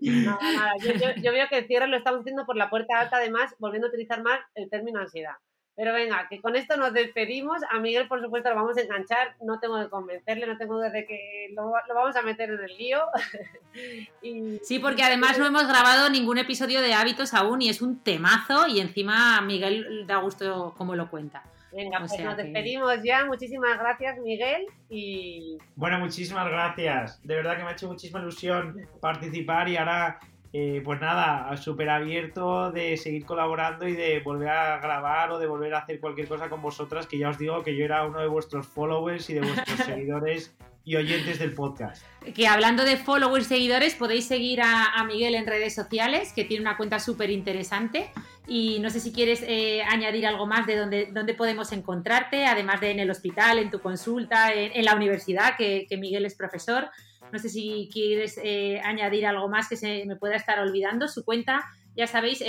No, 0.00 0.38
nada, 0.40 0.72
yo, 0.80 0.92
yo, 1.22 1.32
veo 1.32 1.48
que 1.48 1.58
el 1.58 1.66
cierre 1.66 1.88
lo 1.88 1.96
estamos 1.96 2.20
haciendo 2.20 2.46
por 2.46 2.56
la 2.56 2.70
puerta 2.70 3.00
alta, 3.00 3.16
además, 3.16 3.54
volviendo 3.58 3.88
a 3.88 3.90
utilizar 3.90 4.22
más 4.22 4.40
el 4.54 4.70
término 4.70 5.00
ansiedad. 5.00 5.36
Pero 5.76 5.92
venga, 5.92 6.26
que 6.30 6.40
con 6.40 6.56
esto 6.56 6.78
nos 6.78 6.94
despedimos. 6.94 7.60
A 7.70 7.78
Miguel, 7.78 8.08
por 8.08 8.22
supuesto, 8.22 8.48
lo 8.48 8.56
vamos 8.56 8.78
a 8.78 8.80
enganchar. 8.80 9.36
No 9.42 9.60
tengo 9.60 9.78
que 9.78 9.90
convencerle, 9.90 10.46
no 10.46 10.56
tengo 10.56 10.80
de 10.80 11.04
que 11.04 11.48
lo, 11.54 11.70
vamos 11.94 12.16
a 12.16 12.22
meter 12.22 12.50
en 12.50 12.60
el 12.60 12.76
lío. 12.76 13.00
Sí, 14.62 14.78
porque 14.78 15.02
además 15.02 15.38
no 15.38 15.44
hemos 15.44 15.68
grabado 15.68 16.08
ningún 16.08 16.38
episodio 16.38 16.80
de 16.80 16.94
hábitos 16.94 17.34
aún 17.34 17.60
y 17.60 17.68
es 17.68 17.82
un 17.82 17.98
temazo 17.98 18.66
y 18.66 18.80
encima 18.80 19.38
Miguel 19.42 20.06
da 20.06 20.16
gusto 20.16 20.72
cómo 20.78 20.96
lo 20.96 21.10
cuenta. 21.10 21.42
Venga, 21.72 21.98
pues 21.98 22.18
nos 22.20 22.38
despedimos 22.38 22.94
ya. 23.04 23.26
Muchísimas 23.26 23.78
gracias, 23.78 24.18
Miguel. 24.18 24.64
Y... 24.88 25.58
Bueno, 25.74 25.98
muchísimas 25.98 26.48
gracias. 26.48 27.20
De 27.22 27.34
verdad 27.34 27.58
que 27.58 27.64
me 27.64 27.68
ha 27.68 27.72
hecho 27.72 27.88
muchísima 27.88 28.20
ilusión 28.20 28.88
participar 28.98 29.68
y 29.68 29.76
ahora 29.76 30.18
eh, 30.52 30.80
pues 30.84 31.00
nada, 31.00 31.54
súper 31.56 31.90
abierto 31.90 32.70
de 32.70 32.96
seguir 32.96 33.24
colaborando 33.24 33.86
y 33.86 33.94
de 33.94 34.20
volver 34.20 34.48
a 34.48 34.78
grabar 34.78 35.30
o 35.32 35.38
de 35.38 35.46
volver 35.46 35.74
a 35.74 35.78
hacer 35.78 36.00
cualquier 36.00 36.28
cosa 36.28 36.48
con 36.48 36.62
vosotras, 36.62 37.06
que 37.06 37.18
ya 37.18 37.30
os 37.30 37.38
digo 37.38 37.62
que 37.62 37.76
yo 37.76 37.84
era 37.84 38.04
uno 38.06 38.20
de 38.20 38.28
vuestros 38.28 38.66
followers 38.66 39.28
y 39.30 39.34
de 39.34 39.40
vuestros 39.40 39.78
seguidores 39.86 40.56
y 40.84 40.94
oyentes 40.94 41.40
del 41.40 41.52
podcast. 41.52 42.04
Que 42.32 42.46
hablando 42.46 42.84
de 42.84 42.96
followers 42.96 43.46
y 43.46 43.48
seguidores, 43.48 43.96
podéis 43.96 44.26
seguir 44.26 44.60
a, 44.62 45.02
Miguel 45.04 45.34
en 45.34 45.44
redes 45.44 45.74
sociales, 45.74 46.32
que 46.32 46.44
tiene 46.44 46.62
una 46.62 46.76
cuenta 46.76 47.00
súper 47.00 47.30
interesante. 47.30 48.10
Y 48.46 48.78
no 48.78 48.88
sé 48.90 49.00
si 49.00 49.12
quieres 49.12 49.42
eh, 49.42 49.82
añadir 49.82 50.26
algo 50.28 50.46
más 50.46 50.64
de 50.64 50.76
dónde, 50.76 51.08
dónde, 51.12 51.34
podemos 51.34 51.72
encontrarte, 51.72 52.46
además 52.46 52.80
de 52.80 52.92
en 52.92 53.00
el 53.00 53.10
hospital, 53.10 53.58
en 53.58 53.70
tu 53.72 53.80
consulta, 53.80 54.52
en, 54.54 54.84
la 54.84 54.94
universidad, 54.94 55.56
que 55.56 55.88
Miguel 55.98 56.24
es 56.24 56.36
profesor. 56.36 56.88
No 57.32 57.38
sé 57.38 57.48
si 57.48 57.88
quieres 57.92 58.38
eh, 58.42 58.80
añadir 58.84 59.26
algo 59.26 59.48
más 59.48 59.68
que 59.68 59.76
se 59.76 60.04
me 60.06 60.16
pueda 60.16 60.36
estar 60.36 60.58
olvidando. 60.58 61.08
Su 61.08 61.24
cuenta, 61.24 61.64
ya 61.94 62.06
sabéis, 62.06 62.42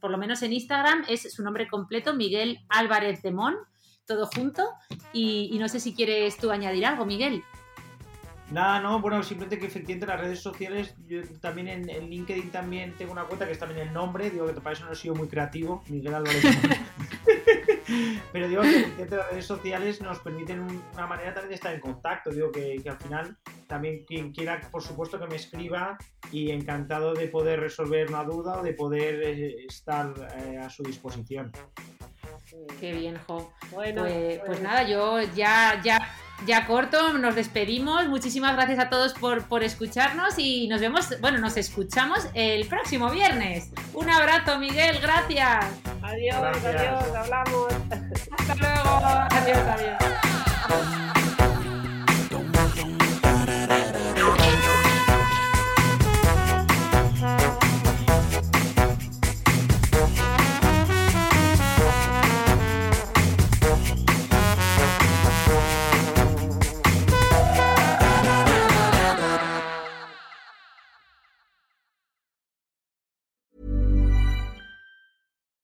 por 0.00 0.10
lo 0.10 0.18
menos 0.18 0.42
en 0.42 0.52
Instagram, 0.52 1.04
es 1.08 1.32
su 1.32 1.42
nombre 1.42 1.68
completo, 1.68 2.14
Miguel 2.14 2.58
Álvarez 2.68 3.22
de 3.22 3.30
Mon, 3.32 3.54
todo 4.06 4.26
junto. 4.26 4.68
Y, 5.12 5.56
no 5.58 5.68
sé 5.68 5.80
si 5.80 5.94
quieres 5.94 6.36
tú 6.36 6.50
añadir 6.50 6.84
algo, 6.86 7.06
Miguel. 7.06 7.42
Nada, 8.50 8.80
no, 8.80 9.00
bueno, 9.00 9.22
simplemente 9.22 9.60
que 9.60 9.66
efectivamente 9.66 10.06
las 10.06 10.20
redes 10.20 10.40
sociales, 10.42 10.96
yo 11.06 11.20
también 11.40 11.68
en, 11.68 12.10
LinkedIn 12.10 12.50
también 12.50 12.92
tengo 12.98 13.12
una 13.12 13.22
cuenta 13.24 13.46
que 13.46 13.52
es 13.52 13.58
también 13.60 13.86
el 13.86 13.92
nombre, 13.92 14.28
digo 14.28 14.46
que 14.52 14.54
para 14.60 14.72
eso 14.72 14.84
no 14.86 14.92
he 14.92 14.96
sido 14.96 15.14
muy 15.14 15.28
creativo, 15.28 15.84
Miguel 15.88 16.14
Álvarez. 16.14 16.42
Pero 18.32 18.48
digo 18.48 18.62
que 18.62 18.68
efectivamente 18.80 19.16
las 19.16 19.30
redes 19.30 19.46
sociales 19.46 20.00
nos 20.00 20.18
permiten 20.18 20.60
un- 20.60 20.82
una 20.94 21.06
manera 21.06 21.32
también 21.32 21.50
de 21.50 21.54
estar 21.54 21.72
en 21.74 21.80
contacto, 21.80 22.30
digo 22.30 22.50
que, 22.50 22.80
que 22.82 22.90
al 22.90 22.98
final 22.98 23.36
también 23.70 24.04
quien 24.04 24.32
quiera, 24.32 24.60
por 24.70 24.82
supuesto 24.82 25.18
que 25.18 25.26
me 25.28 25.36
escriba 25.36 25.96
y 26.32 26.50
encantado 26.50 27.14
de 27.14 27.28
poder 27.28 27.60
resolver 27.60 28.08
una 28.08 28.24
duda 28.24 28.58
o 28.58 28.62
de 28.62 28.74
poder 28.74 29.22
eh, 29.22 29.64
estar 29.66 30.12
eh, 30.38 30.58
a 30.58 30.68
su 30.68 30.82
disposición. 30.82 31.52
Qué 32.80 32.92
bien, 32.92 33.16
Jo. 33.26 33.52
Bueno, 33.70 34.02
Pues, 34.02 34.40
pues 34.44 34.60
nada, 34.60 34.82
yo 34.82 35.22
ya, 35.36 35.80
ya, 35.84 35.98
ya 36.46 36.66
corto, 36.66 37.12
nos 37.12 37.36
despedimos. 37.36 38.08
Muchísimas 38.08 38.54
gracias 38.56 38.80
a 38.80 38.90
todos 38.90 39.14
por, 39.14 39.44
por 39.44 39.62
escucharnos 39.62 40.36
y 40.38 40.66
nos 40.66 40.80
vemos, 40.80 41.20
bueno, 41.20 41.38
nos 41.38 41.56
escuchamos 41.56 42.26
el 42.34 42.66
próximo 42.66 43.08
viernes. 43.10 43.70
Un 43.94 44.10
abrazo, 44.10 44.58
Miguel, 44.58 44.98
gracias. 45.00 45.64
Adiós, 46.02 46.40
Gracias. 46.40 46.74
adiós, 46.74 47.16
hablamos. 47.16 47.72
Hasta 48.36 48.54
luego. 48.56 48.90
Adiós, 49.30 49.58
adiós. 49.58 51.09